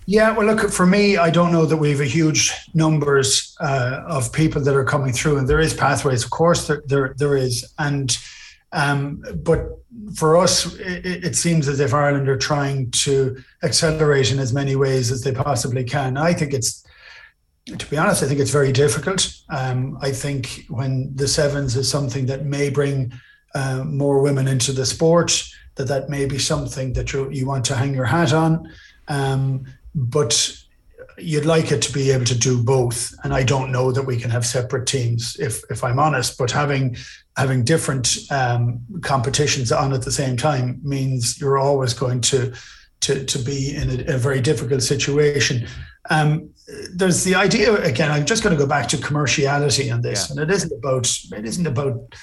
Yeah, 0.08 0.38
well, 0.38 0.46
look 0.46 0.70
for 0.72 0.86
me. 0.86 1.18
I 1.18 1.32
don't 1.32 1.52
know 1.52 1.66
that 1.66 1.78
we 1.78 1.90
have 1.90 2.00
a 2.00 2.06
huge 2.06 2.54
numbers 2.76 3.58
uh, 3.60 4.04
of 4.08 4.32
people 4.32 4.62
that 4.62 4.76
are 4.76 4.84
coming 4.84 5.12
through, 5.12 5.38
and 5.38 5.48
there 5.48 5.60
is 5.60 5.74
pathways, 5.74 6.24
of 6.24 6.30
course, 6.30 6.68
there 6.68 6.84
there, 6.86 7.16
there 7.18 7.36
is, 7.36 7.74
and 7.80 8.16
um, 8.72 9.24
but 9.44 9.80
for 10.16 10.38
us, 10.38 10.76
it, 10.76 11.24
it, 11.24 11.36
seems 11.36 11.68
as 11.68 11.80
if 11.80 11.94
Ireland 11.94 12.28
are 12.28 12.38
trying 12.38 12.92
to 12.92 13.42
accelerate 13.64 14.32
in 14.32 14.40
as 14.40 14.54
many 14.54 14.76
ways 14.76 15.12
as 15.12 15.22
they 15.22 15.32
possibly 15.32 15.84
can. 15.84 16.18
I 16.18 16.34
think 16.34 16.54
it's, 16.54 16.86
to 17.65 17.89
be 17.89 17.98
honest, 17.98 18.22
I 18.22 18.28
think 18.28 18.41
it's 18.41 18.52
very 18.52 18.74
difficult. 18.74 19.34
Um, 19.50 19.98
I 20.02 20.12
think 20.12 20.65
when 20.68 21.15
the 21.15 21.28
sevens 21.28 21.78
is 21.78 21.89
something 21.89 22.26
that 22.26 22.46
may 22.46 22.70
bring 22.70 23.13
uh, 23.56 23.84
more 23.86 24.22
women 24.22 24.48
into 24.48 24.74
the 24.74 24.86
sport, 24.86 25.41
that 25.76 25.88
that 25.88 26.10
may 26.10 26.26
be 26.26 26.38
something 26.38 26.94
that 26.94 27.13
you 27.13 27.30
you 27.32 27.46
want 27.46 27.65
to 27.65 27.76
hang 27.76 27.94
your 27.94 28.06
hat 28.06 28.34
on. 28.34 28.70
Um, 29.08 29.65
but 29.95 30.55
you'd 31.17 31.45
like 31.45 31.71
it 31.71 31.81
to 31.81 31.93
be 31.93 32.12
able 32.12 32.25
to 32.25 32.38
do 32.38 32.62
both 32.62 33.13
and 33.23 33.34
i 33.34 33.41
don't 33.41 33.71
know 33.71 33.91
that 33.91 34.03
we 34.03 34.17
can 34.17 34.29
have 34.29 34.45
separate 34.45 34.86
teams 34.86 35.38
if 35.39 35.63
if 35.69 35.84
i'm 35.84 35.99
honest 35.99 36.38
but 36.38 36.51
having 36.51 36.95
having 37.38 37.63
different 37.63 38.17
um, 38.31 38.79
competitions 39.01 39.71
on 39.71 39.93
at 39.93 40.01
the 40.01 40.12
same 40.12 40.38
time 40.38 40.79
means 40.84 41.39
you're 41.39 41.58
always 41.58 41.93
going 41.93 42.19
to 42.19 42.53
to 42.99 43.23
to 43.25 43.39
be 43.39 43.75
in 43.75 43.89
a, 43.89 44.15
a 44.15 44.17
very 44.17 44.41
difficult 44.41 44.81
situation 44.81 45.67
um, 46.10 46.49
there's 46.93 47.23
the 47.23 47.36
idea 47.36 47.73
again 47.84 48.12
i'm 48.12 48.25
just 48.25 48.43
going 48.43 48.55
to 48.55 48.62
go 48.62 48.67
back 48.67 48.88
to 48.88 48.97
commerciality 48.97 49.93
on 49.93 50.01
this 50.01 50.27
yeah. 50.27 50.31
and 50.41 50.51
it 50.51 50.53
isn't 50.53 50.77
about 50.77 51.10
it 51.31 51.45
isn't 51.45 51.67
about 51.67 52.13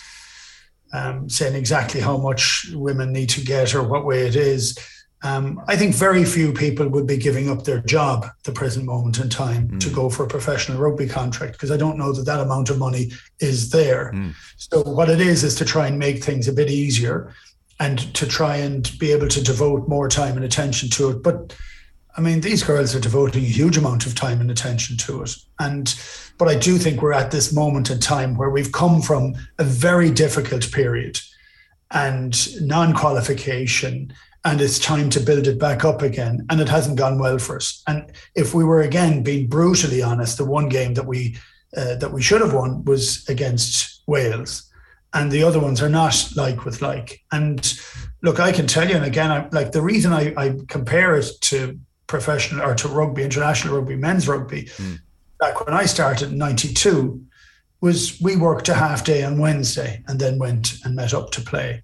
um, 0.94 1.26
saying 1.30 1.54
exactly 1.54 2.02
how 2.02 2.18
much 2.18 2.66
women 2.74 3.12
need 3.12 3.30
to 3.30 3.40
get 3.40 3.74
or 3.74 3.82
what 3.82 4.04
way 4.04 4.26
it 4.26 4.36
is 4.36 4.76
um, 5.24 5.62
I 5.68 5.76
think 5.76 5.94
very 5.94 6.24
few 6.24 6.52
people 6.52 6.88
would 6.88 7.06
be 7.06 7.16
giving 7.16 7.48
up 7.48 7.64
their 7.64 7.80
job 7.80 8.24
at 8.24 8.42
the 8.42 8.52
present 8.52 8.86
moment 8.86 9.20
in 9.20 9.28
time 9.28 9.68
mm. 9.68 9.80
to 9.80 9.88
go 9.88 10.10
for 10.10 10.24
a 10.24 10.28
professional 10.28 10.78
rugby 10.78 11.06
contract 11.06 11.52
because 11.52 11.70
I 11.70 11.76
don't 11.76 11.96
know 11.96 12.12
that 12.12 12.24
that 12.24 12.40
amount 12.40 12.70
of 12.70 12.78
money 12.78 13.12
is 13.38 13.70
there. 13.70 14.10
Mm. 14.12 14.34
So 14.56 14.82
what 14.82 15.08
it 15.08 15.20
is 15.20 15.44
is 15.44 15.54
to 15.56 15.64
try 15.64 15.86
and 15.86 15.98
make 15.98 16.24
things 16.24 16.48
a 16.48 16.52
bit 16.52 16.70
easier 16.70 17.32
and 17.78 17.98
to 18.14 18.26
try 18.26 18.56
and 18.56 18.90
be 18.98 19.12
able 19.12 19.28
to 19.28 19.42
devote 19.42 19.88
more 19.88 20.08
time 20.08 20.36
and 20.36 20.44
attention 20.44 20.88
to 20.90 21.10
it. 21.10 21.22
But 21.22 21.56
I 22.16 22.20
mean, 22.20 22.40
these 22.40 22.62
girls 22.62 22.94
are 22.94 23.00
devoting 23.00 23.44
a 23.44 23.48
huge 23.48 23.76
amount 23.76 24.06
of 24.06 24.14
time 24.14 24.40
and 24.40 24.50
attention 24.50 24.96
to 24.98 25.22
it. 25.22 25.34
And 25.60 25.94
but 26.36 26.48
I 26.48 26.56
do 26.56 26.78
think 26.78 27.00
we're 27.00 27.12
at 27.12 27.30
this 27.30 27.52
moment 27.52 27.90
in 27.90 28.00
time 28.00 28.36
where 28.36 28.50
we've 28.50 28.72
come 28.72 29.00
from 29.00 29.34
a 29.58 29.64
very 29.64 30.10
difficult 30.10 30.70
period 30.72 31.20
and 31.92 32.60
non-qualification 32.66 34.12
and 34.44 34.60
it's 34.60 34.78
time 34.78 35.08
to 35.10 35.20
build 35.20 35.46
it 35.46 35.58
back 35.58 35.84
up 35.84 36.02
again. 36.02 36.44
And 36.50 36.60
it 36.60 36.68
hasn't 36.68 36.98
gone 36.98 37.18
well 37.18 37.38
for 37.38 37.56
us. 37.56 37.82
And 37.86 38.10
if 38.34 38.54
we 38.54 38.64
were 38.64 38.80
again 38.80 39.22
being 39.22 39.48
brutally 39.48 40.02
honest, 40.02 40.38
the 40.38 40.44
one 40.44 40.68
game 40.68 40.94
that 40.94 41.06
we 41.06 41.36
uh, 41.76 41.94
that 41.96 42.12
we 42.12 42.20
should 42.20 42.40
have 42.40 42.52
won 42.52 42.84
was 42.84 43.26
against 43.28 44.02
Wales, 44.06 44.70
and 45.14 45.30
the 45.30 45.42
other 45.42 45.60
ones 45.60 45.80
are 45.80 45.88
not 45.88 46.28
like 46.36 46.64
with 46.64 46.82
like. 46.82 47.22
And 47.30 47.78
look, 48.22 48.40
I 48.40 48.52
can 48.52 48.66
tell 48.66 48.88
you, 48.88 48.96
and 48.96 49.04
again, 49.04 49.30
I, 49.30 49.48
like 49.52 49.72
the 49.72 49.80
reason 49.80 50.12
I, 50.12 50.34
I 50.36 50.58
compare 50.68 51.14
it 51.14 51.30
to 51.42 51.78
professional 52.08 52.62
or 52.66 52.74
to 52.74 52.88
rugby, 52.88 53.22
international 53.22 53.76
rugby, 53.76 53.96
men's 53.96 54.28
rugby, 54.28 54.64
mm. 54.64 54.98
back 55.40 55.64
when 55.64 55.74
I 55.74 55.86
started 55.86 56.32
in 56.32 56.38
'92, 56.38 57.24
was 57.80 58.20
we 58.20 58.36
worked 58.36 58.68
a 58.68 58.74
half 58.74 59.04
day 59.04 59.22
on 59.24 59.38
Wednesday 59.38 60.02
and 60.08 60.20
then 60.20 60.38
went 60.38 60.74
and 60.84 60.94
met 60.94 61.14
up 61.14 61.30
to 61.30 61.40
play 61.40 61.82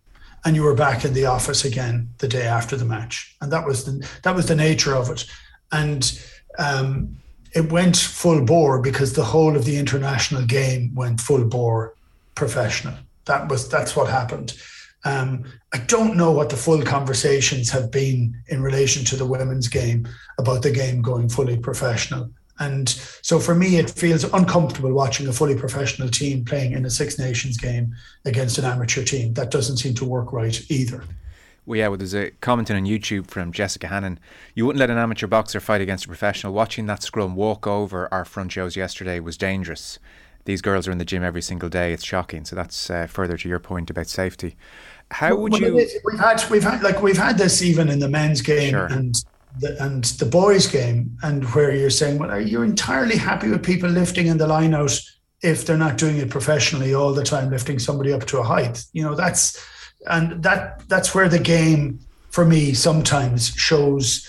and 0.49 0.57
you 0.57 0.63
were 0.63 0.75
back 0.75 1.05
in 1.05 1.13
the 1.13 1.27
office 1.27 1.67
again 1.67 2.09
the 2.21 2.27
day 2.27 2.47
after 2.47 2.75
the 2.75 2.85
match, 2.87 3.37
and 3.43 3.53
that 3.53 3.67
was 3.67 3.85
the 3.85 4.09
that 4.23 4.35
was 4.35 4.47
the 4.47 4.57
nature 4.57 4.95
of 4.95 5.11
it, 5.11 5.27
and 5.73 6.19
um, 6.59 7.19
it 7.55 7.71
went 7.71 7.99
full 7.99 8.43
bore 8.43 8.81
because 8.81 9.13
the 9.13 9.25
whole 9.25 9.55
of 9.55 9.67
the 9.67 9.77
international 9.77 10.47
game 10.47 10.95
went 10.95 11.21
full 11.21 11.45
bore 11.45 11.93
professional. 12.35 12.95
That 13.27 13.51
was 13.51 13.69
that's 13.69 13.95
what 13.95 14.09
happened. 14.09 14.55
Um, 15.05 15.45
I 15.75 15.81
don't 15.81 16.17
know 16.17 16.33
what 16.33 16.49
the 16.49 16.57
full 16.57 16.83
conversations 16.83 17.69
have 17.69 17.91
been 17.91 18.35
in 18.47 18.63
relation 18.63 19.05
to 19.05 19.17
the 19.17 19.27
women's 19.27 19.69
game 19.69 20.09
about 20.39 20.63
the 20.63 20.71
game 20.71 21.03
going 21.03 21.29
fully 21.29 21.59
professional. 21.59 22.31
And 22.61 22.88
so 23.23 23.38
for 23.38 23.55
me, 23.55 23.77
it 23.77 23.90
feels 23.90 24.25
uncomfortable 24.25 24.92
watching 24.92 25.29
a 25.29 25.33
fully 25.33 25.57
professional 25.57 26.09
team 26.09 26.44
playing 26.44 26.73
in 26.73 26.85
a 26.85 26.90
Six 26.90 27.18
Nations 27.18 27.57
game 27.57 27.94
against 28.25 28.59
an 28.59 28.64
amateur 28.64 29.05
team. 29.05 29.35
That 29.35 29.51
doesn't 29.51 29.77
seem 29.77 29.94
to 29.94 30.05
work 30.05 30.33
right 30.33 30.61
either. 30.71 31.05
Well, 31.66 31.79
yeah, 31.79 31.88
well, 31.88 31.99
there's 31.99 32.14
a 32.14 32.31
comment 32.40 32.71
on 32.71 32.85
YouTube 32.85 33.27
from 33.27 33.53
Jessica 33.53 33.88
Hannon. 33.88 34.18
You 34.55 34.64
wouldn't 34.64 34.81
let 34.81 34.88
an 34.88 34.97
amateur 34.97 35.27
boxer 35.27 35.61
fight 35.61 35.83
against 35.83 36.07
a 36.07 36.09
professional. 36.09 36.55
Watching 36.55 36.87
that 36.87 37.03
scrum 37.03 37.37
walk 37.37 37.66
over 37.66 38.12
our 38.12 38.25
front 38.25 38.53
shows 38.53 38.75
yesterday 38.75 39.21
was 39.21 39.37
dangerous. 39.37 39.99
These 40.47 40.62
girls 40.62 40.88
are 40.88 40.92
in 40.92 40.97
the 40.97 41.05
gym 41.05 41.23
every 41.23 41.42
single 41.42 41.68
day. 41.68 41.92
It's 41.92 42.07
shocking. 42.07 42.47
So 42.47 42.57
that's 42.57 42.88
uh, 42.88 43.07
further 43.07 43.37
to 43.37 43.49
your 43.51 43.59
point 43.59 43.90
about 43.90 44.07
safety. 44.07 44.57
How 45.11 45.37
would 45.37 45.53
well, 45.53 45.61
you? 45.61 45.87
We've 46.07 46.18
had 46.18 46.42
we've 46.51 46.62
had 46.62 46.83
like 46.83 47.03
we've 47.03 47.18
had 47.18 47.37
this 47.37 47.61
even 47.61 47.90
in 47.90 47.99
the 47.99 48.09
men's 48.09 48.40
game 48.40 48.71
sure. 48.71 48.87
and 48.87 49.14
the, 49.59 49.83
and 49.83 50.05
the 50.05 50.27
boys 50.27 50.67
game, 50.67 51.17
and 51.23 51.45
where 51.55 51.75
you're 51.75 51.91
saying, 51.91 52.19
well, 52.19 52.31
are 52.31 52.41
you 52.41 52.63
entirely 52.63 53.17
happy 53.17 53.49
with 53.49 53.65
people 53.65 53.89
lifting 53.89 54.27
in 54.27 54.39
the 54.39 54.47
line 54.47 54.75
out 54.75 54.99
if 55.43 55.65
they're 55.65 55.77
not 55.77 55.99
doing 55.99 56.19
it 56.19 56.31
professionally 56.31 56.95
all 56.95 57.13
the 57.13 57.25
time, 57.25 57.51
lifting 57.51 57.79
somebody 57.79 58.13
up 58.13 58.27
to 58.27 58.39
a 58.39 58.43
height. 58.43 58.85
You 58.93 59.05
know, 59.05 59.15
that's 59.15 59.63
and 60.07 60.43
that 60.43 60.83
that's 60.89 61.15
where 61.15 61.29
the 61.29 61.39
game 61.39 62.01
for 62.31 62.45
me 62.45 62.75
sometimes 62.75 63.49
shows 63.55 64.27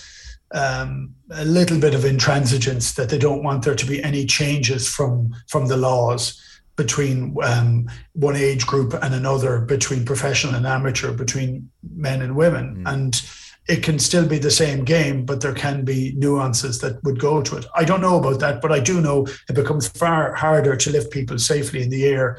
um, 0.52 1.14
a 1.30 1.44
little 1.44 1.78
bit 1.78 1.94
of 1.94 2.02
intransigence 2.02 2.94
that 2.94 3.08
they 3.08 3.18
don't 3.18 3.42
want 3.42 3.64
there 3.64 3.74
to 3.74 3.86
be 3.86 4.02
any 4.02 4.26
changes 4.26 4.88
from 4.88 5.34
from 5.48 5.66
the 5.66 5.76
laws 5.76 6.40
between 6.76 7.36
um, 7.42 7.90
one 8.14 8.36
age 8.36 8.66
group 8.66 8.94
and 9.02 9.14
another, 9.14 9.60
between 9.60 10.04
professional 10.04 10.54
and 10.54 10.66
amateur, 10.66 11.12
between 11.12 11.70
men 11.94 12.22
and 12.22 12.34
women, 12.34 12.76
mm. 12.76 12.92
and 12.92 13.22
it 13.70 13.84
can 13.84 14.00
still 14.00 14.26
be 14.26 14.38
the 14.38 14.50
same 14.50 14.84
game, 14.84 15.24
but 15.24 15.40
there 15.40 15.54
can 15.54 15.84
be 15.84 16.12
nuances 16.16 16.80
that 16.80 17.02
would 17.04 17.20
go 17.20 17.40
to 17.40 17.56
it. 17.56 17.64
I 17.76 17.84
don't 17.84 18.00
know 18.00 18.18
about 18.18 18.40
that, 18.40 18.60
but 18.60 18.72
I 18.72 18.80
do 18.80 19.00
know 19.00 19.28
it 19.48 19.54
becomes 19.54 19.86
far 19.86 20.34
harder 20.34 20.74
to 20.74 20.90
lift 20.90 21.12
people 21.12 21.38
safely 21.38 21.80
in 21.80 21.88
the 21.88 22.04
air 22.04 22.38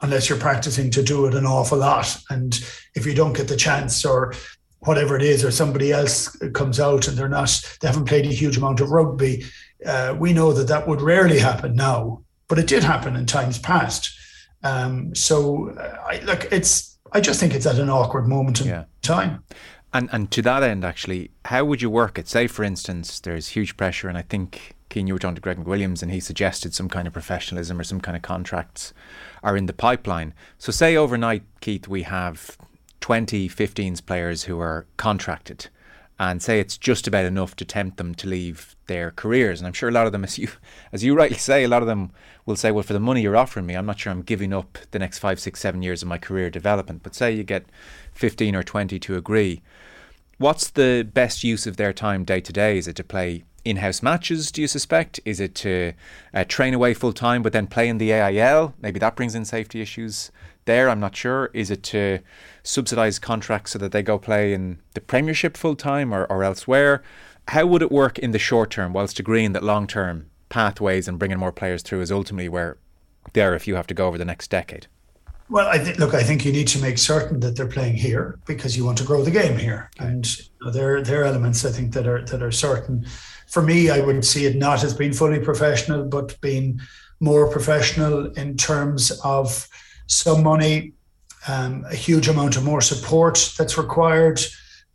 unless 0.00 0.28
you're 0.28 0.38
practicing 0.38 0.90
to 0.90 1.00
do 1.00 1.26
it 1.26 1.34
an 1.34 1.46
awful 1.46 1.78
lot. 1.78 2.20
And 2.30 2.52
if 2.96 3.06
you 3.06 3.14
don't 3.14 3.36
get 3.36 3.46
the 3.46 3.56
chance 3.56 4.04
or 4.04 4.34
whatever 4.80 5.14
it 5.14 5.22
is, 5.22 5.44
or 5.44 5.52
somebody 5.52 5.92
else 5.92 6.36
comes 6.52 6.80
out 6.80 7.06
and 7.06 7.16
they're 7.16 7.28
not, 7.28 7.76
they 7.80 7.86
haven't 7.86 8.08
played 8.08 8.26
a 8.26 8.30
huge 8.30 8.56
amount 8.56 8.80
of 8.80 8.90
rugby, 8.90 9.44
uh, 9.86 10.16
we 10.18 10.32
know 10.32 10.52
that 10.52 10.66
that 10.66 10.88
would 10.88 11.00
rarely 11.00 11.38
happen 11.38 11.76
now, 11.76 12.24
but 12.48 12.58
it 12.58 12.66
did 12.66 12.82
happen 12.82 13.14
in 13.14 13.24
times 13.24 13.60
past. 13.60 14.10
Um, 14.64 15.14
so, 15.14 15.70
uh, 15.70 15.96
I, 16.04 16.18
look, 16.22 16.50
it's, 16.50 16.98
I 17.12 17.20
just 17.20 17.38
think 17.38 17.54
it's 17.54 17.66
at 17.66 17.78
an 17.78 17.88
awkward 17.88 18.26
moment 18.26 18.60
in 18.60 18.66
yeah. 18.66 18.84
time. 19.02 19.44
And 19.94 20.08
and 20.12 20.30
to 20.30 20.42
that 20.42 20.62
end, 20.62 20.84
actually, 20.84 21.30
how 21.46 21.64
would 21.64 21.82
you 21.82 21.90
work 21.90 22.18
it? 22.18 22.28
Say, 22.28 22.46
for 22.46 22.64
instance, 22.64 23.20
there's 23.20 23.48
huge 23.48 23.76
pressure, 23.76 24.08
and 24.08 24.16
I 24.16 24.22
think 24.22 24.74
Cian, 24.92 25.06
you 25.06 25.14
were 25.14 25.18
talking 25.18 25.34
to 25.34 25.40
Greg 25.40 25.58
McWilliams, 25.58 26.02
and 26.02 26.10
he 26.10 26.20
suggested 26.20 26.74
some 26.74 26.88
kind 26.88 27.06
of 27.06 27.12
professionalism 27.12 27.78
or 27.78 27.84
some 27.84 28.00
kind 28.00 28.16
of 28.16 28.22
contracts 28.22 28.92
are 29.42 29.56
in 29.56 29.66
the 29.66 29.72
pipeline. 29.72 30.34
So, 30.58 30.72
say 30.72 30.96
overnight, 30.96 31.42
Keith, 31.60 31.88
we 31.88 32.02
have 32.02 32.56
20 33.00 33.48
15s 33.48 34.04
players 34.04 34.44
who 34.44 34.60
are 34.60 34.86
contracted 34.96 35.68
and 36.30 36.42
say 36.42 36.60
it's 36.60 36.76
just 36.76 37.08
about 37.08 37.24
enough 37.24 37.56
to 37.56 37.64
tempt 37.64 37.96
them 37.96 38.14
to 38.14 38.28
leave 38.28 38.76
their 38.86 39.10
careers. 39.10 39.60
And 39.60 39.66
I'm 39.66 39.72
sure 39.72 39.88
a 39.88 39.92
lot 39.92 40.06
of 40.06 40.12
them, 40.12 40.24
as 40.30 40.38
you 40.38 40.48
as 40.92 41.02
you 41.02 41.14
rightly 41.14 41.38
say, 41.38 41.64
a 41.64 41.68
lot 41.68 41.82
of 41.82 41.88
them 41.88 42.12
will 42.46 42.56
say, 42.56 42.70
well, 42.70 42.82
for 42.82 42.92
the 42.92 43.00
money 43.00 43.22
you're 43.22 43.36
offering 43.36 43.66
me, 43.66 43.74
I'm 43.74 43.86
not 43.86 43.98
sure 43.98 44.12
I'm 44.12 44.22
giving 44.22 44.52
up 44.52 44.78
the 44.90 44.98
next 44.98 45.18
five, 45.18 45.40
six, 45.40 45.60
seven 45.60 45.82
years 45.82 46.02
of 46.02 46.08
my 46.08 46.18
career 46.18 46.50
development. 46.50 47.02
But 47.02 47.14
say 47.14 47.32
you 47.32 47.44
get 47.44 47.66
15 48.12 48.54
or 48.54 48.62
20 48.62 48.98
to 48.98 49.16
agree. 49.16 49.62
What's 50.38 50.70
the 50.70 51.08
best 51.12 51.44
use 51.44 51.66
of 51.66 51.76
their 51.76 51.92
time 51.92 52.24
day 52.24 52.40
to 52.40 52.52
day? 52.52 52.78
Is 52.78 52.88
it 52.88 52.96
to 52.96 53.04
play 53.04 53.44
in 53.64 53.76
house 53.76 54.02
matches, 54.02 54.50
do 54.50 54.60
you 54.60 54.66
suspect? 54.66 55.20
Is 55.24 55.38
it 55.38 55.54
to 55.56 55.92
uh, 56.34 56.44
train 56.44 56.74
away 56.74 56.94
full 56.94 57.12
time 57.12 57.42
but 57.42 57.52
then 57.52 57.68
play 57.68 57.88
in 57.88 57.98
the 57.98 58.12
AIL? 58.12 58.74
Maybe 58.80 58.98
that 58.98 59.14
brings 59.14 59.34
in 59.34 59.44
safety 59.44 59.80
issues 59.80 60.32
there, 60.64 60.88
I'm 60.88 61.00
not 61.00 61.16
sure. 61.16 61.50
Is 61.52 61.70
it 61.70 61.82
to 61.84 62.20
subsidise 62.62 63.18
contracts 63.18 63.72
so 63.72 63.78
that 63.78 63.92
they 63.92 64.02
go 64.02 64.18
play 64.18 64.52
in 64.52 64.78
the 64.94 65.00
Premiership 65.00 65.56
full 65.56 65.76
time 65.76 66.12
or, 66.12 66.24
or 66.26 66.44
elsewhere? 66.44 67.02
How 67.48 67.66
would 67.66 67.82
it 67.82 67.90
work 67.90 68.18
in 68.18 68.30
the 68.30 68.38
short 68.38 68.70
term, 68.70 68.92
whilst 68.92 69.18
agreeing 69.18 69.52
that 69.52 69.62
long 69.62 69.86
term 69.86 70.26
pathways 70.48 71.08
and 71.08 71.18
bringing 71.18 71.38
more 71.38 71.52
players 71.52 71.82
through 71.82 72.02
is 72.02 72.12
ultimately 72.12 72.48
where 72.48 72.76
there 73.32 73.54
if 73.54 73.66
you 73.66 73.74
have 73.74 73.86
to 73.88 73.94
go 73.94 74.06
over 74.06 74.18
the 74.18 74.24
next 74.24 74.48
decade? 74.48 74.86
Well, 75.48 75.68
I 75.68 75.78
think 75.78 75.98
look, 75.98 76.14
I 76.14 76.22
think 76.22 76.44
you 76.44 76.52
need 76.52 76.68
to 76.68 76.80
make 76.80 76.98
certain 76.98 77.40
that 77.40 77.56
they're 77.56 77.66
playing 77.66 77.96
here 77.96 78.38
because 78.46 78.76
you 78.76 78.84
want 78.84 78.98
to 78.98 79.04
grow 79.04 79.22
the 79.22 79.30
game 79.30 79.58
here, 79.58 79.90
and 79.98 80.26
you 80.38 80.44
know, 80.62 80.70
there 80.70 81.02
there 81.02 81.22
are 81.22 81.24
elements 81.24 81.64
I 81.64 81.70
think 81.70 81.92
that 81.92 82.06
are 82.06 82.24
that 82.24 82.42
are 82.42 82.52
certain. 82.52 83.04
For 83.48 83.60
me, 83.60 83.90
I 83.90 84.00
would 84.00 84.24
see 84.24 84.46
it 84.46 84.56
not 84.56 84.82
as 84.82 84.94
being 84.94 85.12
fully 85.12 85.40
professional, 85.40 86.04
but 86.04 86.40
being 86.40 86.80
more 87.20 87.50
professional 87.50 88.32
in 88.32 88.56
terms 88.56 89.10
of 89.24 89.68
some 90.12 90.42
money, 90.42 90.92
um, 91.48 91.84
a 91.90 91.94
huge 91.94 92.28
amount 92.28 92.56
of 92.56 92.64
more 92.64 92.80
support 92.80 93.52
that's 93.58 93.78
required, 93.78 94.40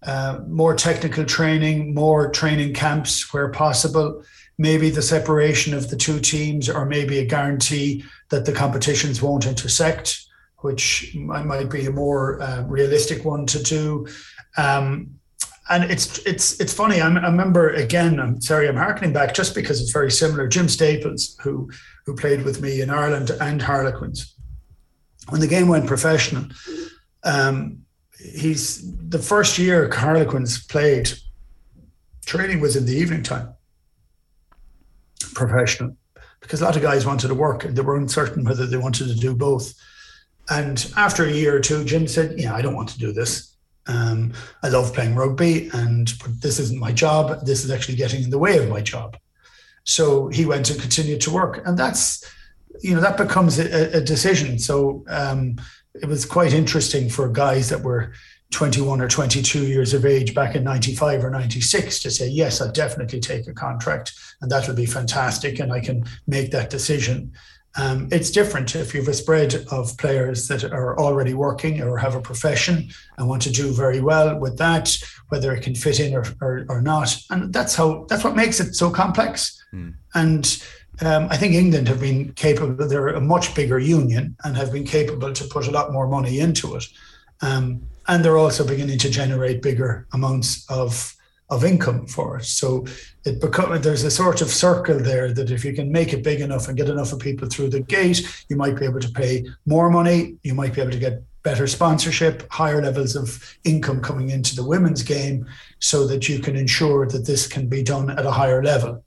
uh, 0.03 0.39
more 0.47 0.75
technical 0.75 1.25
training, 1.25 1.93
more 1.93 2.29
training 2.31 2.73
camps 2.73 3.33
where 3.33 3.49
possible, 3.49 4.23
maybe 4.57 4.89
the 4.89 5.01
separation 5.01 5.73
of 5.73 5.89
the 5.89 5.95
two 5.95 6.19
teams, 6.19 6.69
or 6.69 6.85
maybe 6.85 7.19
a 7.19 7.25
guarantee 7.25 8.03
that 8.29 8.45
the 8.45 8.53
competitions 8.53 9.21
won't 9.21 9.45
intersect 9.45 10.27
which 10.61 11.15
might 11.15 11.69
be 11.69 11.85
a 11.85 11.91
more 11.91 12.41
uh, 12.41 12.63
realistic 12.63 13.23
one 13.23 13.45
to 13.45 13.61
do. 13.61 14.07
Um, 14.57 15.11
and 15.69 15.83
it's 15.83 16.19
it's 16.19 16.59
it's 16.59 16.73
funny. 16.73 17.01
I, 17.01 17.07
I, 17.07 17.27
remember 17.27 17.69
again. 17.69 18.19
I'm 18.19 18.39
sorry, 18.41 18.69
I'm 18.69 18.77
harkening 18.77 19.11
back 19.11 19.33
just 19.33 19.53
because 19.53 19.81
it's 19.81 19.91
very 19.91 20.09
similar. 20.09 20.47
Jim 20.47 20.69
Staples, 20.69 21.37
who 21.41 21.69
who 22.05 22.15
played 22.15 22.43
with 22.43 22.61
me 22.61 22.81
in 22.81 22.89
Ireland 22.89 23.31
and 23.41 23.61
Harlequins, 23.61 24.33
when 25.29 25.41
the 25.41 25.47
game 25.47 25.67
went 25.67 25.87
professional, 25.87 26.45
um, 27.23 27.79
he's 28.19 28.83
the 29.09 29.19
first 29.19 29.57
year 29.57 29.89
Harlequins 29.93 30.65
played. 30.65 31.11
Training 32.25 32.59
was 32.59 32.75
in 32.75 32.85
the 32.85 32.95
evening 32.95 33.23
time, 33.23 33.53
professional, 35.33 35.95
because 36.41 36.61
a 36.61 36.65
lot 36.65 36.75
of 36.75 36.81
guys 36.81 37.05
wanted 37.05 37.29
to 37.29 37.35
work 37.35 37.63
and 37.63 37.75
they 37.75 37.81
were 37.81 37.95
uncertain 37.95 38.43
whether 38.43 38.65
they 38.65 38.77
wanted 38.77 39.07
to 39.07 39.15
do 39.15 39.35
both. 39.35 39.73
And 40.49 40.91
after 40.95 41.25
a 41.25 41.31
year 41.31 41.55
or 41.55 41.59
two, 41.59 41.83
Jim 41.83 42.07
said, 42.07 42.39
"Yeah, 42.39 42.55
I 42.55 42.61
don't 42.61 42.75
want 42.75 42.89
to 42.89 42.99
do 42.99 43.11
this. 43.11 43.55
Um, 43.87 44.33
I 44.63 44.69
love 44.69 44.93
playing 44.93 45.15
rugby, 45.15 45.69
and 45.73 46.07
this 46.41 46.59
isn't 46.59 46.79
my 46.79 46.91
job. 46.91 47.45
This 47.45 47.63
is 47.63 47.71
actually 47.71 47.97
getting 47.97 48.23
in 48.23 48.29
the 48.29 48.37
way 48.37 48.57
of 48.57 48.69
my 48.69 48.81
job." 48.81 49.17
So 49.83 50.27
he 50.27 50.45
went 50.45 50.69
and 50.69 50.79
continued 50.79 51.21
to 51.21 51.31
work, 51.31 51.61
and 51.65 51.77
that's, 51.77 52.23
you 52.81 52.95
know, 52.95 53.01
that 53.01 53.17
becomes 53.17 53.59
a, 53.59 53.97
a 53.97 54.01
decision. 54.01 54.59
So 54.59 55.03
um, 55.09 55.57
it 55.95 56.07
was 56.07 56.25
quite 56.25 56.53
interesting 56.53 57.09
for 57.09 57.27
guys 57.29 57.69
that 57.69 57.81
were 57.81 58.13
21 58.51 59.01
or 59.01 59.07
22 59.07 59.67
years 59.67 59.93
of 59.93 60.05
age 60.05 60.33
back 60.33 60.55
in 60.55 60.63
95 60.63 61.25
or 61.25 61.29
96 61.29 61.99
to 61.99 62.11
say, 62.11 62.27
yes, 62.27 62.61
I'll 62.61 62.71
definitely 62.71 63.19
take 63.19 63.47
a 63.47 63.53
contract 63.53 64.13
and 64.41 64.49
that 64.51 64.67
will 64.67 64.75
be 64.75 64.85
fantastic 64.85 65.59
and 65.59 65.73
I 65.73 65.79
can 65.81 66.05
make 66.27 66.51
that 66.51 66.69
decision. 66.69 67.33
Um, 67.79 68.07
it's 68.11 68.31
different 68.31 68.75
if 68.75 68.93
you 68.93 69.01
have 69.01 69.09
a 69.09 69.13
spread 69.13 69.53
of 69.71 69.95
players 69.97 70.47
that 70.47 70.63
are 70.63 70.97
already 70.97 71.35
working 71.35 71.81
or 71.81 71.97
have 71.97 72.15
a 72.15 72.21
profession 72.21 72.89
and 73.17 73.27
want 73.27 73.43
to 73.43 73.51
do 73.51 73.71
very 73.71 74.01
well 74.01 74.39
with 74.39 74.57
that, 74.57 74.97
whether 75.29 75.53
it 75.53 75.61
can 75.61 75.75
fit 75.75 75.99
in 75.99 76.15
or, 76.15 76.23
or, 76.41 76.65
or 76.69 76.81
not. 76.81 77.15
And 77.29 77.53
that's 77.53 77.75
how 77.75 78.05
that's 78.09 78.23
what 78.23 78.35
makes 78.35 78.59
it 78.59 78.73
so 78.73 78.89
complex. 78.89 79.63
Mm. 79.73 79.93
And 80.15 80.63
um, 81.01 81.27
I 81.29 81.37
think 81.37 81.53
England 81.53 81.87
have 81.87 81.99
been 81.99 82.33
capable. 82.33 82.87
They're 82.87 83.09
a 83.09 83.21
much 83.21 83.53
bigger 83.53 83.79
union 83.79 84.35
and 84.43 84.57
have 84.57 84.71
been 84.71 84.85
capable 84.85 85.33
to 85.33 85.43
put 85.45 85.67
a 85.67 85.71
lot 85.71 85.91
more 85.91 86.07
money 86.07 86.39
into 86.39 86.75
it. 86.75 86.85
Um, 87.41 87.81
and 88.07 88.23
they're 88.23 88.37
also 88.37 88.65
beginning 88.65 88.97
to 88.99 89.09
generate 89.09 89.61
bigger 89.61 90.07
amounts 90.13 90.69
of 90.69 91.13
of 91.49 91.63
income 91.63 92.05
for 92.07 92.37
it. 92.37 92.45
So 92.45 92.85
it 93.23 93.39
become 93.39 93.81
there's 93.81 94.03
a 94.03 94.11
sort 94.11 94.41
of 94.41 94.49
circle 94.49 94.99
there 94.99 95.31
that 95.33 95.49
if 95.49 95.63
you 95.63 95.73
can 95.73 95.91
make 95.91 96.11
it 96.11 96.23
big 96.23 96.41
enough 96.41 96.67
and 96.67 96.75
get 96.75 96.89
enough 96.89 97.13
of 97.13 97.19
people 97.19 97.47
through 97.47 97.69
the 97.69 97.79
gate, 97.79 98.45
you 98.49 98.57
might 98.57 98.77
be 98.77 98.85
able 98.85 98.99
to 98.99 99.09
pay 99.09 99.45
more 99.65 99.89
money. 99.89 100.35
You 100.43 100.53
might 100.53 100.73
be 100.73 100.81
able 100.81 100.91
to 100.91 100.99
get 100.99 101.23
better 101.43 101.67
sponsorship, 101.67 102.51
higher 102.51 102.81
levels 102.81 103.15
of 103.15 103.57
income 103.63 104.01
coming 104.01 104.29
into 104.31 104.55
the 104.55 104.65
women's 104.65 105.03
game, 105.03 105.45
so 105.79 106.05
that 106.07 106.27
you 106.27 106.39
can 106.39 106.57
ensure 106.57 107.07
that 107.07 107.25
this 107.25 107.47
can 107.47 107.69
be 107.69 107.81
done 107.81 108.09
at 108.09 108.25
a 108.25 108.31
higher 108.31 108.61
level. 108.61 109.01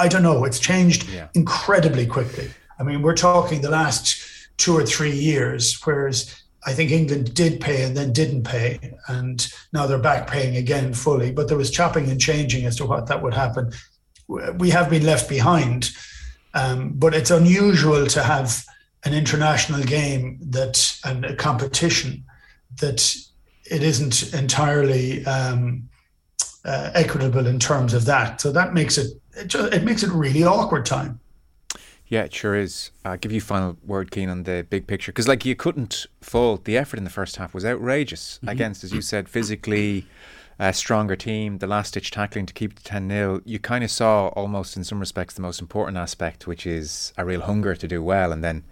I 0.00 0.08
don't 0.08 0.22
know. 0.22 0.44
It's 0.44 0.58
changed 0.58 1.08
yeah. 1.10 1.28
incredibly 1.34 2.06
quickly. 2.06 2.50
I 2.78 2.82
mean, 2.82 3.02
we're 3.02 3.14
talking 3.14 3.60
the 3.60 3.70
last 3.70 4.18
two 4.56 4.74
or 4.74 4.84
three 4.84 5.14
years, 5.14 5.78
whereas 5.84 6.42
I 6.64 6.72
think 6.72 6.90
England 6.90 7.34
did 7.34 7.60
pay 7.60 7.84
and 7.84 7.94
then 7.94 8.12
didn't 8.12 8.44
pay, 8.44 8.94
and 9.08 9.46
now 9.74 9.86
they're 9.86 9.98
back 9.98 10.26
paying 10.26 10.56
again 10.56 10.94
fully. 10.94 11.32
But 11.32 11.48
there 11.48 11.58
was 11.58 11.70
chopping 11.70 12.10
and 12.10 12.18
changing 12.18 12.64
as 12.64 12.76
to 12.76 12.86
what 12.86 13.06
that 13.08 13.22
would 13.22 13.34
happen. 13.34 13.72
We 14.28 14.70
have 14.70 14.88
been 14.88 15.04
left 15.04 15.28
behind, 15.28 15.90
um, 16.54 16.92
but 16.94 17.14
it's 17.14 17.30
unusual 17.30 18.06
to 18.06 18.22
have 18.22 18.64
an 19.04 19.12
international 19.12 19.82
game 19.82 20.38
that 20.40 20.98
and 21.04 21.24
a 21.26 21.36
competition 21.36 22.24
that 22.80 23.16
it 23.70 23.82
isn't 23.82 24.32
entirely 24.32 25.24
um, 25.26 25.88
uh, 26.64 26.90
equitable 26.94 27.46
in 27.46 27.58
terms 27.58 27.92
of 27.92 28.06
that. 28.06 28.40
So 28.40 28.52
that 28.52 28.72
makes 28.72 28.96
it 28.98 29.19
it, 29.40 29.48
just, 29.48 29.72
it 29.72 29.84
makes 29.84 30.02
it 30.02 30.10
really 30.10 30.44
awkward 30.44 30.86
time. 30.86 31.20
Yeah, 32.06 32.22
it 32.22 32.34
sure 32.34 32.56
is. 32.56 32.90
I'll 33.04 33.16
give 33.16 33.30
you 33.30 33.40
final 33.40 33.76
word, 33.86 34.12
Cian, 34.12 34.28
on 34.28 34.42
the 34.42 34.66
big 34.68 34.88
picture. 34.88 35.12
Because, 35.12 35.28
like, 35.28 35.44
you 35.44 35.54
couldn't 35.54 36.06
fault 36.20 36.64
the 36.64 36.76
effort 36.76 36.96
in 36.96 37.04
the 37.04 37.10
first 37.10 37.36
half 37.36 37.54
was 37.54 37.64
outrageous 37.64 38.38
mm-hmm. 38.38 38.48
against, 38.48 38.82
as 38.82 38.92
you 38.92 39.00
said, 39.00 39.28
physically 39.28 40.06
a 40.58 40.72
stronger 40.72 41.16
team, 41.16 41.58
the 41.58 41.68
last 41.68 41.94
ditch 41.94 42.10
tackling 42.10 42.46
to 42.46 42.52
keep 42.52 42.72
it 42.72 42.84
10 42.84 43.08
0. 43.08 43.40
You 43.44 43.58
kind 43.60 43.84
of 43.84 43.90
saw 43.90 44.26
almost 44.28 44.76
in 44.76 44.82
some 44.82 44.98
respects 44.98 45.34
the 45.34 45.40
most 45.40 45.60
important 45.60 45.96
aspect, 45.96 46.48
which 46.48 46.66
is 46.66 47.14
a 47.16 47.24
real 47.24 47.42
hunger 47.42 47.76
to 47.76 47.88
do 47.88 48.02
well. 48.02 48.32
And 48.32 48.42
then 48.42 48.64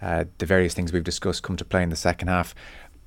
uh, 0.00 0.24
the 0.38 0.46
various 0.46 0.72
things 0.72 0.92
we've 0.92 1.04
discussed 1.04 1.42
come 1.42 1.56
to 1.56 1.64
play 1.64 1.82
in 1.82 1.90
the 1.90 1.96
second 1.96 2.28
half. 2.28 2.54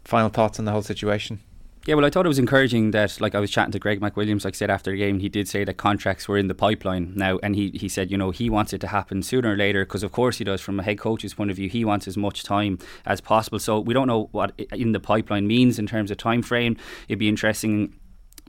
Final 0.06 0.30
thoughts 0.30 0.60
on 0.60 0.66
the 0.66 0.72
whole 0.72 0.82
situation? 0.84 1.42
Yeah, 1.88 1.96
well, 1.96 2.06
I 2.06 2.12
thought 2.12 2.28
it 2.28 2.30
was 2.30 2.38
encouraging 2.38 2.92
that, 2.92 3.20
like, 3.20 3.34
I 3.34 3.40
was 3.40 3.50
chatting 3.50 3.72
to 3.72 3.80
Greg 3.80 4.00
McWilliams, 4.02 4.46
like 4.46 4.54
I 4.54 4.56
said 4.56 4.70
after 4.70 4.92
the 4.92 4.98
game, 4.98 5.20
he 5.20 5.30
did 5.30 5.48
say 5.48 5.64
that 5.64 5.78
contracts 5.78 6.28
were 6.28 6.38
in 6.38 6.48
the 6.48 6.54
pipeline 6.54 7.14
now, 7.16 7.40
and 7.42 7.56
he, 7.56 7.72
he 7.72 7.90
said, 7.90 8.12
you 8.12 8.18
know, 8.20 8.30
he 8.30 8.52
wants 8.52 8.72
it 8.72 8.82
to 8.82 8.88
happen 8.88 9.24
sooner 9.24 9.54
or 9.54 9.58
later, 9.58 9.84
because 9.84 10.04
of 10.04 10.12
course 10.12 10.38
he 10.38 10.44
does. 10.44 10.62
From 10.62 10.80
a 10.80 10.84
head 10.84 11.00
coach's 11.00 11.34
point 11.34 11.50
of 11.50 11.56
view, 11.56 11.70
he 11.70 11.84
wants 11.84 12.08
as 12.08 12.16
much 12.16 12.44
time 12.44 12.78
as 13.08 13.20
possible. 13.20 13.58
So 13.58 13.80
we 13.80 13.96
don't 13.96 14.08
know 14.08 14.30
what 14.32 14.54
in 14.72 14.92
the 14.92 15.00
pipeline 15.00 15.48
means 15.48 15.80
in 15.80 15.88
terms 15.88 16.12
of 16.12 16.18
time 16.18 16.44
frame. 16.44 16.78
It'd 17.08 17.18
be 17.18 17.28
interesting 17.28 17.96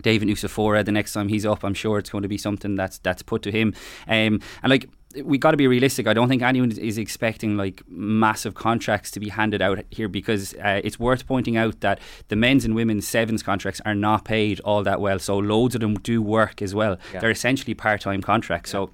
David 0.01 0.29
Nucifora 0.29 0.85
the 0.85 0.93
next 0.93 1.13
time 1.13 1.29
he's 1.29 1.45
up. 1.45 1.65
I'm 1.65 1.75
sure 1.75 1.99
it's 1.99 2.11
going 2.11 2.23
to 2.23 2.29
be 2.29 2.39
something 2.39 2.75
that's 2.75 2.99
that's 2.99 3.23
put 3.23 3.43
to 3.43 3.51
him. 3.51 3.75
Um, 4.09 4.41
and 4.63 4.71
like 4.71 4.89
we 5.25 5.39
got 5.39 5.51
to 5.51 5.57
be 5.57 5.67
realistic. 5.67 6.07
I 6.07 6.15
don't 6.15 6.29
think 6.29 6.43
anyone 6.43 6.71
is 6.73 6.99
expecting 6.99 7.57
like 7.57 7.83
massive 7.89 8.55
contracts 8.55 9.11
to 9.13 9.21
be 9.21 9.29
handed 9.29 9.61
out 9.61 9.81
here 9.91 10.09
because 10.09 10.55
uh, 10.55 10.81
it's 10.83 10.99
worth 10.99 11.27
pointing 11.27 11.57
out 11.57 11.81
that 11.81 12.01
the 12.29 12.37
men's 12.37 12.65
and 12.65 12.75
women's 12.75 13.07
sevens 13.07 13.43
contracts 13.43 13.81
are 13.85 13.95
not 13.95 14.25
paid 14.25 14.61
all 14.61 14.83
that 14.85 15.01
well. 15.01 15.19
So 15.19 15.37
loads 15.37 15.75
of 15.75 15.81
them 15.81 15.95
do 15.95 16.23
work 16.23 16.63
as 16.63 16.75
well. 16.75 16.99
Yeah. 17.13 17.21
They're 17.21 17.31
essentially 17.31 17.75
part-time 17.75 18.23
contracts. 18.23 18.71
Yeah. 18.71 18.87
So 18.87 18.91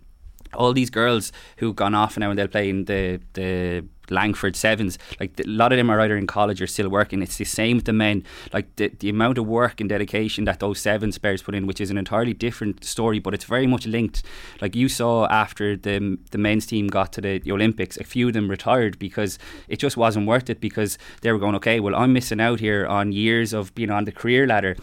all 0.54 0.72
these 0.72 0.90
girls 0.90 1.32
who've 1.58 1.76
gone 1.76 1.94
off 1.94 2.16
now 2.18 2.30
and 2.30 2.38
they'll 2.38 2.48
play 2.48 2.68
in 2.68 2.84
the 2.84 3.20
the 3.34 3.84
Langford 4.10 4.56
sevens, 4.56 4.98
like 5.20 5.38
a 5.40 5.46
lot 5.46 5.72
of 5.72 5.76
them 5.76 5.90
are 5.90 6.00
either 6.00 6.16
in 6.16 6.26
college 6.26 6.60
or 6.62 6.66
still 6.66 6.88
working. 6.88 7.22
It's 7.22 7.36
the 7.36 7.44
same 7.44 7.76
with 7.76 7.84
the 7.84 7.92
men. 7.92 8.24
Like 8.52 8.74
the, 8.76 8.88
the 8.88 9.08
amount 9.08 9.38
of 9.38 9.46
work 9.46 9.80
and 9.80 9.88
dedication 9.88 10.44
that 10.44 10.60
those 10.60 10.80
sevens 10.80 11.18
players 11.18 11.42
put 11.42 11.54
in, 11.54 11.66
which 11.66 11.80
is 11.80 11.90
an 11.90 11.98
entirely 11.98 12.34
different 12.34 12.84
story, 12.84 13.18
but 13.18 13.34
it's 13.34 13.44
very 13.44 13.66
much 13.66 13.86
linked. 13.86 14.22
Like 14.60 14.74
you 14.74 14.88
saw 14.88 15.26
after 15.26 15.76
the 15.76 16.18
the 16.30 16.38
men's 16.38 16.66
team 16.66 16.88
got 16.88 17.12
to 17.14 17.20
the, 17.20 17.38
the 17.38 17.52
Olympics, 17.52 17.96
a 17.96 18.04
few 18.04 18.28
of 18.28 18.34
them 18.34 18.50
retired 18.50 18.98
because 18.98 19.38
it 19.68 19.78
just 19.78 19.96
wasn't 19.96 20.26
worth 20.26 20.50
it 20.50 20.60
because 20.60 20.98
they 21.22 21.32
were 21.32 21.38
going, 21.38 21.54
okay, 21.56 21.80
well 21.80 21.94
I'm 21.94 22.12
missing 22.12 22.40
out 22.40 22.60
here 22.60 22.86
on 22.86 23.12
years 23.12 23.52
of 23.52 23.74
being 23.74 23.90
on 23.90 24.04
the 24.04 24.12
career 24.12 24.46
ladder 24.46 24.76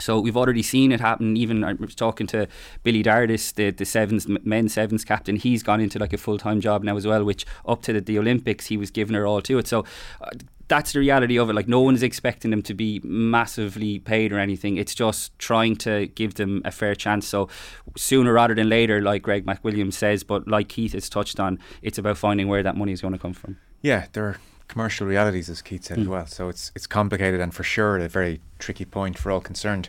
so 0.00 0.20
we've 0.20 0.36
already 0.36 0.62
seen 0.62 0.92
it 0.92 1.00
happen. 1.00 1.36
Even 1.36 1.64
I 1.64 1.72
was 1.74 1.94
talking 1.94 2.26
to 2.28 2.46
Billy 2.82 3.02
Dardis, 3.02 3.54
the 3.54 3.70
the 3.70 3.84
sevens 3.84 4.26
men's 4.28 4.74
sevens 4.74 5.04
captain. 5.04 5.36
He's 5.36 5.62
gone 5.62 5.80
into 5.80 5.98
like 5.98 6.12
a 6.12 6.18
full 6.18 6.38
time 6.38 6.60
job 6.60 6.84
now 6.84 6.96
as 6.96 7.06
well. 7.06 7.24
Which 7.24 7.44
up 7.66 7.82
to 7.82 7.92
the, 7.92 8.00
the 8.00 8.18
Olympics, 8.18 8.66
he 8.66 8.76
was 8.76 8.90
giving 8.90 9.14
her 9.14 9.26
all 9.26 9.42
to 9.42 9.58
it. 9.58 9.66
So. 9.66 9.84
Uh, 10.20 10.30
that's 10.68 10.92
the 10.92 10.98
reality 10.98 11.38
of 11.38 11.48
it. 11.48 11.54
Like 11.54 11.66
no 11.66 11.80
one 11.80 11.94
is 11.94 12.02
expecting 12.02 12.50
them 12.50 12.60
to 12.64 12.74
be 12.74 13.00
massively 13.02 13.98
paid 13.98 14.34
or 14.34 14.38
anything. 14.38 14.76
It's 14.76 14.94
just 14.94 15.36
trying 15.38 15.76
to 15.76 16.08
give 16.08 16.34
them 16.34 16.60
a 16.62 16.70
fair 16.70 16.94
chance. 16.94 17.26
So 17.26 17.48
sooner 17.96 18.34
rather 18.34 18.54
than 18.54 18.68
later, 18.68 19.00
like 19.00 19.22
Greg 19.22 19.46
McWilliams 19.46 19.94
says, 19.94 20.24
but 20.24 20.46
like 20.46 20.68
Keith 20.68 20.92
has 20.92 21.08
touched 21.08 21.40
on, 21.40 21.58
it's 21.80 21.96
about 21.96 22.18
finding 22.18 22.48
where 22.48 22.62
that 22.62 22.76
money 22.76 22.92
is 22.92 23.00
going 23.00 23.14
to 23.14 23.18
come 23.18 23.32
from. 23.32 23.56
Yeah, 23.80 24.08
there 24.12 24.36
commercial 24.68 25.06
realities, 25.06 25.48
as 25.48 25.62
Keith 25.62 25.84
said 25.84 25.98
mm. 25.98 26.02
as 26.02 26.08
well. 26.08 26.26
So 26.26 26.48
it's 26.48 26.70
it's 26.74 26.86
complicated 26.86 27.40
and 27.40 27.52
for 27.52 27.64
sure 27.64 27.96
a 27.98 28.08
very 28.08 28.40
tricky 28.58 28.84
point 28.84 29.18
for 29.18 29.32
all 29.32 29.40
concerned. 29.40 29.88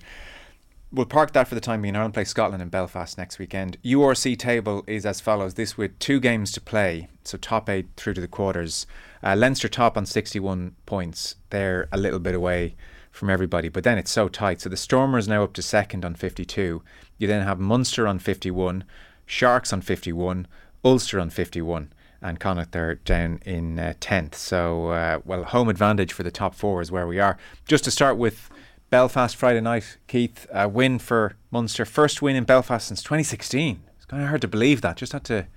We'll 0.91 1.05
park 1.05 1.33
that 1.33 1.47
for 1.47 1.53
the 1.53 1.61
time 1.61 1.83
being. 1.83 1.95
Ireland 1.95 2.15
play 2.15 2.23
Scotland 2.23 2.63
in 2.63 2.69
Belfast 2.69 3.15
next 3.15 3.37
weekend. 3.37 3.77
URC 3.83 4.39
table 4.39 4.83
is 4.87 5.05
as 5.05 5.21
follows: 5.21 5.53
this 5.53 5.77
with 5.77 5.99
two 5.99 6.19
games 6.19 6.51
to 6.53 6.61
play, 6.61 7.09
so 7.23 7.37
top 7.37 7.69
eight 7.69 7.89
through 7.95 8.15
to 8.15 8.21
the 8.21 8.27
quarters. 8.27 8.87
Uh, 9.21 9.35
Leinster 9.35 9.67
top 9.67 9.97
on 9.97 10.05
61 10.05 10.75
points. 10.85 11.35
They're 11.51 11.87
a 11.91 11.97
little 11.97 12.19
bit 12.19 12.33
away 12.33 12.75
from 13.11 13.29
everybody, 13.29 13.69
but 13.69 13.83
then 13.83 13.97
it's 13.97 14.11
so 14.11 14.29
tight. 14.29 14.61
So 14.61 14.69
the 14.69 14.77
Stormers 14.77 15.27
now 15.27 15.43
up 15.43 15.53
to 15.53 15.61
second 15.61 16.05
on 16.05 16.15
52. 16.15 16.81
You 17.17 17.27
then 17.27 17.45
have 17.45 17.59
Munster 17.59 18.07
on 18.07 18.17
51, 18.17 18.85
Sharks 19.25 19.73
on 19.73 19.81
51, 19.81 20.47
Ulster 20.85 21.19
on 21.19 21.29
51 21.29 21.91
and 22.21 22.39
Connacht 22.39 22.75
are 22.75 22.95
down 22.95 23.39
in 23.45 23.79
uh, 23.79 23.93
10th. 23.99 24.35
So, 24.35 24.89
uh, 24.89 25.19
well, 25.25 25.43
home 25.43 25.69
advantage 25.69 26.13
for 26.13 26.23
the 26.23 26.31
top 26.31 26.55
four 26.55 26.81
is 26.81 26.91
where 26.91 27.07
we 27.07 27.19
are. 27.19 27.37
Just 27.65 27.83
to 27.85 27.91
start 27.91 28.17
with 28.17 28.49
Belfast 28.89 29.35
Friday 29.35 29.61
night, 29.61 29.97
Keith, 30.07 30.47
a 30.51 30.67
win 30.67 30.99
for 30.99 31.35
Munster. 31.51 31.85
First 31.85 32.21
win 32.21 32.35
in 32.35 32.43
Belfast 32.43 32.87
since 32.87 33.01
2016. 33.03 33.81
It's 33.95 34.05
kind 34.05 34.23
of 34.23 34.29
hard 34.29 34.41
to 34.41 34.47
believe 34.47 34.81
that. 34.81 34.97
Just 34.97 35.13
had 35.13 35.23
to 35.25 35.47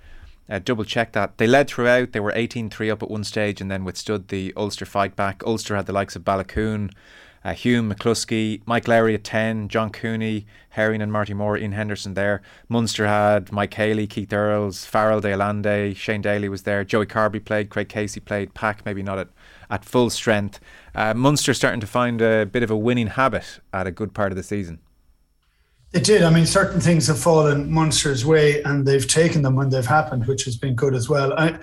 uh, 0.48 0.59
double 0.59 0.85
check 0.85 1.12
that. 1.12 1.38
They 1.38 1.46
led 1.46 1.68
throughout. 1.68 2.12
They 2.12 2.20
were 2.20 2.33
18 2.35 2.70
3 2.70 2.90
up 2.90 3.03
at 3.03 3.11
one 3.11 3.25
stage 3.25 3.61
and 3.61 3.70
then 3.70 3.85
withstood 3.85 4.29
the 4.29 4.53
Ulster 4.57 4.85
fight 4.85 5.16
back. 5.16 5.42
Ulster 5.46 5.77
had 5.77 5.87
the 5.87 5.92
likes 5.92 6.14
of 6.14 6.22
Baloucoune 6.25 6.90
uh, 7.45 7.53
Hume, 7.53 7.93
McCloskey, 7.93 8.63
Mike 8.67 8.87
Lowry 8.87 9.15
at 9.15 9.25
10, 9.25 9.69
John 9.69 9.91
Cooney, 9.91 10.47
Herring 10.71 11.03
and 11.03 11.13
Marty 11.13 11.35
Moore 11.35 11.57
in 11.57 11.73
Henderson 11.73 12.15
there. 12.15 12.41
Munster 12.69 13.07
had 13.07 13.51
Mike 13.51 13.75
Haley, 13.75 14.07
Keith 14.07 14.33
Earls, 14.33 14.85
Farrell 14.85 15.21
de 15.21 15.33
Allende, 15.33 15.95
Shane 15.95 16.23
Daly 16.23 16.49
was 16.49 16.63
there, 16.63 16.85
Joey 16.85 17.07
Carbery 17.07 17.45
played, 17.45 17.69
Craig 17.71 17.89
Casey 17.89 18.21
played, 18.21 18.55
Pack 18.55 18.85
maybe 18.87 19.03
not 19.03 19.19
at, 19.19 19.29
at 19.71 19.85
full 19.85 20.11
strength. 20.11 20.61
Uh, 20.95 21.15
Munster 21.15 21.53
starting 21.53 21.81
to 21.81 21.87
find 21.87 22.21
a 22.21 22.47
bit 22.47 22.63
of 22.63 22.71
a 22.71 22.77
winning 22.77 23.09
habit 23.09 23.61
at 23.73 23.87
a 23.87 23.91
good 23.91 24.15
part 24.15 24.33
of 24.33 24.37
the 24.37 24.43
season. 24.43 24.79
It 25.93 26.05
did. 26.05 26.23
I 26.23 26.31
mean, 26.31 26.47
certain 26.47 26.81
things 26.81 27.07
have 27.09 27.19
fallen 27.19 27.71
Munster's 27.71 28.25
way, 28.25 28.63
and 28.63 28.87
they've 28.87 29.07
taken 29.07 29.43
them 29.43 29.57
when 29.57 29.69
they've 29.69 29.85
happened, 29.85 30.27
which 30.27 30.45
has 30.45 30.57
been 30.57 30.75
good 30.75 30.95
as 30.95 31.11
well. 31.11 31.35
I, 31.35 31.59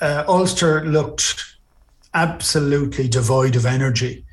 uh, 0.00 0.24
Ulster 0.26 0.86
looked 0.86 1.44
absolutely 2.14 3.08
devoid 3.08 3.56
of 3.56 3.66
energy 3.66 4.24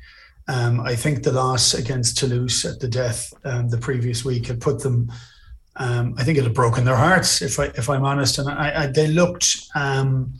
um, 0.48 0.80
I 0.80 0.94
think 0.94 1.22
the 1.22 1.32
loss 1.32 1.74
against 1.74 2.18
Toulouse 2.18 2.64
at 2.64 2.80
the 2.80 2.88
death 2.88 3.32
um, 3.44 3.68
the 3.68 3.78
previous 3.78 4.24
week 4.24 4.46
had 4.46 4.60
put 4.60 4.80
them. 4.82 5.10
Um, 5.76 6.14
I 6.16 6.24
think 6.24 6.38
it 6.38 6.44
had 6.44 6.54
broken 6.54 6.84
their 6.84 6.96
hearts, 6.96 7.42
if 7.42 7.58
I 7.58 7.64
if 7.74 7.90
I'm 7.90 8.04
honest. 8.04 8.38
And 8.38 8.48
I, 8.48 8.84
I 8.84 8.86
they 8.86 9.08
looked 9.08 9.56
um, 9.74 10.34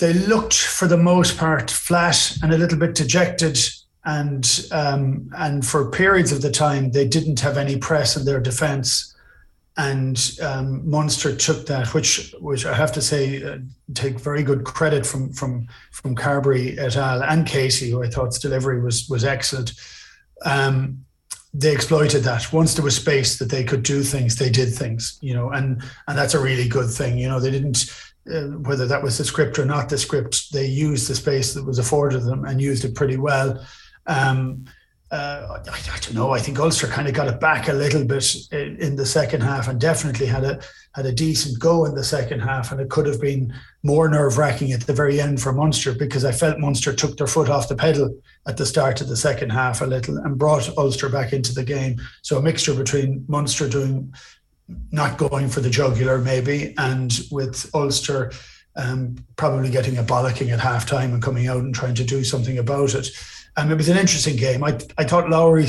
they 0.00 0.12
looked 0.12 0.54
for 0.54 0.86
the 0.86 0.98
most 0.98 1.38
part 1.38 1.70
flat 1.70 2.36
and 2.42 2.52
a 2.52 2.58
little 2.58 2.78
bit 2.78 2.94
dejected. 2.94 3.58
And 4.04 4.66
um, 4.70 5.30
and 5.38 5.66
for 5.66 5.90
periods 5.90 6.30
of 6.30 6.42
the 6.42 6.50
time, 6.50 6.90
they 6.90 7.08
didn't 7.08 7.40
have 7.40 7.56
any 7.56 7.78
press 7.78 8.16
in 8.16 8.26
their 8.26 8.40
defence 8.40 9.13
and 9.76 10.38
um, 10.40 10.88
took 11.38 11.66
that, 11.66 11.92
which 11.94 12.32
which 12.40 12.64
I 12.64 12.74
have 12.74 12.92
to 12.92 13.00
say 13.00 13.42
uh, 13.42 13.58
take 13.94 14.20
very 14.20 14.42
good 14.42 14.64
credit 14.64 15.04
from 15.04 15.32
from 15.32 15.66
from 15.90 16.14
Carbery 16.14 16.78
et 16.78 16.96
al. 16.96 17.22
and 17.22 17.46
Casey, 17.46 17.90
who 17.90 18.02
I 18.02 18.08
thought's 18.08 18.38
delivery 18.38 18.80
was 18.80 19.08
was 19.08 19.24
excellent. 19.24 19.72
Um, 20.44 21.04
they 21.52 21.72
exploited 21.72 22.22
that. 22.24 22.52
Once 22.52 22.74
there 22.74 22.84
was 22.84 22.96
space 22.96 23.38
that 23.38 23.48
they 23.48 23.64
could 23.64 23.82
do 23.82 24.02
things, 24.02 24.36
they 24.36 24.50
did 24.50 24.74
things, 24.74 25.18
you 25.20 25.34
know, 25.34 25.50
and 25.50 25.82
and 26.06 26.18
that's 26.18 26.34
a 26.34 26.40
really 26.42 26.68
good 26.68 26.90
thing. 26.90 27.18
You 27.18 27.28
know, 27.28 27.40
they 27.40 27.50
didn't. 27.50 27.86
Uh, 28.32 28.56
whether 28.64 28.86
that 28.86 29.02
was 29.02 29.18
the 29.18 29.24
script 29.24 29.58
or 29.58 29.66
not 29.66 29.90
the 29.90 29.98
script, 29.98 30.50
they 30.50 30.64
used 30.64 31.10
the 31.10 31.14
space 31.14 31.52
that 31.52 31.62
was 31.62 31.78
afforded 31.78 32.22
them 32.22 32.46
and 32.46 32.58
used 32.58 32.82
it 32.82 32.94
pretty 32.94 33.18
well. 33.18 33.62
Um, 34.06 34.64
uh, 35.14 35.60
I, 35.68 35.70
I, 35.70 35.98
don't 36.00 36.14
know. 36.14 36.32
I 36.32 36.40
think 36.40 36.58
Ulster 36.58 36.88
kind 36.88 37.06
of 37.06 37.14
got 37.14 37.28
it 37.28 37.38
back 37.38 37.68
a 37.68 37.72
little 37.72 38.04
bit 38.04 38.34
in, 38.50 38.76
in, 38.80 38.96
the 38.96 39.06
second 39.06 39.42
half, 39.42 39.68
and 39.68 39.80
definitely 39.80 40.26
had 40.26 40.42
a 40.42 40.60
had 40.96 41.06
a 41.06 41.12
decent 41.12 41.60
go 41.60 41.84
in 41.84 41.94
the 41.94 42.02
second 42.02 42.40
half. 42.40 42.72
And 42.72 42.80
it 42.80 42.90
could 42.90 43.06
have 43.06 43.20
been 43.20 43.54
more 43.84 44.08
nerve 44.08 44.38
wracking 44.38 44.72
at 44.72 44.80
the 44.80 44.92
very 44.92 45.20
end 45.20 45.40
for 45.40 45.52
Munster 45.52 45.94
because 45.94 46.24
I 46.24 46.32
felt 46.32 46.58
Munster 46.58 46.92
took 46.92 47.16
their 47.16 47.28
foot 47.28 47.48
off 47.48 47.68
the 47.68 47.76
pedal 47.76 48.12
at 48.48 48.56
the 48.56 48.66
start 48.66 49.00
of 49.00 49.08
the 49.08 49.16
second 49.16 49.50
half 49.50 49.82
a 49.82 49.86
little 49.86 50.18
and 50.18 50.36
brought 50.36 50.76
Ulster 50.76 51.08
back 51.08 51.32
into 51.32 51.54
the 51.54 51.64
game. 51.64 52.00
So 52.22 52.38
a 52.38 52.42
mixture 52.42 52.74
between 52.74 53.24
Munster 53.28 53.68
doing 53.68 54.12
not 54.90 55.16
going 55.16 55.48
for 55.48 55.60
the 55.60 55.70
jugular 55.70 56.18
maybe, 56.18 56.74
and 56.76 57.16
with 57.30 57.70
Ulster 57.72 58.32
um, 58.76 59.16
probably 59.36 59.70
getting 59.70 59.98
a 59.98 60.02
bollocking 60.02 60.50
at 60.50 60.58
half 60.58 60.86
time 60.86 61.12
and 61.12 61.22
coming 61.22 61.46
out 61.46 61.58
and 61.58 61.74
trying 61.74 61.94
to 61.94 62.04
do 62.04 62.24
something 62.24 62.58
about 62.58 62.94
it. 62.94 63.08
It 63.56 63.76
was 63.76 63.88
an 63.88 63.98
interesting 63.98 64.36
game. 64.36 64.64
I, 64.64 64.78
I 64.98 65.04
thought 65.04 65.30
Lowry, 65.30 65.66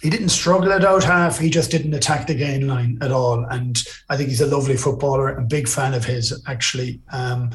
he 0.00 0.10
didn't 0.10 0.28
struggle 0.28 0.72
at 0.72 0.84
out 0.84 1.04
half. 1.04 1.38
He 1.38 1.50
just 1.50 1.70
didn't 1.70 1.94
attack 1.94 2.26
the 2.26 2.34
gain 2.34 2.66
line 2.66 2.98
at 3.00 3.10
all. 3.10 3.44
And 3.44 3.82
I 4.08 4.16
think 4.16 4.28
he's 4.28 4.40
a 4.40 4.46
lovely 4.46 4.76
footballer. 4.76 5.36
a 5.36 5.42
big 5.42 5.68
fan 5.68 5.94
of 5.94 6.04
his, 6.04 6.40
actually. 6.46 7.00
Um, 7.12 7.50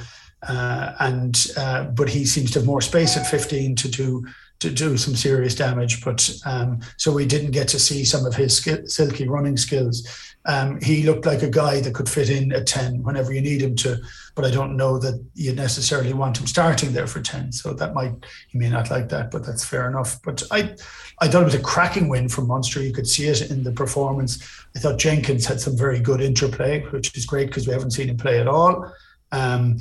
uh, 0.48 0.94
and 1.00 1.48
uh, 1.56 1.86
but 1.86 2.10
he 2.10 2.26
seems 2.26 2.52
to 2.52 2.60
have 2.60 2.66
more 2.66 2.82
space 2.82 3.16
at 3.16 3.26
15 3.26 3.76
to 3.78 3.88
do 3.88 4.26
to 4.60 4.70
do 4.70 4.98
some 4.98 5.16
serious 5.16 5.56
damage. 5.56 6.04
But 6.04 6.30
um, 6.46 6.80
so 6.98 7.12
we 7.12 7.26
didn't 7.26 7.52
get 7.52 7.68
to 7.70 7.80
see 7.80 8.04
some 8.06 8.26
of 8.26 8.36
his 8.36 8.56
skill, 8.56 8.86
silky 8.86 9.28
running 9.28 9.58
skills. 9.58 10.08
Um, 10.46 10.80
he 10.82 11.04
looked 11.04 11.26
like 11.26 11.44
a 11.44 11.50
guy 11.50 11.80
that 11.82 11.94
could 11.94 12.10
fit 12.10 12.30
in 12.30 12.52
at 12.52 12.68
10 12.68 13.04
whenever 13.04 13.34
you 13.34 13.42
need 13.42 13.62
him 13.62 13.76
to, 13.78 13.98
but 14.36 14.46
I 14.46 14.52
don't 14.52 14.76
know 14.76 14.98
that 14.98 15.24
you 15.36 15.54
necessarily 15.54 16.14
want 16.14 16.40
him 16.40 16.48
starting 16.48 16.94
there 16.94 17.08
for 17.08 17.22
10. 17.22 17.52
So 17.52 17.74
that 17.74 17.94
might, 17.94 18.14
he 18.48 18.58
may 18.58 18.70
not 18.70 18.90
like 18.90 19.10
that, 19.10 19.32
but 19.32 19.46
that's 19.46 19.64
fair 19.64 19.88
enough. 19.88 20.22
But 20.24 20.44
I, 20.52 20.76
I 21.20 21.28
thought 21.28 21.44
it 21.44 21.46
was 21.46 21.56
a 21.56 21.62
cracking 21.62 22.10
win 22.10 22.30
from 22.30 22.48
Munster. 22.48 22.82
You 22.82 22.94
could 22.94 23.08
see 23.08 23.28
it 23.28 23.52
in 23.52 23.64
the 23.64 23.72
performance. 23.72 24.44
I 24.76 24.80
thought 24.80 24.98
Jenkins 24.98 25.46
had 25.46 25.62
some 25.62 25.78
very 25.78 26.00
good 26.00 26.22
interplay, 26.22 26.82
which 26.90 27.16
is 27.16 27.26
great 27.26 27.48
because 27.48 27.68
we 27.68 27.74
haven't 27.74 27.92
seen 27.92 28.10
him 28.10 28.18
play 28.18 28.40
at 28.40 28.48
all. 28.48 28.92
Um, 29.32 29.78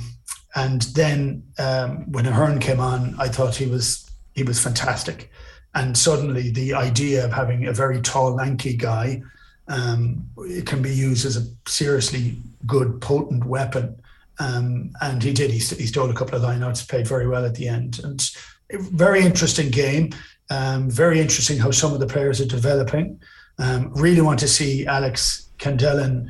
and 0.55 0.83
then 0.93 1.43
um, 1.57 2.11
when 2.11 2.27
Ahern 2.27 2.59
came 2.59 2.79
on, 2.79 3.15
I 3.19 3.29
thought 3.29 3.55
he 3.55 3.65
was 3.65 4.09
he 4.35 4.43
was 4.43 4.59
fantastic. 4.59 5.31
And 5.75 5.97
suddenly 5.97 6.51
the 6.51 6.73
idea 6.73 7.25
of 7.25 7.31
having 7.31 7.67
a 7.67 7.73
very 7.73 8.01
tall, 8.01 8.35
lanky 8.35 8.75
guy 8.75 9.21
um, 9.67 10.27
it 10.37 10.65
can 10.65 10.81
be 10.81 10.91
used 10.91 11.25
as 11.25 11.37
a 11.37 11.47
seriously 11.67 12.37
good, 12.65 13.01
potent 13.01 13.45
weapon. 13.45 13.95
Um, 14.43 14.91
and 15.01 15.23
he 15.23 15.31
did. 15.31 15.51
He, 15.51 15.59
he, 15.59 15.85
stole 15.85 16.09
a 16.09 16.13
couple 16.13 16.35
of 16.35 16.41
lineouts, 16.41 16.89
played 16.89 17.07
very 17.07 17.27
well 17.27 17.45
at 17.45 17.55
the 17.55 17.67
end. 17.67 18.01
And 18.03 18.29
very 18.71 19.21
interesting 19.21 19.69
game. 19.69 20.11
Um, 20.49 20.89
very 20.89 21.19
interesting 21.19 21.57
how 21.57 21.71
some 21.71 21.93
of 21.93 21.99
the 21.99 22.07
players 22.07 22.41
are 22.41 22.45
developing. 22.45 23.21
Um, 23.57 23.93
really 23.93 24.21
want 24.21 24.39
to 24.39 24.47
see 24.47 24.85
Alex 24.85 25.49
Kendellen 25.59 26.29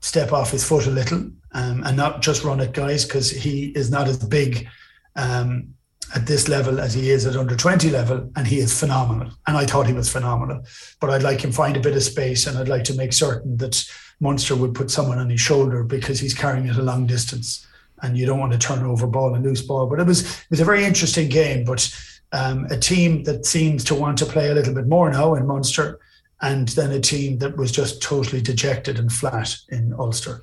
step 0.00 0.32
off 0.32 0.52
his 0.52 0.64
foot 0.64 0.86
a 0.86 0.90
little 0.90 1.30
um, 1.52 1.82
and 1.84 1.96
not 1.96 2.22
just 2.22 2.44
run 2.44 2.60
at 2.60 2.72
guys 2.72 3.04
because 3.04 3.30
he 3.30 3.66
is 3.70 3.90
not 3.90 4.06
as 4.06 4.18
big 4.24 4.68
um, 5.16 5.74
at 6.14 6.26
this 6.26 6.48
level 6.48 6.80
as 6.80 6.94
he 6.94 7.10
is 7.10 7.26
at 7.26 7.36
under 7.36 7.56
20 7.56 7.90
level 7.90 8.30
and 8.36 8.46
he 8.46 8.58
is 8.58 8.78
phenomenal 8.78 9.30
and 9.46 9.56
i 9.56 9.64
thought 9.64 9.86
he 9.86 9.92
was 9.92 10.10
phenomenal 10.10 10.60
but 10.98 11.10
i'd 11.10 11.22
like 11.22 11.40
him 11.40 11.52
find 11.52 11.76
a 11.76 11.80
bit 11.80 11.94
of 11.94 12.02
space 12.02 12.46
and 12.46 12.58
i'd 12.58 12.68
like 12.68 12.82
to 12.82 12.94
make 12.94 13.12
certain 13.12 13.56
that 13.58 13.84
munster 14.20 14.54
would 14.54 14.74
put 14.74 14.90
someone 14.90 15.18
on 15.18 15.30
his 15.30 15.40
shoulder 15.40 15.82
because 15.82 16.20
he's 16.20 16.34
carrying 16.34 16.66
it 16.66 16.76
a 16.76 16.82
long 16.82 17.06
distance 17.06 17.66
and 18.02 18.16
you 18.16 18.26
don't 18.26 18.38
want 18.38 18.52
to 18.52 18.58
turn 18.58 18.84
over 18.84 19.06
ball 19.06 19.34
and 19.34 19.44
loose 19.44 19.62
ball 19.62 19.86
but 19.86 19.98
it 19.98 20.06
was 20.06 20.22
it 20.22 20.50
was 20.50 20.60
a 20.60 20.64
very 20.64 20.84
interesting 20.84 21.28
game 21.28 21.64
but 21.64 21.92
um, 22.32 22.66
a 22.66 22.78
team 22.78 23.24
that 23.24 23.44
seems 23.44 23.82
to 23.82 23.94
want 23.94 24.16
to 24.18 24.26
play 24.26 24.50
a 24.50 24.54
little 24.54 24.74
bit 24.74 24.86
more 24.86 25.10
now 25.10 25.34
in 25.34 25.46
munster 25.46 25.98
and 26.42 26.68
then 26.68 26.92
a 26.92 27.00
team 27.00 27.38
that 27.38 27.56
was 27.56 27.72
just 27.72 28.02
totally 28.02 28.40
dejected 28.40 28.98
and 28.98 29.12
flat 29.12 29.54
in 29.70 29.92
ulster 29.94 30.42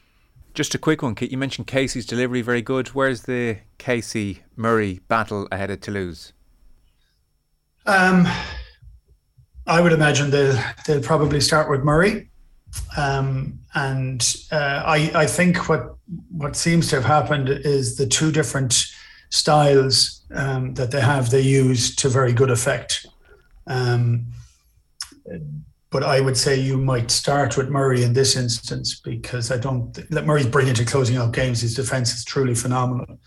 just 0.57 0.73
a 0.73 0.79
quick 0.79 1.03
one, 1.03 1.13
Kit. 1.13 1.29
You 1.29 1.37
mentioned 1.37 1.67
Casey's 1.67 2.07
delivery 2.07 2.41
very 2.41 2.63
good. 2.63 2.87
Where's 2.87 3.21
the 3.21 3.59
Casey 3.77 4.41
Murray 4.55 5.01
battle 5.07 5.47
ahead 5.51 5.69
of 5.69 5.81
Toulouse? 5.81 6.33
Um, 7.85 8.27
I 9.67 9.81
would 9.81 9.93
imagine 9.93 10.31
they'll 10.31 10.59
they'll 10.87 11.03
probably 11.03 11.41
start 11.41 11.69
with 11.69 11.83
Murray, 11.83 12.31
um, 12.97 13.59
and 13.75 14.35
uh, 14.51 14.83
I 14.85 15.11
I 15.13 15.25
think 15.25 15.69
what 15.69 15.95
what 16.29 16.55
seems 16.55 16.89
to 16.89 16.95
have 16.97 17.05
happened 17.05 17.49
is 17.49 17.97
the 17.97 18.07
two 18.07 18.31
different 18.31 18.85
styles 19.29 20.21
um, 20.33 20.73
that 20.75 20.91
they 20.91 21.01
have 21.01 21.29
they 21.29 21.41
use 21.41 21.95
to 21.97 22.09
very 22.09 22.33
good 22.33 22.49
effect. 22.49 23.05
Um, 23.67 24.27
but 25.89 26.03
I 26.03 26.19
would 26.19 26.37
say 26.37 26.59
you 26.59 26.77
might 26.77 27.11
start 27.11 27.57
with 27.57 27.69
Murray 27.69 28.03
in 28.03 28.13
this 28.13 28.35
instance 28.35 28.99
because 28.99 29.51
I 29.51 29.57
don't. 29.57 29.97
Murray's 30.11 30.47
brilliant 30.47 30.79
at 30.79 30.87
closing 30.87 31.17
out 31.17 31.33
games. 31.33 31.61
His 31.61 31.75
defense 31.75 32.13
is 32.13 32.25
truly 32.25 32.55
phenomenal. 32.55 33.19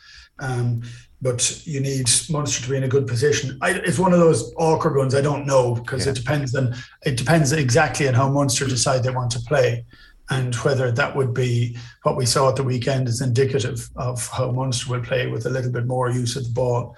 But 1.23 1.67
you 1.67 1.81
need 1.81 2.09
Munster 2.31 2.63
to 2.63 2.71
be 2.71 2.77
in 2.77 2.85
a 2.85 2.89
good 2.89 3.07
position. 3.07 3.59
I, 3.61 3.73
it's 3.73 3.99
one 3.99 4.15
of 4.15 4.21
those 4.21 4.55
awkward 4.57 4.97
ones. 4.97 5.15
I 5.15 5.21
don't 5.21 5.47
know 5.47 5.75
because 5.75 6.07
yeah. 6.07 6.13
it 6.13 6.17
depends 6.17 6.55
on 6.55 6.75
it 7.05 7.17
depends 7.17 7.53
exactly 7.53 8.09
on 8.09 8.15
how 8.15 8.29
Munster 8.31 8.67
decide 8.67 9.03
they 9.03 9.11
want 9.11 9.31
to 9.33 9.41
play, 9.41 9.85
and 10.31 10.55
whether 10.57 10.91
that 10.91 11.15
would 11.15 11.35
be 11.35 11.77
what 12.05 12.17
we 12.17 12.25
saw 12.25 12.49
at 12.49 12.57
the 12.57 12.63
weekend 12.63 13.07
is 13.07 13.21
indicative 13.21 13.91
of 13.97 14.27
how 14.29 14.51
Munster 14.51 14.91
will 14.91 15.03
play 15.03 15.27
with 15.27 15.45
a 15.45 15.51
little 15.51 15.71
bit 15.71 15.87
more 15.87 16.11
use 16.11 16.37
of 16.37 16.45
the 16.45 16.53
ball. 16.53 16.97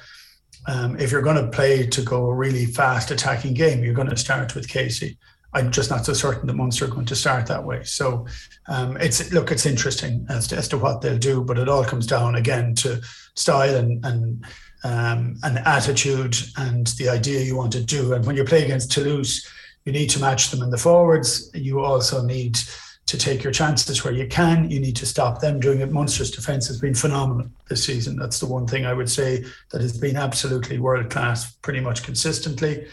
Um, 0.68 0.96
if 1.00 1.10
you're 1.10 1.22
going 1.22 1.44
to 1.44 1.50
play 1.50 1.86
to 1.88 2.02
go 2.02 2.26
a 2.26 2.34
really 2.34 2.66
fast 2.66 3.10
attacking 3.10 3.54
game, 3.54 3.82
you're 3.82 3.94
going 3.94 4.10
to 4.10 4.16
start 4.16 4.54
with 4.54 4.68
Casey. 4.68 5.18
I'm 5.54 5.70
just 5.70 5.90
not 5.90 6.06
so 6.06 6.12
certain 6.12 6.46
that 6.46 6.54
Munster 6.54 6.86
are 6.86 6.88
going 6.88 7.06
to 7.06 7.16
start 7.16 7.46
that 7.46 7.64
way. 7.64 7.82
So 7.84 8.26
um, 8.68 8.96
it's 8.96 9.32
look, 9.32 9.50
it's 9.50 9.66
interesting 9.66 10.26
as 10.28 10.48
to, 10.48 10.56
as 10.56 10.68
to 10.68 10.78
what 10.78 11.00
they'll 11.00 11.18
do, 11.18 11.42
but 11.42 11.58
it 11.58 11.68
all 11.68 11.84
comes 11.84 12.06
down 12.06 12.36
again 12.36 12.74
to 12.76 13.00
style 13.34 13.76
and 13.76 14.04
and 14.04 14.44
um, 14.84 15.36
and 15.42 15.58
attitude 15.58 16.36
and 16.56 16.86
the 16.98 17.08
idea 17.08 17.42
you 17.42 17.56
want 17.56 17.72
to 17.72 17.84
do. 17.84 18.14
And 18.14 18.26
when 18.26 18.36
you 18.36 18.44
play 18.44 18.64
against 18.64 18.90
Toulouse, 18.90 19.48
you 19.84 19.92
need 19.92 20.10
to 20.10 20.20
match 20.20 20.50
them 20.50 20.62
in 20.62 20.70
the 20.70 20.78
forwards. 20.78 21.50
You 21.54 21.80
also 21.80 22.22
need 22.22 22.58
to 23.06 23.18
take 23.18 23.42
your 23.42 23.52
chances 23.52 24.04
where 24.04 24.12
you 24.12 24.26
can. 24.26 24.70
You 24.70 24.80
need 24.80 24.96
to 24.96 25.06
stop 25.06 25.40
them 25.40 25.60
doing 25.60 25.80
it. 25.80 25.92
Munster's 25.92 26.30
defence 26.30 26.66
has 26.68 26.80
been 26.80 26.94
phenomenal 26.94 27.48
this 27.68 27.84
season. 27.84 28.16
That's 28.16 28.40
the 28.40 28.46
one 28.46 28.66
thing 28.66 28.86
I 28.86 28.94
would 28.94 29.10
say 29.10 29.44
that 29.70 29.80
has 29.80 29.98
been 29.98 30.16
absolutely 30.16 30.78
world 30.78 31.10
class, 31.10 31.52
pretty 31.56 31.80
much 31.80 32.02
consistently. 32.02 32.86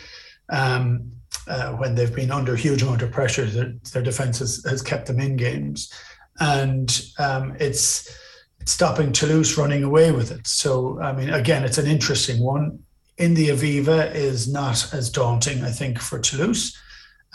Um, 0.49 1.11
uh, 1.49 1.73
when 1.73 1.95
they've 1.95 2.15
been 2.15 2.31
under 2.31 2.53
a 2.53 2.57
huge 2.57 2.81
amount 2.83 3.01
of 3.01 3.11
pressure, 3.11 3.45
their, 3.45 3.73
their 3.91 4.03
defense 4.03 4.39
has, 4.39 4.63
has, 4.69 4.81
kept 4.81 5.07
them 5.07 5.19
in 5.19 5.35
games, 5.35 5.91
and 6.39 7.05
um, 7.17 7.55
it's 7.59 8.17
it's 8.59 8.71
stopping 8.71 9.11
Toulouse 9.11 9.57
running 9.57 9.83
away 9.83 10.11
with 10.11 10.31
it. 10.31 10.45
So 10.47 11.01
I 11.01 11.11
mean, 11.11 11.29
again, 11.29 11.63
it's 11.63 11.77
an 11.77 11.87
interesting 11.87 12.39
one. 12.41 12.79
In 13.17 13.33
the 13.33 13.49
Aviva 13.49 14.13
is 14.13 14.47
not 14.47 14.93
as 14.93 15.09
daunting, 15.09 15.63
I 15.63 15.71
think, 15.71 15.99
for 15.99 16.19
Toulouse. 16.19 16.77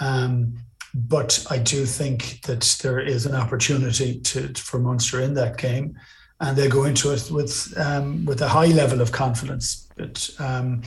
Um, 0.00 0.54
but 0.94 1.44
I 1.50 1.58
do 1.58 1.84
think 1.86 2.40
that 2.42 2.78
there 2.82 3.00
is 3.00 3.26
an 3.26 3.34
opportunity 3.34 4.20
to, 4.20 4.54
for 4.54 4.78
Munster 4.78 5.20
in 5.20 5.34
that 5.34 5.58
game, 5.58 5.98
and 6.40 6.56
they 6.56 6.68
go 6.68 6.84
into 6.84 7.10
it 7.12 7.30
with 7.30 7.74
um, 7.76 8.24
with 8.24 8.40
a 8.42 8.48
high 8.48 8.66
level 8.66 9.00
of 9.00 9.10
confidence. 9.10 9.88
But 9.96 10.30
um, 10.38 10.82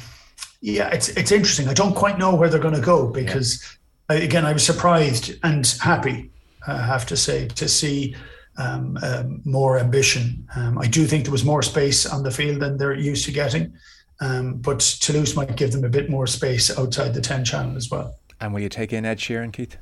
yeah, 0.61 0.89
it's 0.89 1.09
it's 1.09 1.31
interesting. 1.31 1.67
I 1.67 1.73
don't 1.73 1.95
quite 1.95 2.17
know 2.17 2.35
where 2.35 2.49
they're 2.49 2.59
going 2.59 2.73
to 2.73 2.81
go 2.81 3.07
because, 3.07 3.77
yeah. 4.09 4.17
again, 4.17 4.45
I 4.45 4.53
was 4.53 4.65
surprised 4.65 5.35
and 5.43 5.65
happy. 5.81 6.31
I 6.67 6.77
have 6.77 7.05
to 7.07 7.17
say 7.17 7.47
to 7.47 7.67
see 7.67 8.15
um, 8.57 8.97
um, 9.03 9.41
more 9.45 9.79
ambition. 9.79 10.47
Um, 10.55 10.77
I 10.77 10.87
do 10.87 11.05
think 11.05 11.23
there 11.23 11.31
was 11.31 11.45
more 11.45 11.61
space 11.61 12.05
on 12.05 12.23
the 12.23 12.31
field 12.31 12.59
than 12.59 12.77
they're 12.77 12.93
used 12.93 13.25
to 13.25 13.31
getting, 13.31 13.73
um, 14.19 14.55
but 14.55 14.79
Toulouse 14.79 15.35
might 15.35 15.55
give 15.55 15.71
them 15.71 15.83
a 15.83 15.89
bit 15.89 16.09
more 16.09 16.27
space 16.27 16.77
outside 16.77 17.13
the 17.13 17.21
ten 17.21 17.45
channel 17.45 17.77
as 17.77 17.89
well. 17.89 18.17
And 18.39 18.53
will 18.53 18.61
you 18.61 18.69
take 18.69 18.93
in 18.93 19.05
Ed 19.05 19.19
Sheeran, 19.19 19.53
Keith? 19.53 19.77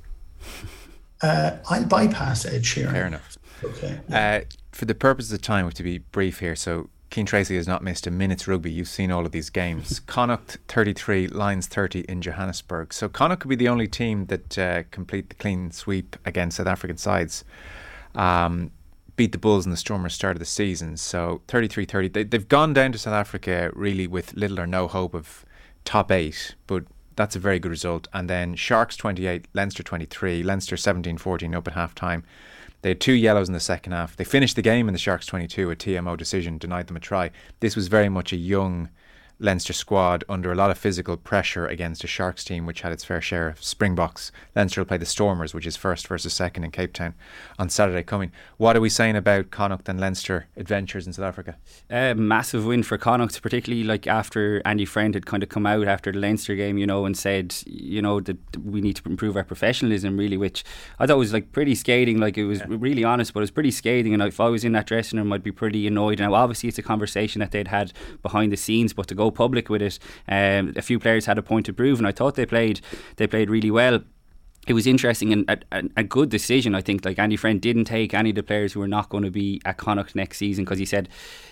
Uh, 1.22 1.58
I'll 1.70 1.86
bypass 1.86 2.46
Ed 2.46 2.64
Sheeran. 2.64 2.92
Fair 2.92 3.08
enough. 3.08 3.38
Okay. 3.64 4.00
Uh, 4.12 4.42
for 4.72 4.86
the 4.86 4.96
purpose 4.96 5.32
of 5.32 5.42
time, 5.42 5.66
we 5.66 5.70
have 5.70 5.74
to 5.76 5.84
be 5.84 5.98
brief 5.98 6.40
here. 6.40 6.56
So 6.56 6.90
Cian 7.16 7.26
Tracy 7.26 7.56
has 7.56 7.66
not 7.66 7.82
missed 7.82 8.06
a 8.08 8.12
minute's 8.12 8.46
rugby. 8.46 8.70
You've 8.70 8.90
seen 8.90 9.10
all 9.10 9.26
of 9.26 9.32
these 9.32 9.50
games. 9.50 10.00
Connacht 10.06 10.58
33, 10.68 11.30
Lions 11.30 11.66
30 11.66 12.02
in 12.10 12.22
Johannesburg. 12.22 12.94
So 12.94 13.08
Connacht 13.08 13.40
could 13.40 13.48
be 13.48 13.56
the 13.56 13.70
only 13.70 13.88
team 13.88 14.26
that 14.26 14.58
uh, 14.58 14.84
complete 14.92 15.30
the 15.30 15.36
clean 15.36 15.72
sweep 15.72 16.18
against 16.26 16.58
South 16.58 16.68
African 16.68 16.98
sides. 16.98 17.46
Um, 18.16 18.72
beat 19.16 19.32
the 19.32 19.38
Bulls 19.38 19.66
and 19.66 19.72
the 19.72 19.78
Stormers 19.78 20.14
start 20.14 20.36
of 20.36 20.40
the 20.40 20.46
season. 20.46 20.98
So 20.98 21.42
33 21.48 21.86
30. 21.86 22.10
They, 22.10 22.24
they've 22.26 22.50
gone 22.50 22.74
down 22.74 22.92
to 22.92 22.98
South 22.98 23.14
Africa 23.14 23.72
really 23.74 24.08
with 24.08 24.34
little 24.34 24.60
or 24.60 24.68
no 24.68 24.90
hope 24.90 25.14
of 25.14 25.46
top 25.86 26.12
eight, 26.12 26.56
but 26.68 26.84
that's 27.16 27.38
a 27.38 27.40
very 27.40 27.60
good 27.60 27.72
result. 27.72 28.10
And 28.12 28.30
then 28.30 28.56
Sharks 28.56 28.98
28, 28.98 29.48
Leinster 29.54 29.84
23, 29.84 30.44
Leinster 30.44 30.76
17 30.76 31.18
14 31.18 31.56
up 31.56 31.66
at 31.66 31.76
half 31.76 31.96
time. 31.96 32.26
They 32.86 32.90
had 32.90 33.02
two 33.02 33.14
yellows 33.14 33.48
in 33.48 33.56
the 33.56 33.60
second 33.60 33.94
half. 33.94 34.16
They 34.16 34.24
finished 34.24 34.56
the 34.56 34.62
game 34.62 34.88
in 34.88 34.94
the 34.94 35.00
Sharks 35.00 35.26
22, 35.26 35.72
a 35.72 35.76
TMO 35.76 36.16
decision, 36.16 36.60
denied 36.60 36.86
them 36.86 36.96
a 36.96 37.00
try. 37.00 37.32
This 37.60 37.76
was 37.76 37.88
very 37.88 38.10
much 38.10 38.32
a 38.32 38.36
young 38.36 38.92
Leinster 39.40 39.74
squad 39.74 40.24
under 40.30 40.52
a 40.52 40.56
lot 40.56 40.72
of 40.72 40.78
physical 40.78 41.18
pressure 41.18 41.68
against 41.68 42.04
a 42.04 42.08
Sharks 42.08 42.44
team 42.44 42.66
which 42.66 42.82
had 42.82 42.92
its 42.92 43.04
fair 43.04 43.22
share 43.22 43.50
of 43.50 43.64
Springboks. 43.64 44.32
Leinster 44.56 44.82
will 44.82 44.86
play 44.86 44.98
the 44.98 45.06
Stormers, 45.06 45.54
which 45.54 45.66
is 45.66 45.76
first 45.76 46.08
versus 46.08 46.34
second 46.34 46.64
in 46.64 46.72
Cape 46.72 46.94
Town 46.94 47.14
on 47.60 47.70
Saturday 47.70 48.04
coming. 48.04 48.32
What 48.58 48.78
are 48.78 48.82
we 48.82 48.90
saying 48.90 49.16
about 49.16 49.52
Connacht 49.52 49.90
and 49.90 50.00
Leinster 50.00 50.48
adventures 50.56 51.06
in 51.06 51.14
South 51.14 51.26
Africa? 51.26 51.58
A 51.90 52.14
massive 52.14 52.66
win 52.66 52.84
for 52.84 52.98
Connacht, 52.98 53.42
particularly 53.42 53.84
like 53.84 54.08
after 54.08 54.62
Andy 54.64 54.86
Friend 54.86 55.14
had 55.14 55.26
kind 55.26 55.44
of 55.44 55.50
come 55.50 55.66
out 55.66 55.88
after 55.88 56.12
the 56.12 56.20
Leinster 56.20 56.56
game, 56.56 56.78
you 56.78 56.88
know, 56.88 57.06
and 57.06 57.18
said, 57.18 57.56
you 57.66 58.02
know, 58.02 58.22
that 58.22 58.38
we 58.64 58.80
need 58.80 58.96
to 58.96 59.10
improve 59.10 59.36
our 59.36 59.44
professionalism, 59.44 60.18
really, 60.18 60.38
which 60.38 60.64
I 61.00 61.08
thought 61.08 61.18
was 61.18 61.34
like 61.34 61.52
pretty 61.52 61.76
scathing. 61.76 62.20
Like 62.20 62.38
it 62.38 62.46
was 62.46 62.60
yeah. 62.60 62.68
really 62.70 63.04
honest, 63.04 63.34
but 63.34 63.42
it 63.42 63.44
was 63.44 63.52
pretty 63.52 63.72
scathing. 63.72 64.14
And 64.14 64.24
if 64.24 64.40
I 64.40 64.48
was 64.48 64.64
in 64.64 64.72
that 64.72 64.88
dressing 64.88 65.20
room, 65.20 65.34
I'd 65.34 65.44
be 65.44 65.52
pretty 65.52 65.86
annoyed. 65.88 66.20
Now, 66.20 66.34
obviously, 66.34 66.70
it's 66.70 66.78
a 66.78 66.84
conversation 66.84 67.42
that 67.42 67.52
they'd 67.52 67.68
had 67.68 67.92
behind 68.22 68.52
the 68.52 68.58
scenes, 68.58 68.94
but 68.94 69.08
to 69.08 69.16
go 69.16 69.25
public 69.32 69.70
with 69.70 69.82
it. 69.82 70.00
Um, 70.28 70.74
a 70.76 70.82
few 70.82 71.00
players 71.00 71.26
had 71.26 71.38
a 71.38 71.44
point 71.44 71.66
to 71.68 71.74
prove, 71.74 72.00
and 72.00 72.08
I 72.08 72.12
thought 72.12 72.36
they 72.36 72.46
played 72.46 72.82
they 73.18 73.28
played 73.28 73.50
really 73.50 73.72
well 73.72 74.02
it 74.68 74.74
was 74.74 74.88
interesting 74.88 75.32
and 75.32 75.66
a, 75.72 75.84
a, 75.98 76.04
good 76.04 76.30
decision. 76.30 76.74
I 76.74 76.82
think 76.82 77.06
like 77.06 77.20
Andy 77.20 77.36
Friend 77.36 77.62
didn't 77.62 77.86
take 77.86 78.14
any 78.14 78.32
of 78.32 78.36
the 78.36 78.44
players 78.44 78.74
who 78.74 78.80
were 78.80 78.88
not 78.88 79.10
going 79.10 79.24
to 79.24 79.32
be 79.32 79.62
at 79.64 79.78
Connacht 79.78 80.16
next 80.16 80.38
season 80.38 80.66
because 80.66 80.80
he 80.80 80.86
said 80.86 81.08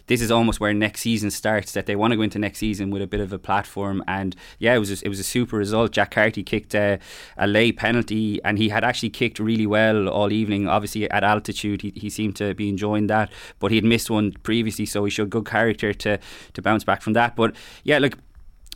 this 0.08 0.20
is 0.22 0.32
almost 0.32 0.60
where 0.60 0.74
next 0.74 1.02
season 1.02 1.30
starts. 1.30 1.74
That 1.74 1.86
they 1.86 1.96
want 1.96 2.12
to 2.12 2.18
go 2.18 2.24
into 2.24 2.40
next 2.40 2.60
season 2.60 2.90
with 2.90 3.02
a 3.02 3.08
bit 3.08 3.20
of 3.20 3.32
a 3.32 3.40
platform. 3.40 4.04
And 4.08 4.36
yeah, 4.58 4.74
it 4.74 4.80
was 4.80 4.90
a, 4.90 5.06
it 5.06 5.10
was 5.10 5.20
a 5.20 5.24
super 5.24 5.58
result. 5.58 5.92
Jack 5.92 6.12
Carty 6.12 6.44
kicked 6.44 6.74
a, 6.74 7.00
a 7.38 7.46
late 7.46 7.78
penalty, 7.78 8.44
and 8.44 8.58
he 8.58 8.70
had 8.70 8.84
actually 8.84 9.12
kicked 9.12 9.40
really 9.40 9.68
well 9.68 10.10
all 10.10 10.32
evening. 10.32 10.68
Obviously 10.68 11.10
at 11.12 11.24
altitude, 11.24 11.84
he, 11.84 11.94
he 11.96 12.10
seemed 12.10 12.36
to 12.38 12.54
be 12.56 12.68
enjoying 12.68 13.08
that, 13.08 13.32
but 13.60 13.70
he 13.72 13.78
had 13.78 13.86
missed 13.86 14.10
one 14.10 14.32
previously, 14.44 14.86
so 14.86 15.04
he 15.06 15.12
showed 15.12 15.30
good 15.30 15.46
character 15.46 15.94
to 15.94 16.20
to 16.54 16.62
bounce 16.62 16.84
back 16.84 17.02
from 17.02 17.14
that. 17.14 17.36
But 17.36 17.56
yeah, 17.84 18.00
like 18.00 18.18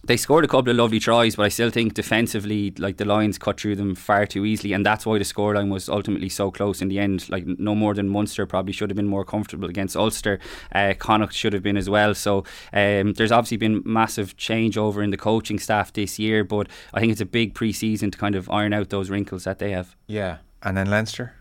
they 0.07 0.17
scored 0.17 0.45
a 0.45 0.47
couple 0.47 0.71
of 0.71 0.77
lovely 0.77 0.99
tries, 0.99 1.35
but 1.35 1.43
I 1.43 1.49
still 1.49 1.69
think 1.69 1.93
defensively, 1.93 2.73
like 2.77 2.97
the 2.97 3.05
Lions 3.05 3.37
cut 3.37 3.59
through 3.59 3.75
them 3.75 3.93
far 3.93 4.25
too 4.25 4.45
easily, 4.45 4.73
and 4.73 4.85
that's 4.85 5.05
why 5.05 5.17
the 5.17 5.25
scoreline 5.25 5.69
was 5.69 5.89
ultimately 5.89 6.29
so 6.29 6.49
close 6.49 6.81
in 6.81 6.87
the 6.87 6.97
end. 6.99 7.29
Like 7.29 7.45
no 7.45 7.75
more 7.75 7.93
than 7.93 8.07
Munster 8.07 8.45
probably 8.45 8.73
should 8.73 8.89
have 8.89 8.95
been 8.95 9.07
more 9.07 9.25
comfortable 9.25 9.69
against 9.69 9.95
Ulster. 9.95 10.39
Uh, 10.73 10.93
Connacht 10.97 11.33
should 11.33 11.53
have 11.53 11.63
been 11.63 11.77
as 11.77 11.89
well. 11.89 12.15
So 12.15 12.45
um, 12.71 13.13
there's 13.13 13.31
obviously 13.31 13.57
been 13.57 13.81
massive 13.85 14.37
changeover 14.37 15.03
in 15.03 15.11
the 15.11 15.17
coaching 15.17 15.59
staff 15.59 15.91
this 15.91 16.17
year, 16.17 16.43
but 16.43 16.67
I 16.93 17.01
think 17.01 17.11
it's 17.11 17.21
a 17.21 17.25
big 17.25 17.53
pre-season 17.53 18.11
to 18.11 18.17
kind 18.17 18.35
of 18.35 18.49
iron 18.49 18.73
out 18.73 18.89
those 18.89 19.09
wrinkles 19.09 19.43
that 19.43 19.59
they 19.59 19.71
have. 19.71 19.95
Yeah, 20.07 20.37
and 20.63 20.77
then 20.77 20.89
Leinster. 20.89 21.36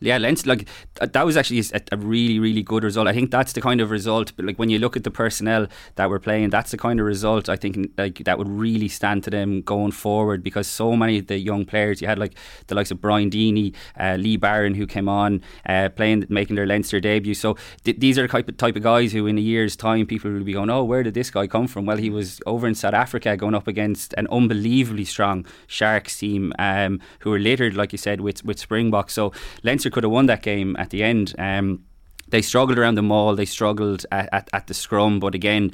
Yeah, 0.00 0.18
Leinster, 0.18 0.48
like 0.48 0.68
that 1.00 1.26
was 1.26 1.36
actually 1.36 1.60
a, 1.60 1.80
a, 1.92 1.96
really, 1.96 2.38
really 2.38 2.62
good 2.62 2.84
result. 2.84 3.06
I 3.06 3.12
think 3.12 3.30
that's 3.30 3.52
the 3.52 3.60
kind 3.60 3.80
of 3.80 3.90
result. 3.90 4.32
But 4.36 4.46
like 4.46 4.58
when 4.58 4.70
you 4.70 4.78
look 4.78 4.96
at 4.96 5.04
the 5.04 5.10
personnel 5.10 5.66
that 5.96 6.08
we're 6.08 6.18
playing, 6.18 6.50
that's 6.50 6.70
the 6.70 6.78
kind 6.78 6.98
of 7.00 7.06
result 7.06 7.48
I 7.48 7.56
think 7.56 7.90
like 7.98 8.24
that 8.24 8.38
would 8.38 8.48
really 8.48 8.88
stand 8.88 9.24
to 9.24 9.30
them 9.30 9.60
going 9.62 9.92
forward 9.92 10.42
because 10.42 10.66
so 10.66 10.96
many 10.96 11.18
of 11.18 11.26
the 11.26 11.38
young 11.38 11.64
players 11.64 12.00
you 12.00 12.08
had 12.08 12.18
like 12.18 12.34
the 12.68 12.74
likes 12.74 12.90
of 12.90 13.00
Brian 13.00 13.30
Deeny, 13.30 13.74
uh, 13.98 14.16
Lee 14.18 14.36
Barron 14.36 14.74
who 14.74 14.86
came 14.86 15.08
on 15.08 15.42
uh, 15.66 15.90
playing, 15.90 16.24
making 16.28 16.56
their 16.56 16.66
Leinster 16.66 16.98
debut. 16.98 17.34
So 17.34 17.56
th- 17.84 17.98
these 17.98 18.18
are 18.18 18.22
the 18.22 18.28
type 18.28 18.48
of, 18.48 18.56
type 18.56 18.76
of 18.76 18.82
guys 18.82 19.12
who, 19.12 19.26
in 19.26 19.36
a 19.36 19.42
year's 19.42 19.76
time, 19.76 20.06
people 20.06 20.30
will 20.30 20.44
be 20.44 20.54
going, 20.54 20.70
"Oh, 20.70 20.84
where 20.84 21.02
did 21.02 21.14
this 21.14 21.30
guy 21.30 21.46
come 21.46 21.66
from?" 21.66 21.84
Well, 21.84 21.98
he 21.98 22.10
was 22.10 22.40
over 22.46 22.66
in 22.66 22.74
South 22.74 22.94
Africa 22.94 23.36
going 23.36 23.54
up 23.54 23.68
against 23.68 24.14
an 24.14 24.26
unbelievably 24.30 25.04
strong 25.04 25.46
Sharks 25.66 26.18
team 26.18 26.52
um, 26.58 27.00
who 27.20 27.30
were 27.30 27.38
littered, 27.38 27.76
like 27.76 27.92
you 27.92 27.98
said, 27.98 28.20
with 28.20 28.44
with 28.44 28.58
Springboks. 28.58 29.12
So 29.12 29.32
Leinster 29.62 29.90
could 29.90 30.04
have 30.04 30.12
won 30.12 30.26
that 30.26 30.42
game 30.42 30.76
at 30.78 30.90
the 30.90 31.02
end. 31.02 31.34
Um, 31.38 31.84
they 32.30 32.42
struggled 32.42 32.78
around 32.78 32.96
the 32.96 33.02
maul, 33.02 33.34
they 33.34 33.44
struggled 33.44 34.04
at, 34.12 34.28
at, 34.32 34.50
at, 34.52 34.66
the 34.66 34.74
scrum, 34.74 35.18
but 35.18 35.34
again, 35.34 35.72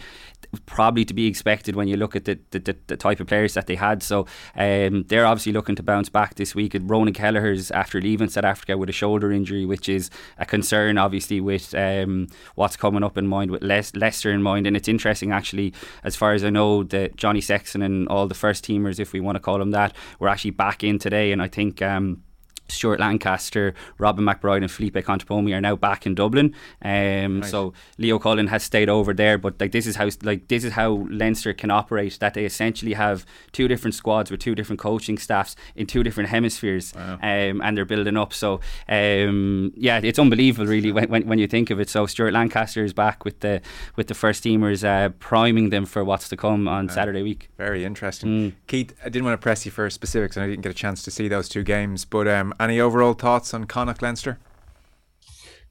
probably 0.66 1.04
to 1.04 1.14
be 1.14 1.26
expected 1.26 1.74
when 1.74 1.88
you 1.88 1.96
look 1.96 2.14
at 2.14 2.24
the, 2.26 2.38
the, 2.50 2.76
the 2.86 2.96
type 2.96 3.20
of 3.20 3.26
players 3.26 3.54
that 3.54 3.66
they 3.66 3.74
had. 3.74 4.02
So 4.02 4.26
um, 4.54 5.04
they're 5.08 5.26
obviously 5.26 5.52
looking 5.52 5.74
to 5.76 5.82
bounce 5.82 6.08
back 6.08 6.36
this 6.36 6.54
week. 6.54 6.76
Ronan 6.80 7.14
Kelleher's 7.14 7.70
after 7.70 8.00
leaving 8.00 8.28
South 8.28 8.44
Africa 8.44 8.78
with 8.78 8.88
a 8.88 8.92
shoulder 8.92 9.32
injury, 9.32 9.64
which 9.64 9.88
is 9.88 10.10
a 10.38 10.46
concern, 10.46 10.98
obviously, 10.98 11.40
with 11.40 11.74
um, 11.74 12.28
what's 12.54 12.76
coming 12.76 13.02
up 13.02 13.18
in 13.18 13.26
mind 13.26 13.50
with 13.50 13.62
Le- 13.62 13.98
Leicester 13.98 14.30
in 14.30 14.42
mind. 14.42 14.66
And 14.66 14.76
it's 14.76 14.88
interesting, 14.88 15.32
actually, 15.32 15.74
as 16.04 16.14
far 16.14 16.34
as 16.34 16.44
I 16.44 16.50
know, 16.50 16.84
that 16.84 17.16
Johnny 17.16 17.40
Sexton 17.40 17.82
and 17.82 18.08
all 18.08 18.26
the 18.28 18.34
first 18.34 18.64
teamers, 18.64 19.00
if 19.00 19.12
we 19.12 19.20
want 19.20 19.36
to 19.36 19.40
call 19.40 19.58
them 19.58 19.72
that, 19.72 19.94
were 20.18 20.28
actually 20.28 20.52
back 20.52 20.84
in 20.84 20.98
today. 20.98 21.32
And 21.32 21.42
I 21.42 21.48
think. 21.48 21.82
Um, 21.82 22.22
Stuart 22.68 23.00
Lancaster, 23.00 23.74
Robin 23.98 24.24
McBryde, 24.24 24.62
and 24.62 24.70
Felipe 24.70 24.94
Contepomi 24.94 25.54
are 25.54 25.60
now 25.60 25.76
back 25.76 26.06
in 26.06 26.14
Dublin. 26.14 26.54
Um, 26.82 27.40
right. 27.40 27.50
So 27.50 27.72
Leo 27.98 28.18
Cullen 28.18 28.48
has 28.48 28.62
stayed 28.62 28.88
over 28.88 29.12
there, 29.12 29.38
but 29.38 29.60
like 29.60 29.72
this 29.72 29.86
is 29.86 29.96
how 29.96 30.08
like 30.22 30.48
this 30.48 30.64
is 30.64 30.72
how 30.72 31.06
Leinster 31.10 31.52
can 31.52 31.70
operate. 31.70 32.18
That 32.20 32.34
they 32.34 32.44
essentially 32.44 32.94
have 32.94 33.26
two 33.52 33.68
different 33.68 33.94
squads 33.94 34.30
with 34.30 34.40
two 34.40 34.54
different 34.54 34.80
coaching 34.80 35.18
staffs 35.18 35.56
in 35.76 35.86
two 35.86 36.02
different 36.02 36.30
hemispheres, 36.30 36.94
wow. 36.94 37.14
um, 37.14 37.60
and 37.62 37.76
they're 37.76 37.84
building 37.84 38.16
up. 38.16 38.32
So 38.32 38.60
um, 38.88 39.72
yeah, 39.76 40.00
it's 40.02 40.18
unbelievable, 40.18 40.66
really, 40.66 40.92
when, 40.92 41.08
when, 41.08 41.26
when, 41.26 41.38
you 41.38 41.46
think 41.46 41.70
of 41.70 41.80
it. 41.80 41.88
So 41.88 42.06
Stuart 42.06 42.32
Lancaster 42.32 42.84
is 42.84 42.92
back 42.92 43.24
with 43.24 43.40
the 43.40 43.60
with 43.96 44.08
the 44.08 44.14
first 44.14 44.44
teamers, 44.44 44.84
uh, 44.84 45.10
priming 45.20 45.70
them 45.70 45.86
for 45.86 46.04
what's 46.04 46.28
to 46.30 46.36
come 46.36 46.66
on 46.68 46.88
Saturday 46.88 47.22
week. 47.22 47.48
Very 47.56 47.84
interesting, 47.84 48.28
mm. 48.28 48.52
Keith. 48.66 48.94
I 49.02 49.08
didn't 49.08 49.24
want 49.24 49.38
to 49.38 49.42
press 49.42 49.64
you 49.64 49.72
for 49.72 49.88
specifics, 49.90 50.36
and 50.36 50.44
I 50.44 50.48
didn't 50.48 50.62
get 50.62 50.70
a 50.70 50.74
chance 50.74 51.02
to 51.02 51.10
see 51.10 51.28
those 51.28 51.48
two 51.48 51.62
games, 51.62 52.04
but. 52.04 52.26
Any 52.58 52.80
overall 52.80 53.14
thoughts 53.14 53.54
on 53.54 53.64
Connacht 53.64 54.02
Leinster? 54.02 54.38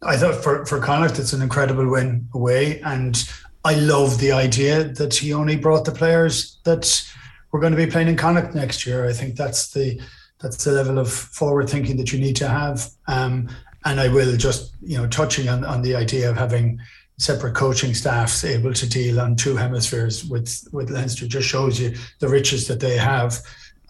I 0.02 0.18
thought 0.18 0.44
for, 0.44 0.66
for 0.66 0.80
Connacht, 0.80 1.20
it's 1.20 1.34
an 1.34 1.42
incredible 1.42 1.90
win 1.90 2.28
away. 2.34 2.82
And 2.82 3.24
I 3.64 3.76
love 3.76 4.20
the 4.20 4.32
idea 4.32 4.84
that 4.84 5.24
only 5.34 5.56
brought 5.56 5.86
the 5.86 5.92
players 5.92 6.60
that 6.66 7.10
were 7.52 7.60
going 7.60 7.72
to 7.72 7.78
be 7.78 7.88
playing 7.88 8.10
in 8.10 8.18
Connacht 8.18 8.54
next 8.54 8.86
year. 8.86 9.08
I 9.08 9.14
think 9.14 9.36
that's 9.36 9.72
the 9.72 10.02
that's 10.42 10.66
the 10.66 10.74
level 10.74 11.00
of 11.00 11.10
forward 11.10 11.70
thinking 11.70 11.96
that 11.98 12.12
you 12.12 12.20
need 12.20 12.36
to 12.36 12.50
have. 12.50 12.90
Um, 13.08 13.48
and 13.86 14.00
I 14.00 14.10
will 14.10 14.36
just, 14.36 14.76
you 14.82 14.98
know, 14.98 15.08
touching 15.08 15.48
on, 15.48 15.64
on 15.64 15.82
the 15.82 15.96
idea 15.96 16.30
of 16.30 16.36
having 16.36 16.80
separate 17.18 17.56
coaching 17.56 17.94
staffs 17.94 18.44
able 18.44 18.74
to 18.74 18.90
deal 18.90 19.22
on 19.22 19.38
two 19.38 19.56
hemispheres 19.56 20.26
with, 20.26 20.68
with 20.74 20.90
Leinster 20.90 21.28
just 21.28 21.48
shows 21.48 21.80
you 21.80 21.96
the 22.20 22.28
riches 22.28 22.68
that 22.68 22.82
they 22.82 22.98
have 22.98 23.40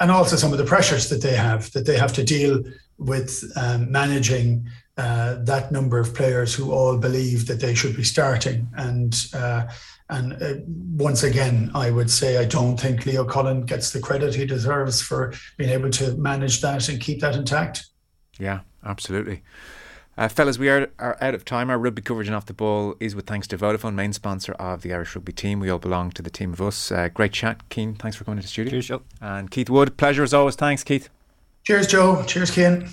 and 0.03 0.11
also 0.11 0.35
some 0.35 0.51
of 0.51 0.57
the 0.57 0.65
pressures 0.65 1.07
that 1.07 1.21
they 1.21 1.33
have 1.33 1.71
that 1.71 1.85
they 1.85 1.97
have 1.97 2.11
to 2.11 2.25
deal 2.25 2.61
with 2.97 3.49
um, 3.55 3.89
managing 3.89 4.69
uh, 4.97 5.35
that 5.35 5.71
number 5.71 5.97
of 5.97 6.13
players 6.13 6.53
who 6.53 6.73
all 6.73 6.97
believe 6.97 7.47
that 7.47 7.61
they 7.61 7.73
should 7.73 7.95
be 7.95 8.03
starting. 8.03 8.67
And 8.75 9.15
uh, 9.33 9.63
and 10.09 10.33
uh, 10.43 10.55
once 10.97 11.23
again, 11.23 11.71
I 11.73 11.89
would 11.89 12.11
say 12.11 12.37
I 12.37 12.43
don't 12.43 12.77
think 12.77 13.05
Leo 13.05 13.23
Cullen 13.23 13.61
gets 13.61 13.91
the 13.91 14.01
credit 14.01 14.35
he 14.35 14.45
deserves 14.45 15.01
for 15.01 15.33
being 15.57 15.69
able 15.69 15.89
to 15.91 16.17
manage 16.17 16.59
that 16.59 16.89
and 16.89 16.99
keep 16.99 17.21
that 17.21 17.37
intact. 17.37 17.85
Yeah, 18.37 18.59
absolutely. 18.85 19.41
Uh, 20.15 20.27
fellas, 20.27 20.59
we 20.59 20.69
are, 20.69 20.91
are 20.99 21.17
out 21.21 21.33
of 21.33 21.43
time. 21.43 21.69
Our 21.69 21.79
rugby 21.79 22.01
coverage 22.01 22.27
and 22.27 22.35
off 22.35 22.45
the 22.45 22.53
ball 22.53 22.95
is 22.99 23.15
with 23.15 23.25
thanks 23.25 23.47
to 23.47 23.57
Vodafone, 23.57 23.95
main 23.95 24.13
sponsor 24.13 24.53
of 24.53 24.83
the 24.83 24.93
Irish 24.93 25.15
rugby 25.15 25.33
team. 25.33 25.59
We 25.59 25.69
all 25.69 25.79
belong 25.79 26.11
to 26.11 26.21
the 26.21 26.29
team 26.29 26.53
of 26.53 26.61
us. 26.61 26.91
Uh, 26.91 27.09
great 27.09 27.33
chat, 27.33 27.61
Cian. 27.71 27.95
Thanks 27.95 28.15
for 28.15 28.23
coming 28.23 28.37
to 28.37 28.43
the 28.43 28.47
studio. 28.47 28.71
Cheers, 28.71 28.87
Joe. 28.87 29.01
And 29.21 29.49
Keith 29.49 29.69
Wood, 29.69 29.97
pleasure 29.97 30.23
as 30.23 30.33
always. 30.33 30.55
Thanks, 30.55 30.83
Keith. 30.83 31.09
Cheers, 31.63 31.87
Joe. 31.87 32.23
Cheers, 32.27 32.53
Cian. 32.53 32.89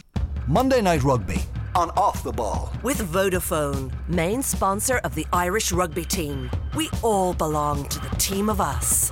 Monday 0.47 0.81
Night 0.81 1.03
Rugby 1.03 1.43
on 1.75 1.91
Off 1.91 2.23
the 2.23 2.33
Ball. 2.33 2.73
With 2.83 2.99
Vodafone, 3.12 3.93
main 4.09 4.43
sponsor 4.43 4.99
of 4.99 5.14
the 5.14 5.27
Irish 5.33 5.73
rugby 5.73 6.05
team. 6.05 6.51
We 6.75 6.89
all 7.03 7.35
belong 7.35 7.87
to 7.89 8.01
the 8.01 8.16
team 8.16 8.49
of 8.49 8.61
us. 8.61 9.11